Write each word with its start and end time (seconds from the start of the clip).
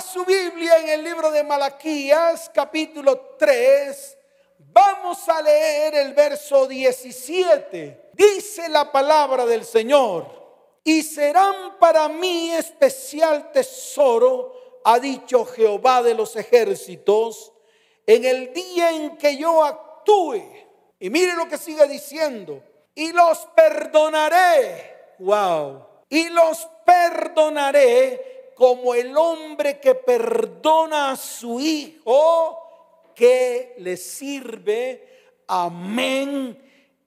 Su 0.00 0.24
Biblia 0.24 0.78
en 0.78 0.88
el 0.90 1.02
libro 1.02 1.30
de 1.32 1.42
Malaquías, 1.42 2.48
capítulo 2.54 3.34
3. 3.36 4.16
Vamos 4.58 5.28
a 5.28 5.42
leer 5.42 5.96
el 5.96 6.14
verso 6.14 6.68
17. 6.68 8.10
Dice 8.12 8.68
la 8.68 8.92
palabra 8.92 9.44
del 9.44 9.64
Señor, 9.64 10.26
y 10.84 11.02
serán 11.02 11.78
para 11.80 12.08
mí 12.08 12.52
especial 12.52 13.50
tesoro, 13.50 14.80
ha 14.84 15.00
dicho 15.00 15.44
Jehová 15.44 16.02
de 16.02 16.14
los 16.14 16.36
ejércitos, 16.36 17.52
en 18.06 18.24
el 18.24 18.52
día 18.52 18.92
en 18.92 19.16
que 19.16 19.36
yo 19.36 19.64
actúe. 19.64 20.42
Y 21.00 21.10
mire 21.10 21.34
lo 21.34 21.48
que 21.48 21.58
sigue 21.58 21.88
diciendo, 21.88 22.62
y 22.94 23.12
los 23.12 23.48
perdonaré. 23.56 25.16
Wow. 25.18 25.86
Y 26.08 26.28
los 26.28 26.68
perdonaré 26.84 28.37
como 28.58 28.92
el 28.92 29.16
hombre 29.16 29.78
que 29.78 29.94
perdona 29.94 31.12
a 31.12 31.16
su 31.16 31.60
hijo 31.60 32.58
que 33.14 33.76
le 33.78 33.96
sirve. 33.96 35.06
Amén 35.46 36.58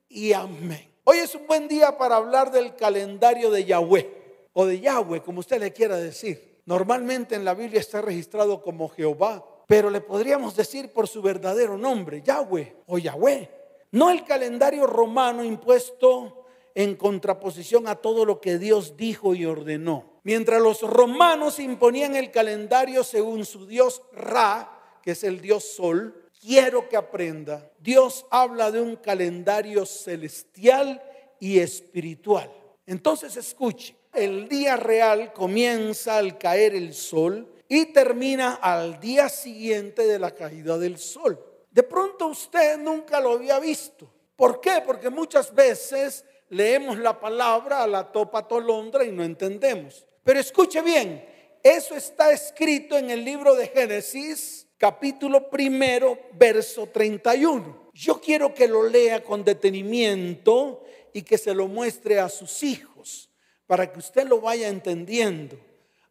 y 0.07 0.31
amén. 0.31 0.89
Hoy 1.03 1.17
es 1.17 1.35
un 1.35 1.45
buen 1.47 1.67
día 1.67 1.97
para 1.97 2.15
hablar 2.15 2.53
del 2.53 2.77
calendario 2.77 3.51
de 3.51 3.65
Yahweh 3.65 4.47
o 4.53 4.65
de 4.65 4.79
Yahweh, 4.79 5.21
como 5.23 5.41
usted 5.41 5.59
le 5.59 5.73
quiera 5.73 5.97
decir. 5.97 6.61
Normalmente 6.65 7.35
en 7.35 7.43
la 7.43 7.53
Biblia 7.53 7.81
está 7.81 7.99
registrado 7.99 8.63
como 8.63 8.87
Jehová, 8.87 9.45
pero 9.67 9.89
le 9.89 9.99
podríamos 9.99 10.55
decir 10.55 10.93
por 10.93 11.09
su 11.09 11.21
verdadero 11.21 11.77
nombre, 11.77 12.21
Yahweh 12.21 12.77
o 12.87 12.97
Yahweh. 12.97 13.49
No 13.91 14.09
el 14.09 14.23
calendario 14.23 14.87
romano 14.87 15.43
impuesto 15.43 16.45
en 16.75 16.95
contraposición 16.95 17.89
a 17.89 17.95
todo 17.95 18.23
lo 18.23 18.39
que 18.39 18.57
Dios 18.57 18.95
dijo 18.95 19.35
y 19.35 19.45
ordenó. 19.45 20.10
Mientras 20.23 20.61
los 20.61 20.81
romanos 20.81 21.59
imponían 21.59 22.15
el 22.15 22.31
calendario 22.31 23.03
según 23.03 23.45
su 23.45 23.65
dios 23.65 24.01
Ra, 24.13 24.99
que 25.01 25.11
es 25.11 25.23
el 25.23 25.41
dios 25.41 25.63
Sol, 25.63 26.29
quiero 26.39 26.89
que 26.89 26.97
aprenda, 26.97 27.71
Dios 27.79 28.25
habla 28.29 28.71
de 28.71 28.81
un 28.81 28.95
calendario 28.97 29.85
celestial 29.85 31.01
y 31.39 31.59
espiritual. 31.59 32.51
Entonces 32.85 33.35
escuche, 33.37 33.95
el 34.13 34.49
día 34.49 34.75
real 34.75 35.33
comienza 35.33 36.17
al 36.17 36.37
caer 36.37 36.75
el 36.75 36.93
sol 36.93 37.47
y 37.67 37.87
termina 37.87 38.55
al 38.55 38.99
día 38.99 39.29
siguiente 39.29 40.05
de 40.05 40.19
la 40.19 40.31
caída 40.31 40.77
del 40.77 40.97
sol. 40.97 41.39
De 41.69 41.83
pronto 41.83 42.27
usted 42.27 42.77
nunca 42.77 43.21
lo 43.21 43.31
había 43.31 43.59
visto. 43.59 44.11
¿Por 44.35 44.59
qué? 44.59 44.83
Porque 44.85 45.09
muchas 45.09 45.53
veces 45.53 46.25
leemos 46.49 46.97
la 46.97 47.17
palabra 47.19 47.83
a 47.83 47.87
la 47.87 48.11
topa 48.11 48.45
tolondra 48.45 49.05
y 49.05 49.11
no 49.11 49.23
entendemos. 49.23 50.05
Pero 50.23 50.39
escuche 50.39 50.81
bien, 50.81 51.25
eso 51.63 51.95
está 51.95 52.31
escrito 52.31 52.97
en 52.97 53.09
el 53.09 53.25
libro 53.25 53.55
de 53.55 53.67
Génesis, 53.67 54.67
capítulo 54.77 55.49
primero, 55.49 56.17
verso 56.33 56.87
31. 56.87 57.89
Yo 57.93 58.21
quiero 58.21 58.53
que 58.53 58.67
lo 58.67 58.87
lea 58.87 59.23
con 59.23 59.43
detenimiento 59.43 60.83
y 61.13 61.23
que 61.23 61.37
se 61.37 61.53
lo 61.53 61.67
muestre 61.67 62.19
a 62.19 62.29
sus 62.29 62.63
hijos 62.63 63.29
para 63.65 63.91
que 63.91 63.99
usted 63.99 64.27
lo 64.27 64.41
vaya 64.41 64.67
entendiendo. 64.67 65.57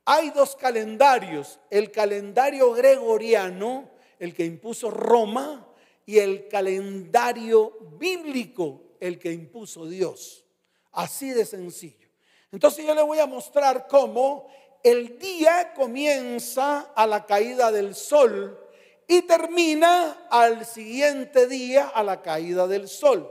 Hay 0.04 0.30
dos 0.30 0.56
calendarios, 0.56 1.60
el 1.70 1.92
calendario 1.92 2.72
gregoriano, 2.72 3.90
el 4.18 4.34
que 4.34 4.44
impuso 4.44 4.90
Roma, 4.90 5.68
y 6.04 6.18
el 6.18 6.48
calendario 6.48 7.78
bíblico, 7.96 8.96
el 8.98 9.18
que 9.20 9.30
impuso 9.30 9.86
Dios. 9.86 10.44
Así 10.90 11.30
de 11.30 11.44
sencillo. 11.44 12.09
Entonces 12.52 12.84
yo 12.84 12.94
le 12.94 13.02
voy 13.02 13.18
a 13.18 13.26
mostrar 13.26 13.86
cómo 13.86 14.48
el 14.82 15.18
día 15.18 15.72
comienza 15.74 16.92
a 16.94 17.06
la 17.06 17.24
caída 17.24 17.70
del 17.70 17.94
sol 17.94 18.58
y 19.06 19.22
termina 19.22 20.26
al 20.30 20.64
siguiente 20.64 21.46
día 21.46 21.88
a 21.88 22.02
la 22.02 22.22
caída 22.22 22.66
del 22.66 22.88
sol. 22.88 23.30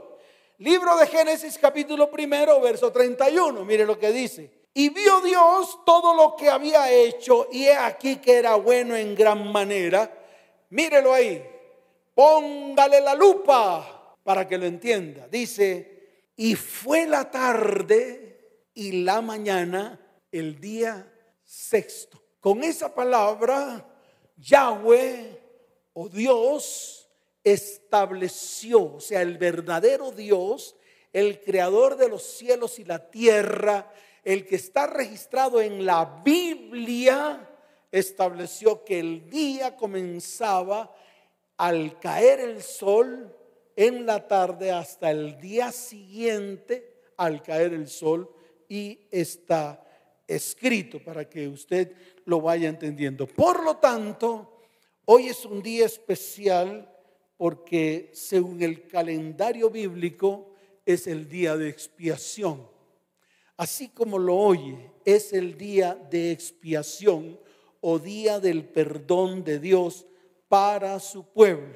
Libro 0.58 0.96
de 0.96 1.06
Génesis 1.06 1.58
capítulo 1.58 2.10
primero, 2.10 2.60
verso 2.60 2.92
31. 2.92 3.64
Mire 3.64 3.84
lo 3.84 3.98
que 3.98 4.12
dice. 4.12 4.50
Y 4.72 4.90
vio 4.90 5.20
Dios 5.20 5.80
todo 5.84 6.14
lo 6.14 6.36
que 6.36 6.48
había 6.48 6.90
hecho 6.90 7.48
y 7.50 7.64
he 7.64 7.74
aquí 7.74 8.16
que 8.16 8.36
era 8.36 8.54
bueno 8.54 8.94
en 8.94 9.14
gran 9.14 9.50
manera. 9.50 10.10
Mírelo 10.70 11.12
ahí. 11.12 11.44
Póngale 12.14 13.00
la 13.00 13.14
lupa 13.14 14.16
para 14.22 14.46
que 14.46 14.58
lo 14.58 14.66
entienda. 14.66 15.26
Dice, 15.28 16.24
y 16.36 16.54
fue 16.54 17.06
la 17.06 17.30
tarde 17.30 18.29
y 18.80 19.02
la 19.02 19.20
mañana 19.20 20.00
el 20.32 20.58
día 20.58 21.06
sexto. 21.44 22.18
Con 22.40 22.64
esa 22.64 22.94
palabra, 22.94 23.86
Yahweh 24.38 25.38
o 25.92 26.08
Dios 26.08 27.06
estableció, 27.44 28.94
o 28.94 29.00
sea, 29.00 29.20
el 29.20 29.36
verdadero 29.36 30.12
Dios, 30.12 30.76
el 31.12 31.42
creador 31.42 31.98
de 31.98 32.08
los 32.08 32.22
cielos 32.22 32.78
y 32.78 32.84
la 32.84 33.10
tierra, 33.10 33.92
el 34.24 34.46
que 34.46 34.56
está 34.56 34.86
registrado 34.86 35.60
en 35.60 35.84
la 35.84 36.22
Biblia, 36.24 37.50
estableció 37.92 38.82
que 38.82 38.98
el 38.98 39.28
día 39.28 39.76
comenzaba 39.76 40.90
al 41.58 42.00
caer 42.00 42.40
el 42.40 42.62
sol 42.62 43.36
en 43.76 44.06
la 44.06 44.26
tarde 44.26 44.72
hasta 44.72 45.10
el 45.10 45.38
día 45.38 45.70
siguiente 45.70 46.96
al 47.18 47.42
caer 47.42 47.74
el 47.74 47.86
sol 47.86 48.39
y 48.70 49.08
está 49.10 49.84
escrito 50.26 51.02
para 51.02 51.28
que 51.28 51.48
usted 51.48 51.92
lo 52.24 52.40
vaya 52.40 52.68
entendiendo. 52.68 53.26
Por 53.26 53.64
lo 53.64 53.76
tanto, 53.78 54.62
hoy 55.06 55.26
es 55.26 55.44
un 55.44 55.60
día 55.60 55.84
especial 55.86 56.88
porque 57.36 58.10
según 58.14 58.62
el 58.62 58.86
calendario 58.86 59.70
bíblico 59.70 60.54
es 60.86 61.08
el 61.08 61.28
día 61.28 61.56
de 61.56 61.68
expiación. 61.68 62.68
Así 63.56 63.88
como 63.88 64.18
lo 64.18 64.36
oye, 64.36 64.92
es 65.04 65.32
el 65.32 65.58
día 65.58 65.94
de 65.94 66.30
expiación 66.30 67.40
o 67.80 67.98
día 67.98 68.38
del 68.38 68.64
perdón 68.64 69.42
de 69.42 69.58
Dios 69.58 70.06
para 70.48 71.00
su 71.00 71.24
pueblo. 71.24 71.74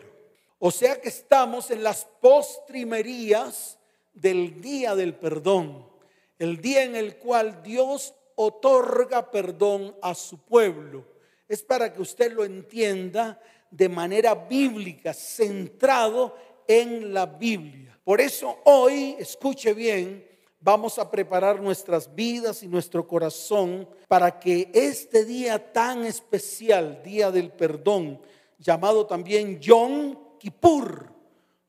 O 0.61 0.71
sea 0.71 1.01
que 1.01 1.09
estamos 1.09 1.73
en 1.73 1.83
las 1.83 2.07
postrimerías 2.21 3.79
del 4.13 4.61
día 4.61 4.95
del 4.95 5.15
perdón, 5.15 5.94
el 6.39 6.61
día 6.61 6.85
en 6.85 6.97
el 6.97 7.17
cual 7.17 7.63
Dios 7.63 8.15
otorga 8.37 9.31
perdón 9.31 9.95
a 10.03 10.15
su 10.15 10.39
pueblo. 10.39 11.05
Es 11.49 11.63
para 11.63 11.93
que 11.93 12.03
usted 12.03 12.33
lo 12.33 12.45
entienda 12.45 13.41
de 13.71 13.89
manera 13.89 14.35
bíblica, 14.35 15.13
centrado 15.13 16.37
en 16.67 17.13
la 17.13 17.27
Biblia. 17.27 17.99
Por 18.05 18.21
eso 18.21 18.59
hoy, 18.65 19.17
escuche 19.19 19.73
bien, 19.75 20.27
vamos 20.61 20.99
a 20.99 21.11
preparar 21.11 21.61
nuestras 21.61 22.15
vidas 22.15 22.63
y 22.63 22.69
nuestro 22.69 23.07
corazón 23.07 23.89
para 24.09 24.39
que 24.39 24.71
este 24.73 25.25
día 25.25 25.73
tan 25.73 26.05
especial, 26.05 27.03
día 27.03 27.31
del 27.31 27.51
perdón, 27.51 28.21
llamado 28.59 29.07
también 29.07 29.61
Yom 29.61 30.39
Kippur. 30.39 31.13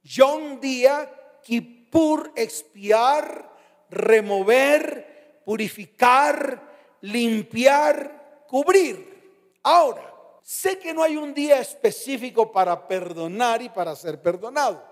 Yom 0.03 0.59
día, 0.59 1.11
Kippur 1.43 2.31
expiar, 2.35 3.54
remover, 3.89 5.41
purificar, 5.45 6.97
limpiar, 7.01 8.45
cubrir. 8.47 9.59
Ahora, 9.63 10.13
sé 10.41 10.79
que 10.79 10.93
no 10.93 11.03
hay 11.03 11.17
un 11.17 11.33
día 11.33 11.59
específico 11.59 12.51
para 12.51 12.87
perdonar 12.87 13.61
y 13.61 13.69
para 13.69 13.95
ser 13.95 14.21
perdonado. 14.21 14.83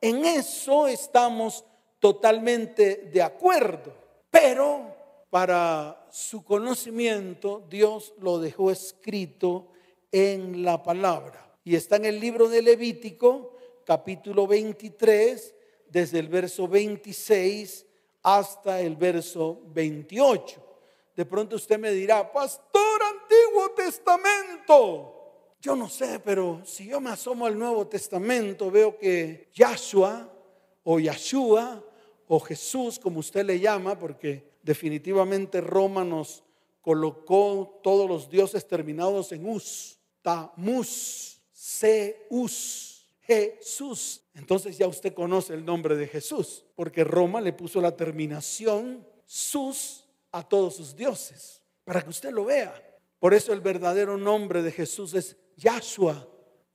En 0.00 0.24
eso 0.24 0.86
estamos 0.86 1.64
totalmente 1.98 3.08
de 3.12 3.22
acuerdo. 3.22 3.94
Pero 4.30 4.96
para 5.30 6.06
su 6.10 6.44
conocimiento, 6.44 7.64
Dios 7.68 8.12
lo 8.18 8.38
dejó 8.38 8.70
escrito 8.70 9.68
en 10.10 10.64
la 10.64 10.82
palabra. 10.82 11.56
Y 11.64 11.76
está 11.76 11.96
en 11.96 12.06
el 12.06 12.20
libro 12.20 12.48
de 12.48 12.60
Levítico, 12.60 13.56
capítulo 13.86 14.46
23, 14.46 15.54
desde 15.88 16.18
el 16.18 16.28
verso 16.28 16.66
26 16.66 17.86
hasta 18.22 18.80
el 18.80 18.96
verso 18.96 19.60
28. 19.66 20.60
De 21.16 21.26
pronto 21.26 21.56
usted 21.56 21.78
me 21.78 21.90
dirá, 21.90 22.32
pastor 22.32 23.02
Antiguo 23.02 23.70
Testamento. 23.70 25.18
Yo 25.60 25.76
no 25.76 25.88
sé, 25.88 26.18
pero 26.18 26.62
si 26.64 26.86
yo 26.86 27.00
me 27.00 27.10
asomo 27.10 27.46
al 27.46 27.58
Nuevo 27.58 27.86
Testamento, 27.86 28.70
veo 28.70 28.98
que 28.98 29.48
Yahshua 29.54 30.28
o 30.82 30.98
Yahshua 30.98 31.84
o 32.26 32.40
Jesús, 32.40 32.98
como 32.98 33.20
usted 33.20 33.44
le 33.44 33.60
llama, 33.60 33.98
porque 33.98 34.56
definitivamente 34.62 35.60
Roma 35.60 36.04
nos 36.04 36.42
colocó 36.80 37.80
todos 37.82 38.08
los 38.08 38.28
dioses 38.28 38.66
terminados 38.66 39.30
en 39.32 39.46
us, 39.48 39.98
tamus, 40.22 41.40
Zeus, 41.54 42.91
Jesús. 43.22 44.22
Entonces 44.34 44.78
ya 44.78 44.86
usted 44.86 45.14
conoce 45.14 45.54
el 45.54 45.64
nombre 45.64 45.96
de 45.96 46.06
Jesús, 46.06 46.64
porque 46.74 47.04
Roma 47.04 47.40
le 47.40 47.52
puso 47.52 47.80
la 47.80 47.96
terminación 47.96 49.06
sus 49.26 50.04
a 50.30 50.46
todos 50.46 50.76
sus 50.76 50.96
dioses, 50.96 51.62
para 51.84 52.02
que 52.02 52.10
usted 52.10 52.30
lo 52.30 52.46
vea. 52.46 52.74
Por 53.18 53.34
eso 53.34 53.52
el 53.52 53.60
verdadero 53.60 54.16
nombre 54.16 54.62
de 54.62 54.72
Jesús 54.72 55.14
es 55.14 55.36
Yahshua, 55.56 56.28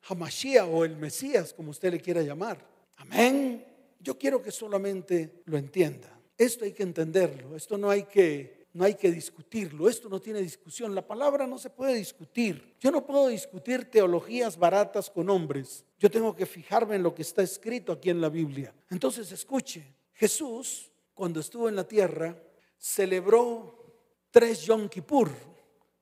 Hamashiach 0.07 0.67
o 0.71 0.85
el 0.85 0.95
Mesías, 0.95 1.53
como 1.53 1.71
usted 1.71 1.91
le 1.91 1.99
quiera 1.99 2.21
llamar. 2.21 2.65
Amén. 2.97 3.65
Yo 3.99 4.17
quiero 4.17 4.41
que 4.41 4.51
solamente 4.51 5.41
lo 5.45 5.57
entienda. 5.57 6.17
Esto 6.37 6.65
hay 6.65 6.71
que 6.71 6.83
entenderlo. 6.83 7.55
Esto 7.55 7.77
no 7.77 7.89
hay 7.89 8.03
que 8.03 8.56
no 8.77 8.85
hay 8.85 8.93
que 8.93 9.11
discutirlo, 9.11 9.89
esto 9.89 10.07
no 10.07 10.21
tiene 10.21 10.39
discusión, 10.39 10.93
la 10.93 11.01
palabra 11.05 11.47
no 11.47 11.57
se 11.57 11.71
puede 11.71 11.95
discutir. 11.95 12.75
Yo 12.79 12.91
no 12.91 13.03
puedo 13.03 13.27
discutir 13.27 13.89
teologías 13.89 14.55
baratas 14.55 15.09
con 15.09 15.31
hombres, 15.31 15.83
yo 15.97 16.11
tengo 16.11 16.35
que 16.35 16.45
fijarme 16.45 16.95
en 16.95 17.01
lo 17.01 17.15
que 17.15 17.23
está 17.23 17.41
escrito 17.41 17.91
aquí 17.91 18.11
en 18.11 18.21
la 18.21 18.29
Biblia. 18.29 18.71
Entonces 18.91 19.31
escuche, 19.31 19.95
Jesús 20.13 20.91
cuando 21.15 21.39
estuvo 21.39 21.67
en 21.67 21.75
la 21.75 21.87
tierra 21.87 22.39
celebró 22.77 23.95
tres 24.29 24.61
Yom 24.61 24.87
Kippur, 24.89 25.31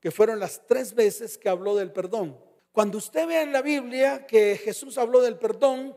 que 0.01 0.12
fueron 0.12 0.38
las 0.38 0.68
tres 0.68 0.94
veces 0.94 1.38
que 1.38 1.48
habló 1.48 1.78
del 1.78 1.94
perdón. 1.94 2.38
Cuando 2.74 2.98
usted 2.98 3.25
vea 3.25 3.42
en 3.42 3.54
la 3.54 3.62
Biblia 3.62 4.28
que 4.28 4.57
Jesús 4.57 4.98
habló 4.98 5.21
del 5.21 5.38
perdón, 5.38 5.95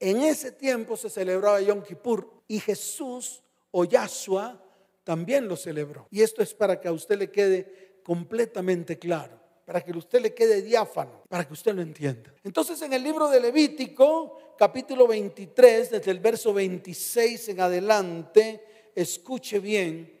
en 0.00 0.22
ese 0.22 0.50
tiempo 0.50 0.96
se 0.96 1.08
celebraba 1.08 1.60
Yom 1.60 1.84
Kippur 1.84 2.28
y 2.48 2.58
Jesús 2.58 3.44
o 3.70 3.84
Yahshua 3.84 4.60
también 5.06 5.46
lo 5.46 5.56
celebró. 5.56 6.08
Y 6.10 6.22
esto 6.22 6.42
es 6.42 6.52
para 6.52 6.80
que 6.80 6.88
a 6.88 6.92
usted 6.92 7.16
le 7.16 7.30
quede 7.30 8.00
completamente 8.02 8.98
claro, 8.98 9.40
para 9.64 9.80
que 9.80 9.92
a 9.92 9.96
usted 9.96 10.20
le 10.20 10.34
quede 10.34 10.62
diáfano, 10.62 11.22
para 11.28 11.46
que 11.46 11.52
usted 11.52 11.72
lo 11.72 11.80
entienda. 11.80 12.34
Entonces 12.42 12.82
en 12.82 12.92
el 12.92 13.04
libro 13.04 13.28
de 13.28 13.38
Levítico, 13.38 14.36
capítulo 14.58 15.06
23, 15.06 15.90
desde 15.92 16.10
el 16.10 16.18
verso 16.18 16.52
26 16.52 17.50
en 17.50 17.60
adelante, 17.60 18.64
escuche 18.96 19.60
bien, 19.60 20.12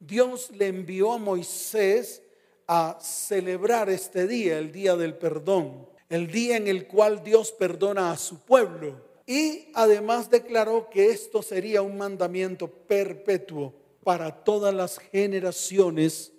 Dios 0.00 0.50
le 0.50 0.66
envió 0.66 1.12
a 1.12 1.18
Moisés 1.18 2.20
a 2.66 2.98
celebrar 3.00 3.90
este 3.90 4.26
día, 4.26 4.58
el 4.58 4.72
día 4.72 4.96
del 4.96 5.14
perdón, 5.14 5.88
el 6.08 6.26
día 6.26 6.56
en 6.56 6.66
el 6.66 6.88
cual 6.88 7.22
Dios 7.22 7.52
perdona 7.52 8.10
a 8.10 8.16
su 8.16 8.40
pueblo. 8.40 9.12
Y 9.24 9.68
además 9.74 10.30
declaró 10.30 10.90
que 10.90 11.10
esto 11.10 11.42
sería 11.42 11.80
un 11.80 11.96
mandamiento 11.96 12.66
perpetuo 12.66 13.81
para 14.02 14.44
todas 14.44 14.74
las 14.74 14.98
generaciones, 14.98 16.32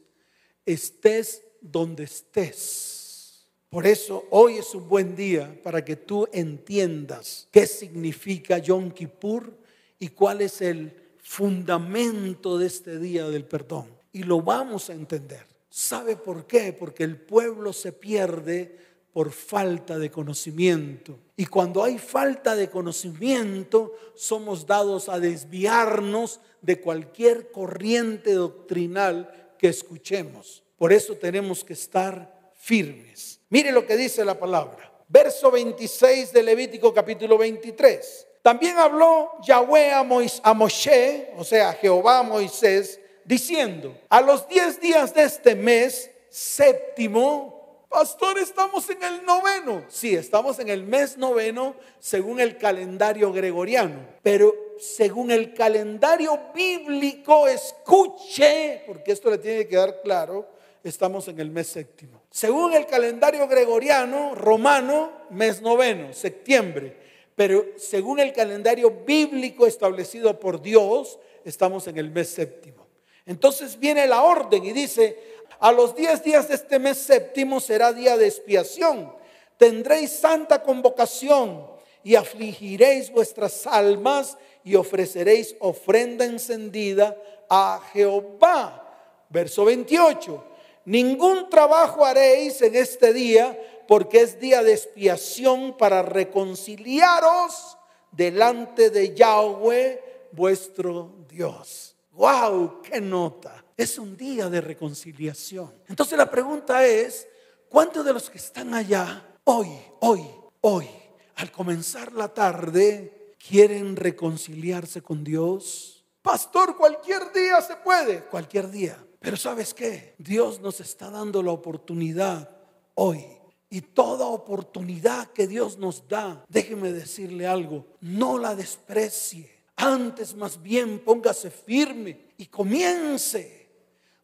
estés 0.65 1.43
donde 1.61 2.03
estés. 2.03 3.47
Por 3.69 3.87
eso 3.87 4.25
hoy 4.29 4.57
es 4.57 4.75
un 4.75 4.87
buen 4.87 5.15
día 5.15 5.59
para 5.63 5.83
que 5.83 5.95
tú 5.95 6.27
entiendas 6.31 7.47
qué 7.51 7.65
significa 7.65 8.59
Yom 8.59 8.91
Kippur 8.91 9.57
y 9.97 10.09
cuál 10.09 10.41
es 10.41 10.61
el 10.61 10.93
fundamento 11.17 12.57
de 12.57 12.67
este 12.67 12.99
día 12.99 13.27
del 13.29 13.45
perdón. 13.45 13.87
Y 14.11 14.23
lo 14.23 14.41
vamos 14.41 14.89
a 14.89 14.93
entender. 14.93 15.45
¿Sabe 15.69 16.17
por 16.17 16.45
qué? 16.45 16.71
Porque 16.71 17.03
el 17.03 17.17
pueblo 17.17 17.73
se 17.73 17.93
pierde 17.93 18.77
por 19.11 19.31
falta 19.31 19.97
de 19.97 20.11
conocimiento. 20.11 21.17
Y 21.35 21.45
cuando 21.45 21.83
hay 21.83 21.97
falta 21.97 22.55
de 22.55 22.69
conocimiento, 22.69 23.93
somos 24.15 24.67
dados 24.67 25.09
a 25.09 25.19
desviarnos 25.19 26.41
de 26.63 26.81
cualquier 26.81 27.51
corriente 27.51 28.33
doctrinal 28.33 29.53
que 29.59 29.67
escuchemos. 29.67 30.63
Por 30.77 30.91
eso 30.91 31.15
tenemos 31.15 31.63
que 31.63 31.73
estar 31.73 32.51
firmes. 32.55 33.39
Mire 33.49 33.71
lo 33.71 33.85
que 33.85 33.95
dice 33.95 34.25
la 34.25 34.39
palabra. 34.39 34.91
Verso 35.07 35.51
26 35.51 36.33
de 36.33 36.41
Levítico 36.41 36.93
capítulo 36.93 37.37
23. 37.37 38.27
También 38.41 38.77
habló 38.77 39.31
Yahweh 39.45 39.91
a, 39.91 40.53
Moshe, 40.53 41.31
o 41.37 41.43
sea, 41.43 41.73
Jehová 41.73 42.19
a 42.19 42.23
Moisés, 42.23 42.99
diciendo, 43.23 43.95
a 44.09 44.21
los 44.21 44.47
diez 44.47 44.81
días 44.81 45.13
de 45.13 45.23
este 45.23 45.55
mes 45.55 46.11
séptimo, 46.29 47.62
Pastor, 47.93 48.39
estamos 48.39 48.89
en 48.89 49.03
el 49.03 49.23
noveno. 49.23 49.85
Sí, 49.87 50.15
estamos 50.15 50.57
en 50.57 50.69
el 50.69 50.83
mes 50.83 51.15
noveno 51.15 51.75
según 51.99 52.39
el 52.39 52.57
calendario 52.57 53.31
gregoriano. 53.31 53.99
Pero 54.23 54.51
según 54.79 55.29
el 55.29 55.53
calendario 55.53 56.39
bíblico, 56.55 57.47
escuche, 57.47 58.81
porque 58.87 59.11
esto 59.11 59.29
le 59.29 59.37
tiene 59.37 59.59
que 59.59 59.67
quedar 59.67 60.01
claro, 60.01 60.49
estamos 60.83 61.27
en 61.27 61.39
el 61.39 61.51
mes 61.51 61.67
séptimo. 61.67 62.23
Según 62.31 62.73
el 62.73 62.87
calendario 62.87 63.47
gregoriano, 63.47 64.33
romano, 64.33 65.11
mes 65.29 65.61
noveno, 65.61 66.13
septiembre. 66.13 66.97
Pero 67.35 67.63
según 67.77 68.19
el 68.19 68.33
calendario 68.33 68.89
bíblico 69.05 69.67
establecido 69.67 70.39
por 70.39 70.63
Dios, 70.63 71.19
estamos 71.45 71.85
en 71.87 71.99
el 71.99 72.09
mes 72.09 72.29
séptimo. 72.29 72.87
Entonces 73.25 73.79
viene 73.79 74.07
la 74.07 74.23
orden 74.23 74.65
y 74.65 74.73
dice, 74.73 75.32
a 75.63 75.71
los 75.71 75.95
diez 75.95 76.21
días 76.21 76.49
de 76.49 76.55
este 76.55 76.77
mes 76.77 76.97
séptimo 76.97 77.61
será 77.61 77.93
día 77.93 78.17
de 78.17 78.27
expiación. 78.27 79.15
Tendréis 79.57 80.11
santa 80.11 80.61
convocación 80.61 81.65
y 82.03 82.15
afligiréis 82.15 83.09
vuestras 83.09 83.65
almas 83.65 84.37
y 84.65 84.75
ofreceréis 84.75 85.55
ofrenda 85.61 86.25
encendida 86.25 87.15
a 87.49 87.81
Jehová. 87.93 89.25
Verso 89.29 89.63
28. 89.63 90.43
Ningún 90.83 91.49
trabajo 91.49 92.03
haréis 92.03 92.61
en 92.61 92.75
este 92.75 93.13
día 93.13 93.57
porque 93.87 94.19
es 94.19 94.41
día 94.41 94.63
de 94.63 94.73
expiación 94.73 95.77
para 95.77 96.01
reconciliaros 96.01 97.77
delante 98.11 98.89
de 98.89 99.15
Yahweh 99.15 100.27
vuestro 100.33 101.13
Dios. 101.29 101.95
¡Wow! 102.11 102.81
¡Qué 102.81 102.99
nota! 102.99 103.62
Es 103.77 103.97
un 103.97 104.15
día 104.15 104.49
de 104.49 104.61
reconciliación. 104.61 105.73
Entonces 105.87 106.17
la 106.17 106.29
pregunta 106.29 106.85
es, 106.85 107.27
¿cuántos 107.69 108.05
de 108.05 108.13
los 108.13 108.29
que 108.29 108.37
están 108.37 108.73
allá 108.73 109.25
hoy, 109.43 109.69
hoy, 109.99 110.25
hoy, 110.61 110.87
al 111.35 111.51
comenzar 111.51 112.13
la 112.13 112.33
tarde, 112.33 113.35
quieren 113.47 113.95
reconciliarse 113.95 115.01
con 115.01 115.23
Dios? 115.23 116.03
Pastor, 116.21 116.77
cualquier 116.77 117.31
día 117.33 117.61
se 117.61 117.75
puede, 117.77 118.23
cualquier 118.25 118.69
día. 118.69 118.97
Pero 119.19 119.37
¿sabes 119.37 119.73
qué? 119.73 120.15
Dios 120.17 120.59
nos 120.59 120.79
está 120.79 121.09
dando 121.09 121.41
la 121.41 121.51
oportunidad 121.51 122.49
hoy. 122.95 123.25
Y 123.69 123.81
toda 123.81 124.27
oportunidad 124.27 125.31
que 125.31 125.47
Dios 125.47 125.77
nos 125.77 126.07
da, 126.07 126.45
déjeme 126.47 126.91
decirle 126.91 127.47
algo, 127.47 127.87
no 128.01 128.37
la 128.37 128.55
desprecie. 128.55 129.51
Antes 129.75 130.35
más 130.35 130.61
bien 130.61 130.99
póngase 130.99 131.49
firme 131.49 132.27
y 132.37 132.45
comience 132.45 133.62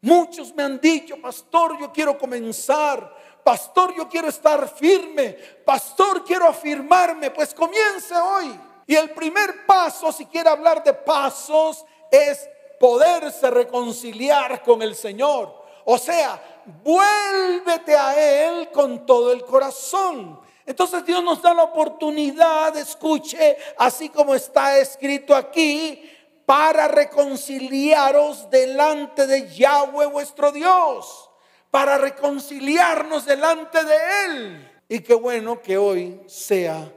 Muchos 0.02 0.54
me 0.56 0.64
han 0.64 0.80
dicho, 0.80 1.20
pastor, 1.22 1.78
yo 1.80 1.92
quiero 1.92 2.18
comenzar. 2.18 3.18
Pastor, 3.44 3.96
yo 3.96 4.08
quiero 4.08 4.28
estar 4.28 4.68
firme. 4.70 5.34
Pastor, 5.66 6.24
quiero 6.24 6.48
afirmarme. 6.48 7.32
Pues 7.32 7.54
comience 7.54 8.16
hoy. 8.16 8.60
Y 8.88 8.96
el 8.96 9.12
primer 9.12 9.66
paso, 9.66 10.12
si 10.12 10.26
quiere 10.26 10.50
hablar 10.50 10.84
de 10.84 10.94
pasos, 10.94 11.86
es 12.12 12.50
poderse 12.80 13.50
reconciliar 13.50 14.64
con 14.64 14.82
el 14.82 14.96
Señor. 14.96 15.54
O 15.86 15.98
sea, 15.98 16.42
vuélvete 16.84 17.96
a 17.96 18.46
Él 18.46 18.70
con 18.72 19.06
todo 19.06 19.32
el 19.32 19.44
corazón. 19.44 20.40
Entonces 20.66 21.04
Dios 21.04 21.24
nos 21.24 21.42
da 21.42 21.54
la 21.54 21.64
oportunidad, 21.64 22.78
escuche, 22.78 23.58
así 23.78 24.10
como 24.10 24.36
está 24.36 24.78
escrito 24.78 25.36
aquí, 25.36 26.08
para 26.50 26.88
reconciliaros 26.88 28.50
delante 28.50 29.28
de 29.28 29.48
Yahweh 29.56 30.08
vuestro 30.08 30.52
Dios, 30.52 31.30
para 31.70 32.00
reconciliarnos 32.00 33.28
delante 33.28 33.78
de 33.84 33.96
Él. 34.26 34.72
Y 34.90 35.02
qué 35.02 35.14
bueno 35.14 35.62
que 35.62 35.78
hoy 35.78 36.20
sea 36.26 36.92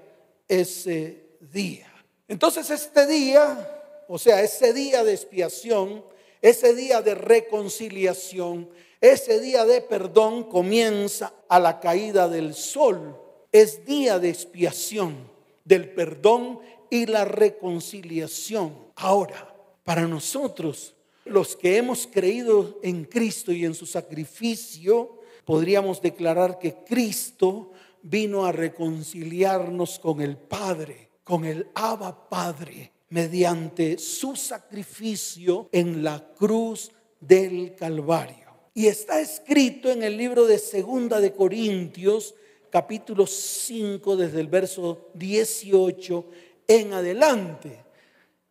ese 0.49 1.37
día. 1.39 1.93
Entonces 2.29 2.71
este 2.71 3.07
día, 3.07 4.03
o 4.09 4.19
sea, 4.19 4.41
ese 4.41 4.73
día 4.73 5.05
de 5.05 5.13
expiación, 5.13 6.03
ese 6.41 6.75
día 6.75 7.03
de 7.03 7.15
reconciliación, 7.15 8.71
ese 9.03 9.39
día 9.39 9.67
de 9.67 9.83
perdón 9.83 10.45
comienza 10.45 11.31
a 11.51 11.61
la 11.61 11.79
caída 11.79 12.27
del 12.27 12.55
sol. 12.55 13.21
Es 13.53 13.85
día 13.85 14.19
de 14.19 14.31
expiación, 14.31 15.31
del 15.67 15.93
perdón 15.93 16.59
y 16.93 17.07
la 17.07 17.25
reconciliación. 17.25 18.75
Ahora, 18.97 19.51
para 19.83 20.07
nosotros, 20.07 20.95
los 21.25 21.57
que 21.57 21.79
hemos 21.79 22.07
creído 22.07 22.81
en 22.83 23.05
Cristo 23.05 23.51
y 23.51 23.65
en 23.65 23.75
su 23.75 23.87
sacrificio, 23.87 25.19
podríamos 25.47 26.03
declarar 26.03 26.59
que 26.59 26.75
Cristo 26.87 27.73
vino 28.03 28.45
a 28.45 28.53
reconciliarnos 28.53 29.99
con 29.99 30.21
el 30.21 30.37
Padre, 30.37 31.09
con 31.25 31.47
el 31.47 31.67
Abba 31.75 32.29
Padre, 32.29 32.93
mediante 33.09 33.97
su 33.97 34.37
sacrificio 34.37 35.71
en 35.73 36.05
la 36.05 36.23
cruz 36.35 36.93
del 37.19 37.75
Calvario. 37.75 38.51
Y 38.75 38.89
está 38.89 39.19
escrito 39.19 39.91
en 39.91 40.03
el 40.03 40.19
libro 40.19 40.45
de 40.45 40.59
Segunda 40.59 41.21
de 41.21 41.33
Corintios, 41.33 42.35
capítulo 42.69 43.27
5, 43.27 44.15
desde 44.17 44.41
el 44.41 44.49
verso 44.49 45.09
18 45.15 46.52
en 46.81 46.95
adelante. 46.95 47.85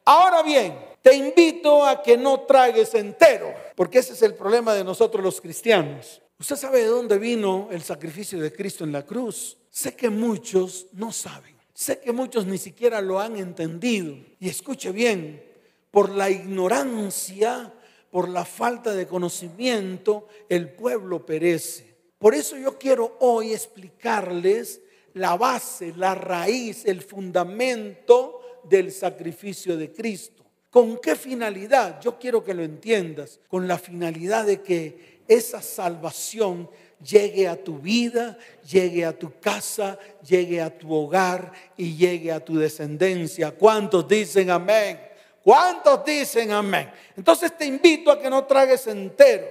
Ahora 0.07 0.43
bien, 0.43 0.77
te 1.01 1.15
invito 1.15 1.87
a 1.87 2.03
que 2.03 2.17
no 2.17 2.41
tragues 2.41 2.93
entero, 2.95 3.55
porque 3.77 4.01
ese 4.01 4.15
es 4.15 4.23
el 4.23 4.35
problema 4.35 4.75
de 4.75 4.83
nosotros 4.83 5.23
los 5.23 5.41
cristianos. 5.41 6.21
¿Usted 6.37 6.57
sabe 6.57 6.81
de 6.81 6.87
dónde 6.87 7.17
vino 7.19 7.69
el 7.71 7.81
sacrificio 7.85 8.41
de 8.41 8.53
Cristo 8.53 8.83
en 8.83 8.91
la 8.91 9.07
cruz? 9.07 9.57
Sé 9.71 9.95
que 9.95 10.11
muchos 10.11 10.89
no 10.95 11.13
saben. 11.13 11.57
Sé 11.73 12.01
que 12.01 12.11
muchos 12.11 12.45
ni 12.45 12.59
siquiera 12.59 13.01
lo 13.01 13.21
han 13.21 13.37
entendido. 13.37 14.17
Y 14.41 14.49
escuche 14.49 14.91
bien, 14.91 15.45
por 15.93 16.11
la 16.11 16.29
ignorancia, 16.29 17.73
por 18.11 18.29
la 18.29 18.45
falta 18.45 18.95
de 18.95 19.07
conocimiento, 19.07 20.27
el 20.49 20.71
pueblo 20.71 21.25
perece. 21.25 21.95
Por 22.19 22.35
eso 22.35 22.57
yo 22.57 22.77
quiero 22.77 23.17
hoy 23.21 23.53
explicarles 23.53 24.81
la 25.19 25.37
base, 25.37 25.93
la 25.97 26.15
raíz, 26.15 26.85
el 26.87 27.03
fundamento 27.03 28.63
del 28.65 28.93
sacrificio 28.93 29.77
de 29.77 29.93
Cristo. 29.93 30.45
¿Con 30.71 30.99
qué 30.99 31.17
finalidad? 31.17 32.01
Yo 32.01 32.19
quiero 32.19 32.45
que 32.45 32.55
lo 32.55 32.63
entiendas. 32.63 33.41
Con 33.49 33.67
la 33.67 33.79
finalidad 33.79 34.47
de 34.47 34.61
que 34.63 35.19
esa 35.27 35.61
salvación 35.61 36.69
llegue 37.03 37.49
a 37.49 37.57
tu 37.57 37.79
vida, 37.79 38.39
llegue 38.69 39.05
a 39.05 39.17
tu 39.17 39.39
casa, 39.41 39.99
llegue 40.27 40.61
a 40.61 40.77
tu 40.77 40.93
hogar 40.93 41.53
y 41.77 41.97
llegue 41.97 42.33
a 42.33 42.41
tu 42.41 42.59
descendencia. 42.59 43.53
¿Cuántos 43.53 44.07
dicen 44.07 44.51
amén? 44.51 45.01
¿Cuántos 45.43 46.05
dicen 46.05 46.51
amén? 46.53 46.91
Entonces 47.17 47.57
te 47.57 47.65
invito 47.65 48.11
a 48.11 48.21
que 48.21 48.29
no 48.29 48.45
tragues 48.45 48.87
entero, 48.87 49.47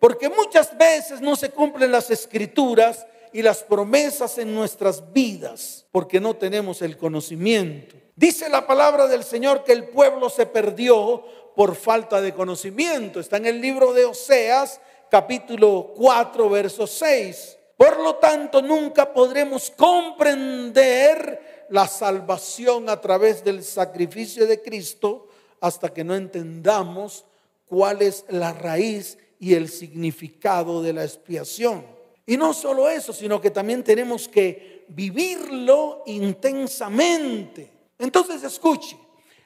porque 0.00 0.28
muchas 0.28 0.76
veces 0.76 1.20
no 1.20 1.36
se 1.36 1.50
cumplen 1.50 1.92
las 1.92 2.10
escrituras 2.10 3.06
y 3.34 3.42
las 3.42 3.64
promesas 3.64 4.38
en 4.38 4.54
nuestras 4.54 5.12
vidas, 5.12 5.86
porque 5.90 6.20
no 6.20 6.36
tenemos 6.36 6.80
el 6.82 6.96
conocimiento. 6.96 7.96
Dice 8.14 8.48
la 8.48 8.64
palabra 8.64 9.08
del 9.08 9.24
Señor 9.24 9.64
que 9.64 9.72
el 9.72 9.88
pueblo 9.88 10.30
se 10.30 10.46
perdió 10.46 11.24
por 11.56 11.74
falta 11.74 12.20
de 12.20 12.32
conocimiento. 12.32 13.18
Está 13.18 13.38
en 13.38 13.46
el 13.46 13.60
libro 13.60 13.92
de 13.92 14.04
Oseas, 14.04 14.80
capítulo 15.10 15.94
4, 15.96 16.48
verso 16.48 16.86
6. 16.86 17.58
Por 17.76 17.98
lo 17.98 18.14
tanto, 18.14 18.62
nunca 18.62 19.12
podremos 19.12 19.72
comprender 19.72 21.66
la 21.70 21.88
salvación 21.88 22.88
a 22.88 23.00
través 23.00 23.42
del 23.42 23.64
sacrificio 23.64 24.46
de 24.46 24.62
Cristo 24.62 25.26
hasta 25.60 25.92
que 25.92 26.04
no 26.04 26.14
entendamos 26.14 27.24
cuál 27.66 28.00
es 28.00 28.26
la 28.28 28.52
raíz 28.52 29.18
y 29.40 29.54
el 29.54 29.68
significado 29.68 30.82
de 30.82 30.92
la 30.92 31.02
expiación. 31.02 31.93
Y 32.26 32.36
no 32.36 32.54
solo 32.54 32.88
eso, 32.88 33.12
sino 33.12 33.40
que 33.40 33.50
también 33.50 33.84
tenemos 33.84 34.28
que 34.28 34.86
vivirlo 34.88 36.02
intensamente. 36.06 37.70
Entonces, 37.98 38.42
escuche, 38.42 38.96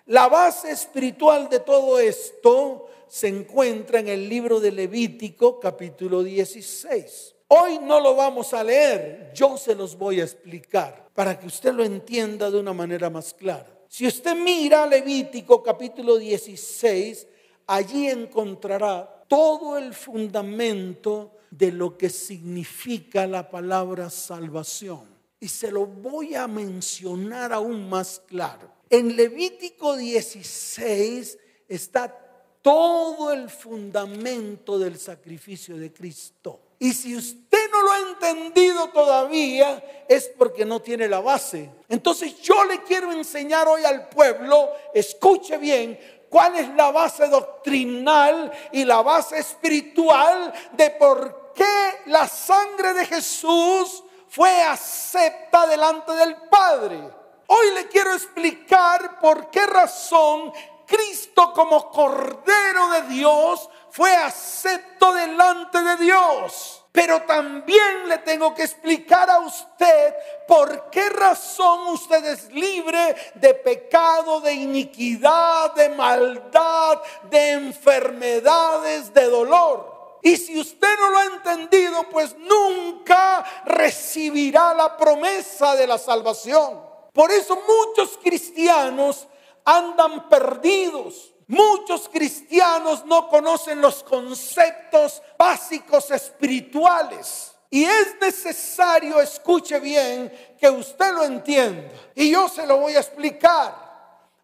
la 0.06 0.28
base 0.28 0.70
espiritual 0.70 1.48
de 1.48 1.60
todo 1.60 1.98
esto 1.98 2.86
se 3.08 3.28
encuentra 3.28 4.00
en 4.00 4.08
el 4.08 4.28
libro 4.28 4.60
de 4.60 4.70
Levítico 4.70 5.58
capítulo 5.58 6.22
16. 6.22 7.34
Hoy 7.48 7.78
no 7.78 7.98
lo 7.98 8.14
vamos 8.14 8.52
a 8.52 8.62
leer, 8.62 9.32
yo 9.34 9.56
se 9.56 9.74
los 9.74 9.96
voy 9.96 10.20
a 10.20 10.24
explicar 10.24 11.08
para 11.14 11.38
que 11.38 11.46
usted 11.46 11.72
lo 11.72 11.82
entienda 11.82 12.50
de 12.50 12.60
una 12.60 12.74
manera 12.74 13.08
más 13.10 13.32
clara. 13.32 13.66
Si 13.88 14.06
usted 14.06 14.36
mira 14.36 14.86
Levítico 14.86 15.62
capítulo 15.62 16.18
16, 16.18 17.26
allí 17.66 18.08
encontrará 18.08 19.24
todo 19.26 19.78
el 19.78 19.94
fundamento 19.94 21.32
de 21.50 21.72
lo 21.72 21.96
que 21.96 22.10
significa 22.10 23.26
la 23.26 23.50
palabra 23.50 24.10
salvación. 24.10 25.06
Y 25.40 25.48
se 25.48 25.70
lo 25.70 25.86
voy 25.86 26.34
a 26.34 26.48
mencionar 26.48 27.52
aún 27.52 27.88
más 27.88 28.22
claro. 28.26 28.72
En 28.90 29.16
Levítico 29.16 29.96
16 29.96 31.38
está 31.68 32.28
todo 32.62 33.32
el 33.32 33.48
fundamento 33.48 34.78
del 34.78 34.98
sacrificio 34.98 35.76
de 35.76 35.92
Cristo. 35.92 36.60
Y 36.80 36.92
si 36.92 37.16
usted 37.16 37.70
no 37.72 37.82
lo 37.82 37.92
ha 37.92 38.10
entendido 38.10 38.88
todavía, 38.90 40.04
es 40.08 40.30
porque 40.38 40.64
no 40.64 40.80
tiene 40.80 41.08
la 41.08 41.20
base. 41.20 41.70
Entonces 41.88 42.40
yo 42.40 42.64
le 42.64 42.82
quiero 42.84 43.12
enseñar 43.12 43.66
hoy 43.66 43.84
al 43.84 44.08
pueblo, 44.08 44.70
escuche 44.94 45.58
bien, 45.58 45.98
cuál 46.28 46.56
es 46.56 46.68
la 46.74 46.90
base 46.90 47.28
doctrinal 47.28 48.52
y 48.72 48.84
la 48.84 49.02
base 49.02 49.38
espiritual 49.38 50.52
de 50.72 50.90
por 50.90 51.52
qué 51.54 52.02
la 52.06 52.28
sangre 52.28 52.94
de 52.94 53.06
Jesús 53.06 54.02
fue 54.28 54.62
acepta 54.62 55.66
delante 55.66 56.12
del 56.12 56.36
Padre. 56.48 57.10
Hoy 57.46 57.70
le 57.74 57.88
quiero 57.88 58.12
explicar 58.12 59.18
por 59.20 59.50
qué 59.50 59.66
razón 59.66 60.52
Cristo 60.86 61.52
como 61.52 61.90
Cordero 61.90 62.88
de 62.90 63.02
Dios 63.02 63.68
fue 63.90 64.14
acepto 64.14 65.12
delante 65.12 65.82
de 65.82 65.96
Dios. 65.96 66.84
Pero 66.98 67.22
también 67.22 68.08
le 68.08 68.18
tengo 68.18 68.52
que 68.52 68.64
explicar 68.64 69.30
a 69.30 69.38
usted 69.38 70.14
por 70.48 70.90
qué 70.90 71.08
razón 71.08 71.86
usted 71.86 72.24
es 72.24 72.50
libre 72.50 73.14
de 73.36 73.54
pecado, 73.54 74.40
de 74.40 74.52
iniquidad, 74.54 75.74
de 75.74 75.90
maldad, 75.90 77.00
de 77.30 77.52
enfermedades, 77.52 79.14
de 79.14 79.26
dolor. 79.26 80.18
Y 80.24 80.36
si 80.38 80.58
usted 80.58 80.98
no 80.98 81.10
lo 81.10 81.18
ha 81.18 81.24
entendido, 81.26 82.02
pues 82.10 82.36
nunca 82.36 83.44
recibirá 83.64 84.74
la 84.74 84.96
promesa 84.96 85.76
de 85.76 85.86
la 85.86 85.98
salvación. 85.98 86.82
Por 87.12 87.30
eso 87.30 87.62
muchos 87.64 88.18
cristianos 88.20 89.28
andan 89.64 90.28
perdidos. 90.28 91.32
Muchos 91.48 92.10
cristianos 92.10 93.06
no 93.06 93.26
conocen 93.26 93.80
los 93.80 94.02
conceptos 94.04 95.22
básicos 95.38 96.10
espirituales. 96.10 97.54
Y 97.70 97.84
es 97.84 98.16
necesario, 98.20 99.20
escuche 99.20 99.80
bien, 99.80 100.30
que 100.60 100.68
usted 100.68 101.12
lo 101.12 101.24
entienda. 101.24 101.90
Y 102.14 102.30
yo 102.30 102.48
se 102.48 102.66
lo 102.66 102.78
voy 102.78 102.96
a 102.96 103.00
explicar. 103.00 103.74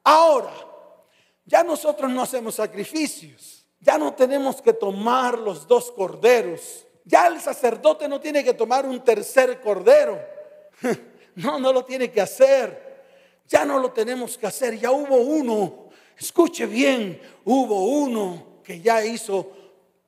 Ahora, 0.02 0.52
ya 1.44 1.62
nosotros 1.62 2.10
no 2.10 2.22
hacemos 2.22 2.54
sacrificios. 2.54 3.66
Ya 3.80 3.98
no 3.98 4.14
tenemos 4.14 4.62
que 4.62 4.72
tomar 4.72 5.38
los 5.38 5.68
dos 5.68 5.92
corderos. 5.92 6.86
Ya 7.04 7.26
el 7.26 7.38
sacerdote 7.38 8.08
no 8.08 8.18
tiene 8.18 8.42
que 8.42 8.54
tomar 8.54 8.86
un 8.86 9.04
tercer 9.04 9.60
cordero. 9.60 10.18
No, 11.36 11.58
no 11.58 11.72
lo 11.72 11.84
tiene 11.84 12.12
que 12.12 12.20
hacer. 12.20 12.94
Ya 13.48 13.64
no 13.64 13.80
lo 13.80 13.90
tenemos 13.90 14.38
que 14.38 14.46
hacer, 14.46 14.78
ya 14.78 14.92
hubo 14.92 15.16
uno. 15.16 15.83
Escuche 16.18 16.66
bien, 16.66 17.20
hubo 17.44 17.84
uno 17.84 18.60
que 18.62 18.80
ya 18.80 19.04
hizo 19.04 19.50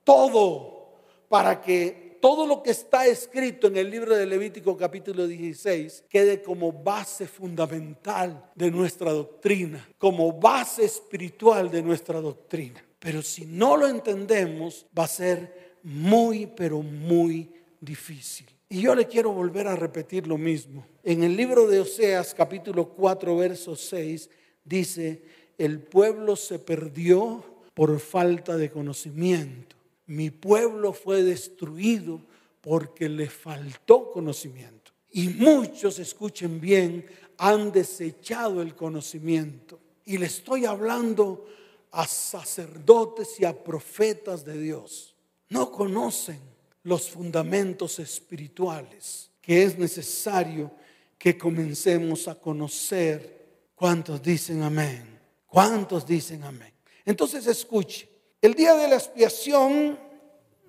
todo 0.05 0.89
para 1.29 1.61
que 1.61 2.07
todo 2.21 2.47
lo 2.47 2.63
que 2.63 2.71
está 2.71 3.07
escrito 3.07 3.67
en 3.67 3.77
el 3.77 3.91
libro 3.91 4.17
de 4.17 4.27
Levítico 4.27 4.77
capítulo 4.77 5.27
16 5.27 6.05
quede 6.09 6.43
como 6.43 6.73
base 6.73 7.27
fundamental 7.27 8.51
de 8.55 8.71
nuestra 8.71 9.13
doctrina, 9.13 9.89
como 9.99 10.33
base 10.33 10.85
espiritual 10.85 11.71
de 11.71 11.83
nuestra 11.83 12.21
doctrina. 12.21 12.83
Pero 12.99 13.23
si 13.23 13.45
no 13.45 13.77
lo 13.77 13.87
entendemos, 13.87 14.87
va 14.99 15.05
a 15.05 15.09
ser 15.09 15.79
muy, 15.83 16.47
pero 16.47 16.83
muy 16.83 17.53
difícil. 17.81 18.47
Y 18.69 18.81
yo 18.81 18.95
le 18.95 19.07
quiero 19.07 19.31
volver 19.33 19.69
a 19.69 19.77
repetir 19.77 20.27
lo 20.27 20.37
mismo. 20.37 20.85
En 21.05 21.23
el 21.23 21.37
libro 21.37 21.69
de 21.69 21.81
Oseas 21.81 22.35
capítulo 22.35 22.89
4 22.89 23.37
verso 23.37 23.77
6 23.77 24.29
dice, 24.65 25.23
el 25.59 25.81
pueblo 25.81 26.37
se 26.37 26.59
perdió 26.59 27.45
por 27.75 27.99
falta 28.01 28.57
de 28.57 28.71
conocimiento. 28.71 29.77
Mi 30.07 30.31
pueblo 30.31 30.93
fue 30.93 31.23
destruido 31.23 32.21
porque 32.61 33.09
le 33.09 33.29
faltó 33.29 34.11
conocimiento. 34.11 34.93
Y 35.11 35.29
muchos, 35.29 35.99
escuchen 35.99 36.61
bien, 36.61 37.07
han 37.39 37.73
desechado 37.73 38.63
el 38.63 38.75
conocimiento. 38.75 39.79
Y 40.05 40.19
le 40.19 40.27
estoy 40.27 40.65
hablando 40.65 41.47
a 41.91 42.07
sacerdotes 42.07 43.41
y 43.41 43.45
a 43.45 43.65
profetas 43.65 44.45
de 44.45 44.61
Dios. 44.61 45.15
No 45.49 45.71
conocen 45.71 46.41
los 46.83 47.11
fundamentos 47.11 47.99
espirituales 47.99 49.31
que 49.47 49.63
es 49.63 49.79
necesario 49.79 50.73
que 51.17 51.39
comencemos 51.39 52.27
a 52.27 52.35
conocer. 52.35 53.71
¿Cuántos 53.77 54.21
dicen 54.21 54.63
amén? 54.63 55.16
¿Cuántos 55.47 56.07
dicen 56.07 56.45
amén? 56.45 56.73
Entonces 57.05 57.47
escuche, 57.47 58.09
el 58.43 58.55
día 58.55 58.75
de 58.75 58.89
la 58.89 58.97
expiación 58.97 59.99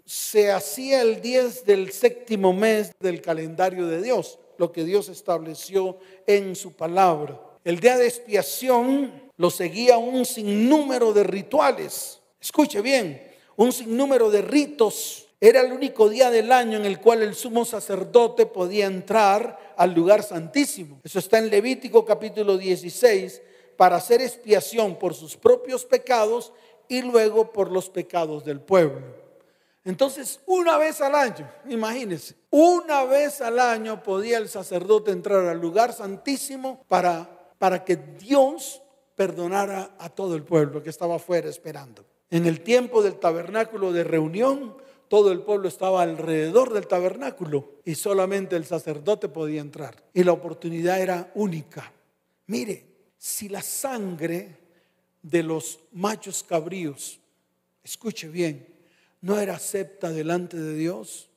se 0.05 0.51
hacía 0.51 1.01
el 1.01 1.21
10 1.21 1.65
del 1.65 1.91
séptimo 1.91 2.53
mes 2.53 2.91
del 2.99 3.21
calendario 3.21 3.87
de 3.87 4.01
Dios, 4.01 4.39
lo 4.57 4.71
que 4.71 4.85
Dios 4.85 5.09
estableció 5.09 5.97
en 6.25 6.55
su 6.55 6.73
palabra. 6.73 7.41
El 7.63 7.79
día 7.79 7.97
de 7.97 8.07
expiación 8.07 9.31
lo 9.35 9.49
seguía 9.49 9.97
un 9.97 10.25
sinnúmero 10.25 11.11
de 11.11 11.23
rituales. 11.23 12.21
Escuche 12.39 12.81
bien, 12.81 13.21
un 13.57 13.73
sinnúmero 13.73 14.29
de 14.29 14.41
ritos. 14.41 15.27
Era 15.41 15.61
el 15.61 15.73
único 15.73 16.09
día 16.09 16.31
del 16.31 16.51
año 16.51 16.77
en 16.77 16.85
el 16.85 16.99
cual 16.99 17.21
el 17.21 17.35
sumo 17.35 17.65
sacerdote 17.65 18.45
podía 18.45 18.85
entrar 18.85 19.73
al 19.75 19.93
lugar 19.93 20.23
santísimo. 20.23 21.01
Eso 21.03 21.19
está 21.19 21.37
en 21.39 21.49
Levítico 21.49 22.05
capítulo 22.05 22.57
16, 22.57 23.41
para 23.77 23.97
hacer 23.97 24.21
expiación 24.21 24.97
por 24.97 25.13
sus 25.13 25.37
propios 25.37 25.85
pecados 25.85 26.51
y 26.89 27.01
luego 27.01 27.51
por 27.51 27.71
los 27.71 27.89
pecados 27.89 28.43
del 28.43 28.59
pueblo. 28.59 29.01
Entonces, 29.85 30.41
una 30.45 30.77
vez 30.77 30.99
al 30.99 31.15
año, 31.15 31.49
imagínense, 31.69 32.35
una 32.49 33.05
vez 33.05 33.39
al 33.39 33.57
año 33.57 34.03
podía 34.03 34.37
el 34.37 34.49
sacerdote 34.49 35.11
entrar 35.11 35.45
al 35.45 35.61
lugar 35.61 35.93
santísimo 35.93 36.83
para, 36.89 37.53
para 37.57 37.85
que 37.85 37.95
Dios 37.95 38.81
perdonara 39.15 39.95
a 39.97 40.09
todo 40.09 40.35
el 40.35 40.43
pueblo 40.43 40.83
que 40.83 40.89
estaba 40.89 41.15
afuera 41.15 41.47
esperando. 41.47 42.03
En 42.29 42.45
el 42.45 42.61
tiempo 42.61 43.01
del 43.01 43.15
tabernáculo 43.15 43.93
de 43.93 44.03
reunión, 44.03 44.75
todo 45.07 45.31
el 45.31 45.41
pueblo 45.41 45.69
estaba 45.69 46.01
alrededor 46.01 46.73
del 46.73 46.87
tabernáculo 46.87 47.71
y 47.85 47.95
solamente 47.95 48.57
el 48.57 48.65
sacerdote 48.65 49.29
podía 49.29 49.61
entrar. 49.61 50.03
Y 50.13 50.25
la 50.25 50.33
oportunidad 50.33 50.99
era 50.99 51.31
única. 51.35 51.93
Mire, 52.47 52.96
si 53.17 53.49
la 53.49 53.61
sangre 53.61 54.57
de 55.21 55.43
los 55.43 55.79
machos 55.91 56.43
cabríos, 56.43 57.19
escuche 57.83 58.27
bien, 58.27 58.67
no 59.21 59.39
era 59.39 59.55
acepta 59.55 60.09
delante 60.11 60.57
de 60.57 60.75
Dios, 60.75 61.29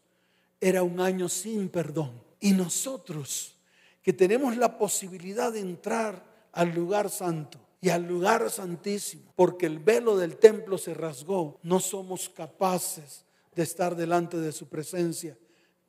era 0.61 0.83
un 0.83 1.01
año 1.01 1.29
sin 1.29 1.69
perdón. 1.69 2.23
Y 2.41 2.53
nosotros 2.53 3.57
que 4.03 4.13
tenemos 4.13 4.57
la 4.57 4.79
posibilidad 4.79 5.53
de 5.53 5.61
entrar 5.61 6.25
al 6.53 6.75
lugar 6.75 7.11
santo 7.11 7.59
y 7.81 7.89
al 7.89 8.07
lugar 8.07 8.51
santísimo, 8.51 9.33
porque 9.37 9.67
el 9.67 9.79
velo 9.79 10.17
del 10.17 10.37
templo 10.37 10.77
se 10.79 10.95
rasgó, 10.95 11.59
no 11.63 11.81
somos 11.81 12.29
capaces 12.29 13.25
de 13.55 13.63
estar 13.63 13.97
delante 13.97 14.37
de 14.37 14.53
su 14.53 14.69
presencia 14.69 15.37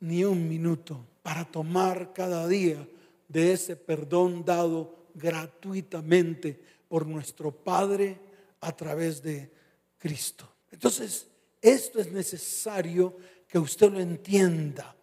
ni 0.00 0.24
un 0.24 0.48
minuto 0.48 1.06
para 1.22 1.44
tomar 1.44 2.12
cada 2.12 2.48
día 2.48 2.88
de 3.28 3.52
ese 3.52 3.76
perdón 3.76 4.44
dado 4.44 5.01
gratuitamente 5.14 6.60
por 6.88 7.06
nuestro 7.06 7.50
Padre 7.50 8.20
a 8.60 8.76
través 8.76 9.22
de 9.22 9.50
Cristo. 9.98 10.48
Entonces, 10.70 11.26
esto 11.60 12.00
es 12.00 12.10
necesario 12.10 13.16
que 13.46 13.58
usted 13.58 13.90
lo 13.90 14.00
entienda. 14.00 14.94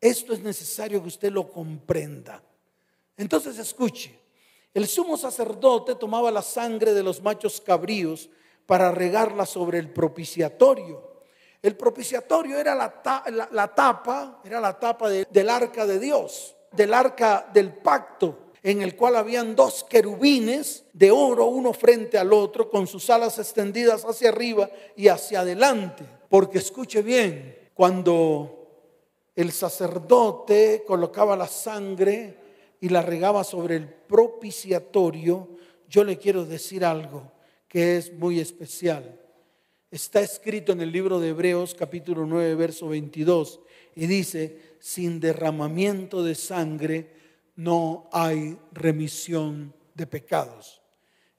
Esto 0.00 0.34
es 0.34 0.40
necesario 0.40 1.00
que 1.00 1.08
usted 1.08 1.32
lo 1.32 1.48
comprenda. 1.48 2.42
Entonces 3.16 3.58
escuche, 3.58 4.18
el 4.74 4.86
sumo 4.86 5.16
sacerdote 5.16 5.94
tomaba 5.94 6.30
la 6.30 6.42
sangre 6.42 6.92
de 6.92 7.02
los 7.02 7.22
machos 7.22 7.60
cabríos 7.60 8.28
para 8.66 8.90
regarla 8.90 9.46
sobre 9.46 9.78
el 9.78 9.90
propiciatorio. 9.90 11.22
El 11.62 11.76
propiciatorio 11.76 12.58
era 12.58 12.74
la, 12.74 13.02
tapa, 13.02 14.42
era 14.44 14.60
la 14.60 14.78
tapa 14.78 15.08
del 15.08 15.48
arca 15.48 15.86
de 15.86 15.98
Dios, 15.98 16.54
del 16.72 16.92
arca 16.92 17.48
del 17.52 17.72
pacto 17.72 18.43
en 18.64 18.80
el 18.80 18.96
cual 18.96 19.16
habían 19.16 19.54
dos 19.54 19.84
querubines 19.84 20.86
de 20.94 21.10
oro, 21.10 21.44
uno 21.44 21.74
frente 21.74 22.16
al 22.16 22.32
otro, 22.32 22.70
con 22.70 22.86
sus 22.86 23.10
alas 23.10 23.38
extendidas 23.38 24.06
hacia 24.06 24.30
arriba 24.30 24.70
y 24.96 25.08
hacia 25.08 25.40
adelante. 25.40 26.06
Porque 26.30 26.58
escuche 26.58 27.02
bien, 27.02 27.58
cuando 27.74 28.88
el 29.36 29.52
sacerdote 29.52 30.82
colocaba 30.86 31.36
la 31.36 31.46
sangre 31.46 32.38
y 32.80 32.88
la 32.88 33.02
regaba 33.02 33.44
sobre 33.44 33.76
el 33.76 33.86
propiciatorio, 33.86 35.46
yo 35.86 36.02
le 36.02 36.16
quiero 36.16 36.46
decir 36.46 36.86
algo 36.86 37.32
que 37.68 37.98
es 37.98 38.14
muy 38.14 38.40
especial. 38.40 39.20
Está 39.90 40.22
escrito 40.22 40.72
en 40.72 40.80
el 40.80 40.90
libro 40.90 41.20
de 41.20 41.28
Hebreos 41.28 41.74
capítulo 41.78 42.24
9, 42.24 42.54
verso 42.54 42.88
22, 42.88 43.60
y 43.94 44.06
dice, 44.06 44.58
sin 44.80 45.20
derramamiento 45.20 46.24
de 46.24 46.34
sangre 46.34 47.23
no 47.56 48.08
hay 48.12 48.58
remisión 48.72 49.74
de 49.94 50.06
pecados. 50.06 50.82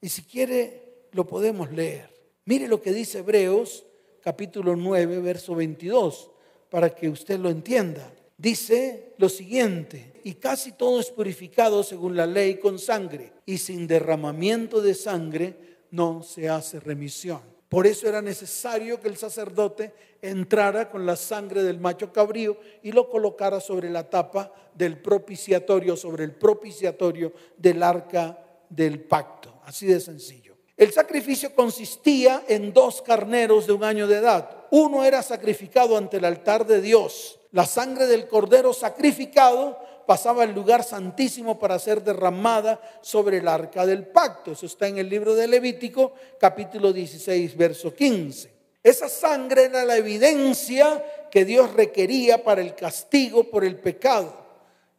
Y 0.01 0.09
si 0.09 0.23
quiere, 0.23 1.07
lo 1.11 1.25
podemos 1.25 1.71
leer. 1.71 2.09
Mire 2.45 2.67
lo 2.67 2.81
que 2.81 2.93
dice 2.93 3.19
Hebreos 3.19 3.85
capítulo 4.25 4.75
9, 4.75 5.19
verso 5.19 5.53
22, 5.53 6.31
para 6.71 6.89
que 6.89 7.09
usted 7.09 7.39
lo 7.39 7.51
entienda. 7.51 8.11
Dice 8.37 9.13
lo 9.19 9.29
siguiente, 9.29 10.19
y 10.23 10.33
casi 10.33 10.71
todo 10.71 10.99
es 10.99 11.11
purificado 11.11 11.83
según 11.83 12.15
la 12.15 12.25
ley 12.25 12.55
con 12.55 12.79
sangre, 12.79 13.33
y 13.45 13.59
sin 13.59 13.85
derramamiento 13.85 14.81
de 14.81 14.95
sangre 14.95 15.55
no 15.91 16.23
se 16.23 16.49
hace 16.49 16.79
remisión. 16.79 17.54
Por 17.75 17.87
eso 17.87 18.07
era 18.07 18.21
necesario 18.21 19.01
que 19.01 19.09
el 19.09 19.17
sacerdote 19.17 19.91
entrara 20.21 20.89
con 20.89 21.05
la 21.05 21.17
sangre 21.17 21.61
del 21.61 21.77
macho 21.77 22.13
cabrío 22.13 22.57
y 22.81 22.93
lo 22.93 23.09
colocara 23.09 23.59
sobre 23.59 23.89
la 23.89 24.09
tapa 24.09 24.49
del 24.73 25.01
propiciatorio, 25.01 25.97
sobre 25.97 26.23
el 26.23 26.31
propiciatorio 26.31 27.33
del 27.57 27.83
arca 27.83 28.39
del 28.69 29.01
pacto. 29.01 29.59
Así 29.65 29.87
de 29.87 29.99
sencillo. 29.99 30.55
El 30.77 30.93
sacrificio 30.93 31.53
consistía 31.53 32.45
en 32.47 32.71
dos 32.71 33.01
carneros 33.01 33.67
de 33.67 33.73
un 33.73 33.83
año 33.83 34.07
de 34.07 34.19
edad. 34.19 34.67
Uno 34.71 35.03
era 35.03 35.21
sacrificado 35.21 35.97
ante 35.97 36.15
el 36.15 36.23
altar 36.23 36.65
de 36.65 36.79
Dios. 36.79 37.41
La 37.51 37.65
sangre 37.65 38.07
del 38.07 38.29
cordero 38.29 38.71
sacrificado 38.71 39.77
pasaba 40.05 40.43
al 40.43 40.53
lugar 40.53 40.83
santísimo 40.83 41.57
para 41.59 41.79
ser 41.79 42.03
derramada 42.03 42.79
sobre 43.01 43.37
el 43.37 43.47
arca 43.47 43.85
del 43.85 44.05
pacto. 44.07 44.51
Eso 44.51 44.65
está 44.65 44.87
en 44.87 44.97
el 44.97 45.09
libro 45.09 45.35
de 45.35 45.47
Levítico, 45.47 46.13
capítulo 46.39 46.93
16, 46.93 47.57
verso 47.57 47.93
15. 47.93 48.53
Esa 48.83 49.09
sangre 49.09 49.63
era 49.63 49.83
la 49.83 49.97
evidencia 49.97 51.03
que 51.31 51.43
Dios 51.43 51.73
requería 51.73 52.43
para 52.43 52.61
el 52.61 52.75
castigo 52.75 53.45
por 53.45 53.65
el 53.65 53.77
pecado 53.79 54.45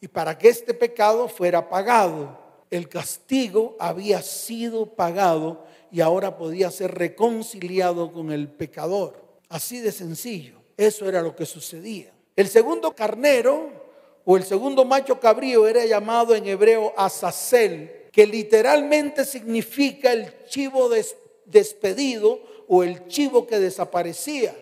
y 0.00 0.08
para 0.08 0.36
que 0.36 0.48
este 0.48 0.74
pecado 0.74 1.28
fuera 1.28 1.68
pagado. 1.68 2.38
El 2.70 2.88
castigo 2.88 3.76
había 3.78 4.22
sido 4.22 4.86
pagado 4.86 5.64
y 5.92 6.00
ahora 6.00 6.36
podía 6.36 6.70
ser 6.72 6.94
reconciliado 6.96 8.12
con 8.12 8.32
el 8.32 8.48
pecador. 8.48 9.24
Así 9.48 9.80
de 9.80 9.92
sencillo. 9.92 10.60
Eso 10.76 11.08
era 11.08 11.22
lo 11.22 11.36
que 11.36 11.46
sucedía. 11.46 12.12
El 12.34 12.48
segundo 12.48 12.92
carnero 12.94 13.85
o 14.28 14.36
el 14.36 14.42
segundo 14.42 14.84
macho 14.84 15.20
cabrío 15.20 15.68
era 15.68 15.86
llamado 15.86 16.34
en 16.34 16.48
hebreo 16.48 16.92
Azazel, 16.96 18.08
que 18.10 18.26
literalmente 18.26 19.24
significa 19.24 20.12
el 20.12 20.46
chivo 20.46 20.90
despedido 21.44 22.40
o 22.66 22.82
el 22.82 23.06
chivo 23.06 23.46
que 23.46 23.60
desaparecía, 23.60 24.52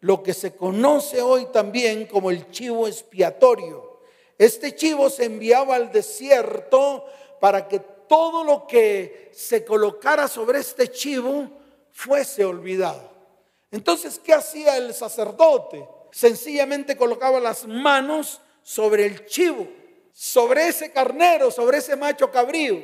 lo 0.00 0.22
que 0.22 0.34
se 0.34 0.54
conoce 0.54 1.22
hoy 1.22 1.46
también 1.50 2.04
como 2.06 2.30
el 2.30 2.50
chivo 2.50 2.86
expiatorio. 2.86 4.00
Este 4.36 4.74
chivo 4.74 5.08
se 5.08 5.24
enviaba 5.24 5.76
al 5.76 5.90
desierto 5.90 7.06
para 7.40 7.66
que 7.68 7.78
todo 7.78 8.44
lo 8.44 8.66
que 8.66 9.30
se 9.32 9.64
colocara 9.64 10.28
sobre 10.28 10.58
este 10.58 10.90
chivo 10.90 11.48
fuese 11.90 12.44
olvidado. 12.44 13.10
Entonces, 13.70 14.20
¿qué 14.22 14.34
hacía 14.34 14.76
el 14.76 14.92
sacerdote? 14.92 15.88
Sencillamente 16.12 16.98
colocaba 16.98 17.40
las 17.40 17.66
manos 17.66 18.42
sobre 18.66 19.06
el 19.06 19.24
chivo, 19.26 19.68
sobre 20.12 20.66
ese 20.66 20.90
carnero, 20.90 21.52
sobre 21.52 21.78
ese 21.78 21.94
macho 21.94 22.32
cabrío. 22.32 22.82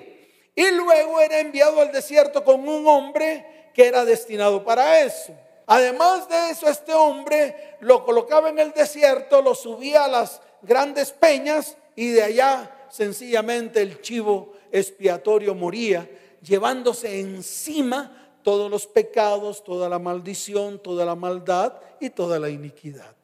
Y 0.54 0.70
luego 0.70 1.20
era 1.20 1.40
enviado 1.40 1.80
al 1.80 1.90
desierto 1.90 2.44
con 2.44 2.68
un 2.68 2.86
hombre 2.86 3.70
que 3.74 3.88
era 3.88 4.04
destinado 4.04 4.62
para 4.62 5.00
eso. 5.00 5.34
Además 5.66 6.28
de 6.28 6.50
eso, 6.50 6.68
este 6.68 6.94
hombre 6.94 7.76
lo 7.80 8.04
colocaba 8.04 8.48
en 8.48 8.60
el 8.60 8.70
desierto, 8.70 9.42
lo 9.42 9.56
subía 9.56 10.04
a 10.04 10.08
las 10.08 10.40
grandes 10.62 11.10
peñas 11.10 11.76
y 11.96 12.10
de 12.10 12.22
allá 12.22 12.86
sencillamente 12.88 13.82
el 13.82 14.00
chivo 14.00 14.52
expiatorio 14.70 15.52
moría, 15.52 16.08
llevándose 16.42 17.18
encima 17.18 18.36
todos 18.44 18.70
los 18.70 18.86
pecados, 18.86 19.64
toda 19.64 19.88
la 19.88 19.98
maldición, 19.98 20.80
toda 20.80 21.04
la 21.04 21.16
maldad 21.16 21.72
y 21.98 22.10
toda 22.10 22.38
la 22.38 22.50
iniquidad. 22.50 23.16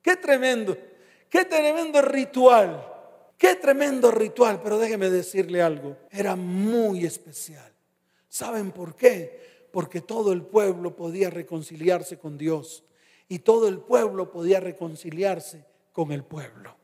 Qué 0.00 0.16
tremendo. 0.16 0.78
Qué 1.28 1.44
tremendo 1.44 2.02
ritual. 2.02 2.92
Qué 3.38 3.54
tremendo 3.56 4.10
ritual, 4.10 4.62
pero 4.62 4.78
déjeme 4.78 5.10
decirle 5.10 5.60
algo, 5.60 5.96
era 6.10 6.36
muy 6.36 7.04
especial. 7.04 7.70
¿Saben 8.28 8.72
por 8.72 8.96
qué? 8.96 9.68
Porque 9.70 10.00
todo 10.00 10.32
el 10.32 10.42
pueblo 10.42 10.96
podía 10.96 11.28
reconciliarse 11.28 12.18
con 12.18 12.38
Dios 12.38 12.82
y 13.28 13.40
todo 13.40 13.68
el 13.68 13.78
pueblo 13.78 14.30
podía 14.30 14.60
reconciliarse 14.60 15.64
con 15.92 16.12
el 16.12 16.24
pueblo. 16.24 16.76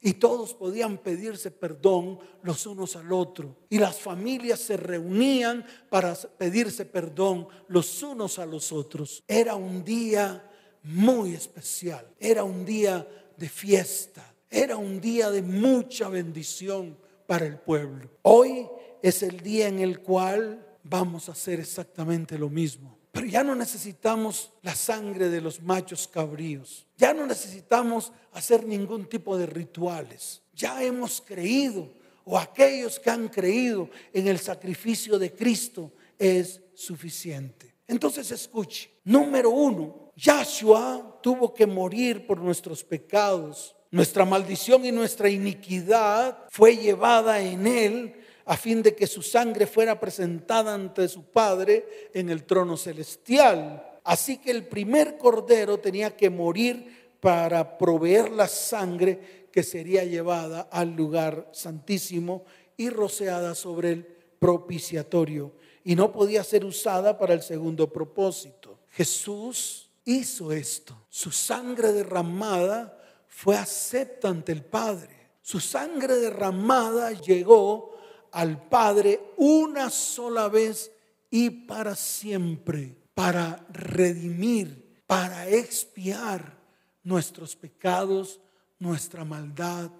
Y 0.00 0.14
todos 0.14 0.54
podían 0.54 0.98
pedirse 0.98 1.50
perdón 1.50 2.20
los 2.42 2.66
unos 2.66 2.94
al 2.94 3.12
otro. 3.12 3.56
Y 3.68 3.78
las 3.78 3.98
familias 3.98 4.60
se 4.60 4.76
reunían 4.76 5.64
para 5.88 6.14
pedirse 6.14 6.84
perdón 6.84 7.48
los 7.66 8.02
unos 8.04 8.38
a 8.38 8.46
los 8.46 8.70
otros. 8.70 9.24
Era 9.26 9.56
un 9.56 9.82
día 9.82 10.48
muy 10.84 11.34
especial. 11.34 12.06
Era 12.20 12.44
un 12.44 12.64
día 12.64 13.08
de 13.36 13.48
fiesta. 13.48 14.34
Era 14.50 14.76
un 14.76 15.00
día 15.00 15.30
de 15.30 15.42
mucha 15.42 16.08
bendición 16.08 16.96
para 17.26 17.46
el 17.46 17.58
pueblo. 17.58 18.10
Hoy 18.22 18.66
es 19.02 19.22
el 19.22 19.40
día 19.40 19.68
en 19.68 19.80
el 19.80 20.00
cual 20.00 20.66
vamos 20.82 21.28
a 21.28 21.32
hacer 21.32 21.60
exactamente 21.60 22.38
lo 22.38 22.48
mismo. 22.48 22.96
Pero 23.12 23.26
ya 23.26 23.42
no 23.42 23.54
necesitamos 23.54 24.52
la 24.62 24.74
sangre 24.74 25.30
de 25.30 25.40
los 25.40 25.62
machos 25.62 26.06
cabríos. 26.06 26.86
Ya 26.98 27.14
no 27.14 27.26
necesitamos 27.26 28.12
hacer 28.32 28.66
ningún 28.66 29.08
tipo 29.08 29.38
de 29.38 29.46
rituales. 29.46 30.42
Ya 30.54 30.82
hemos 30.82 31.22
creído, 31.22 31.92
o 32.24 32.38
aquellos 32.38 33.00
que 33.00 33.10
han 33.10 33.28
creído 33.28 33.88
en 34.12 34.28
el 34.28 34.38
sacrificio 34.38 35.18
de 35.18 35.32
Cristo 35.32 35.92
es 36.18 36.60
suficiente. 36.74 37.74
Entonces 37.88 38.30
escuche, 38.30 38.90
número 39.04 39.50
uno, 39.50 40.05
Yahshua 40.16 41.20
tuvo 41.22 41.54
que 41.54 41.66
morir 41.66 42.26
por 42.26 42.40
nuestros 42.40 42.82
pecados 42.82 43.76
nuestra 43.90 44.24
maldición 44.24 44.84
y 44.84 44.92
nuestra 44.92 45.28
iniquidad 45.28 46.38
fue 46.50 46.76
llevada 46.76 47.40
en 47.40 47.66
él 47.66 48.14
a 48.44 48.56
fin 48.56 48.82
de 48.82 48.94
que 48.94 49.06
su 49.06 49.22
sangre 49.22 49.66
fuera 49.66 49.98
presentada 49.98 50.74
ante 50.74 51.08
su 51.08 51.24
Padre 51.24 52.10
en 52.12 52.28
el 52.28 52.44
trono 52.44 52.76
celestial. 52.76 54.00
Así 54.04 54.38
que 54.38 54.50
el 54.50 54.66
primer 54.66 55.16
cordero 55.16 55.78
tenía 55.78 56.16
que 56.16 56.30
morir 56.30 57.14
para 57.20 57.78
proveer 57.78 58.30
la 58.30 58.46
sangre 58.46 59.48
que 59.50 59.62
sería 59.62 60.04
llevada 60.04 60.68
al 60.70 60.94
lugar 60.94 61.48
santísimo 61.52 62.44
y 62.76 62.90
rociada 62.90 63.54
sobre 63.54 63.92
el 63.92 64.04
propiciatorio. 64.38 65.52
Y 65.82 65.96
no 65.96 66.12
podía 66.12 66.44
ser 66.44 66.64
usada 66.64 67.18
para 67.18 67.34
el 67.34 67.42
segundo 67.42 67.90
propósito. 67.90 68.78
Jesús 68.90 69.85
hizo 70.06 70.52
esto. 70.52 70.96
Su 71.10 71.30
sangre 71.30 71.92
derramada 71.92 72.98
fue 73.28 73.56
acepta 73.56 74.28
ante 74.28 74.52
el 74.52 74.64
Padre. 74.64 75.14
Su 75.42 75.60
sangre 75.60 76.16
derramada 76.16 77.12
llegó 77.12 77.94
al 78.32 78.66
Padre 78.68 79.20
una 79.36 79.90
sola 79.90 80.48
vez 80.48 80.90
y 81.30 81.50
para 81.50 81.94
siempre, 81.94 82.96
para 83.14 83.64
redimir, 83.70 85.02
para 85.06 85.48
expiar 85.48 86.56
nuestros 87.02 87.54
pecados, 87.54 88.40
nuestra 88.78 89.24
maldad 89.24 89.90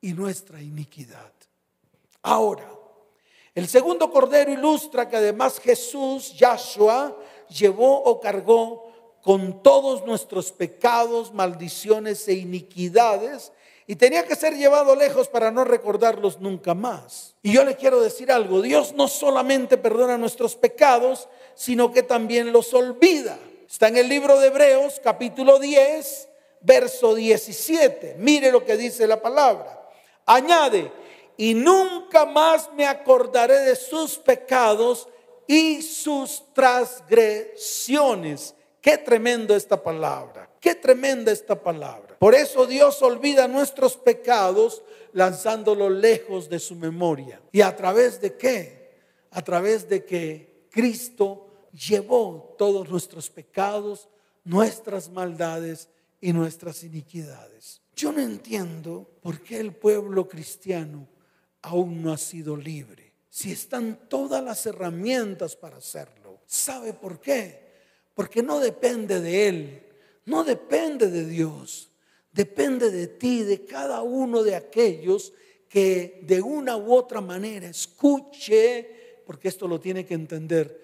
y 0.00 0.12
nuestra 0.12 0.60
iniquidad. 0.60 1.32
Ahora, 2.22 2.68
el 3.54 3.68
segundo 3.68 4.10
cordero 4.10 4.52
ilustra 4.52 5.08
que 5.08 5.16
además 5.16 5.58
Jesús, 5.58 6.34
Yahshua, 6.34 7.16
llevó 7.48 8.02
o 8.04 8.20
cargó 8.20 8.91
con 9.22 9.62
todos 9.62 10.04
nuestros 10.04 10.52
pecados, 10.52 11.32
maldiciones 11.32 12.28
e 12.28 12.34
iniquidades 12.34 13.52
y 13.86 13.96
tenía 13.96 14.26
que 14.26 14.36
ser 14.36 14.56
llevado 14.56 14.96
lejos 14.96 15.28
para 15.28 15.50
no 15.50 15.64
recordarlos 15.64 16.40
nunca 16.40 16.72
más. 16.74 17.34
Y 17.42 17.52
yo 17.52 17.62
le 17.64 17.76
quiero 17.76 18.00
decir 18.00 18.32
algo, 18.32 18.62
Dios 18.62 18.94
no 18.94 19.08
solamente 19.08 19.76
perdona 19.76 20.16
nuestros 20.18 20.56
pecados, 20.56 21.28
sino 21.54 21.92
que 21.92 22.02
también 22.02 22.52
los 22.52 22.74
olvida. 22.74 23.38
Está 23.68 23.86
en 23.88 23.96
el 23.96 24.08
libro 24.08 24.40
de 24.40 24.48
Hebreos 24.48 25.00
capítulo 25.02 25.58
10, 25.58 26.28
verso 26.60 27.14
17. 27.14 28.16
Mire 28.18 28.52
lo 28.52 28.62
que 28.64 28.76
dice 28.76 29.06
la 29.06 29.22
palabra. 29.22 29.88
Añade, 30.26 30.92
y 31.36 31.54
nunca 31.54 32.26
más 32.26 32.70
me 32.74 32.86
acordaré 32.86 33.60
de 33.60 33.76
sus 33.76 34.18
pecados 34.18 35.08
y 35.46 35.80
sus 35.82 36.42
transgresiones 36.54 38.54
Qué 38.82 38.98
tremendo 38.98 39.54
esta 39.54 39.80
palabra. 39.80 40.50
Qué 40.60 40.74
tremenda 40.74 41.30
esta 41.30 41.54
palabra. 41.62 42.18
Por 42.18 42.34
eso 42.34 42.66
Dios 42.66 43.00
olvida 43.00 43.46
nuestros 43.46 43.96
pecados 43.96 44.82
lanzándolos 45.12 45.92
lejos 45.92 46.48
de 46.48 46.58
su 46.58 46.74
memoria. 46.74 47.40
¿Y 47.52 47.60
a 47.60 47.74
través 47.76 48.20
de 48.20 48.36
qué? 48.36 48.98
A 49.30 49.40
través 49.40 49.88
de 49.88 50.04
que 50.04 50.66
Cristo 50.68 51.68
llevó 51.72 52.56
todos 52.58 52.88
nuestros 52.88 53.30
pecados, 53.30 54.08
nuestras 54.42 55.08
maldades 55.08 55.88
y 56.20 56.32
nuestras 56.32 56.82
iniquidades. 56.82 57.80
Yo 57.94 58.10
no 58.10 58.20
entiendo 58.20 59.08
por 59.22 59.42
qué 59.42 59.60
el 59.60 59.72
pueblo 59.76 60.28
cristiano 60.28 61.06
aún 61.62 62.02
no 62.02 62.12
ha 62.12 62.18
sido 62.18 62.56
libre. 62.56 63.12
Si 63.30 63.52
están 63.52 64.08
todas 64.08 64.42
las 64.42 64.66
herramientas 64.66 65.54
para 65.54 65.76
hacerlo. 65.76 66.40
¿Sabe 66.46 66.92
por 66.92 67.20
qué? 67.20 67.61
Porque 68.14 68.42
no 68.42 68.60
depende 68.60 69.20
de 69.20 69.48
Él, 69.48 69.82
no 70.26 70.44
depende 70.44 71.08
de 71.10 71.26
Dios, 71.26 71.88
depende 72.32 72.90
de 72.90 73.06
ti, 73.06 73.42
de 73.42 73.64
cada 73.64 74.02
uno 74.02 74.42
de 74.42 74.54
aquellos 74.54 75.32
que 75.68 76.20
de 76.22 76.42
una 76.42 76.76
u 76.76 76.92
otra 76.92 77.20
manera 77.20 77.68
escuche, 77.68 79.22
porque 79.24 79.48
esto 79.48 79.66
lo 79.66 79.80
tiene 79.80 80.04
que 80.04 80.14
entender, 80.14 80.80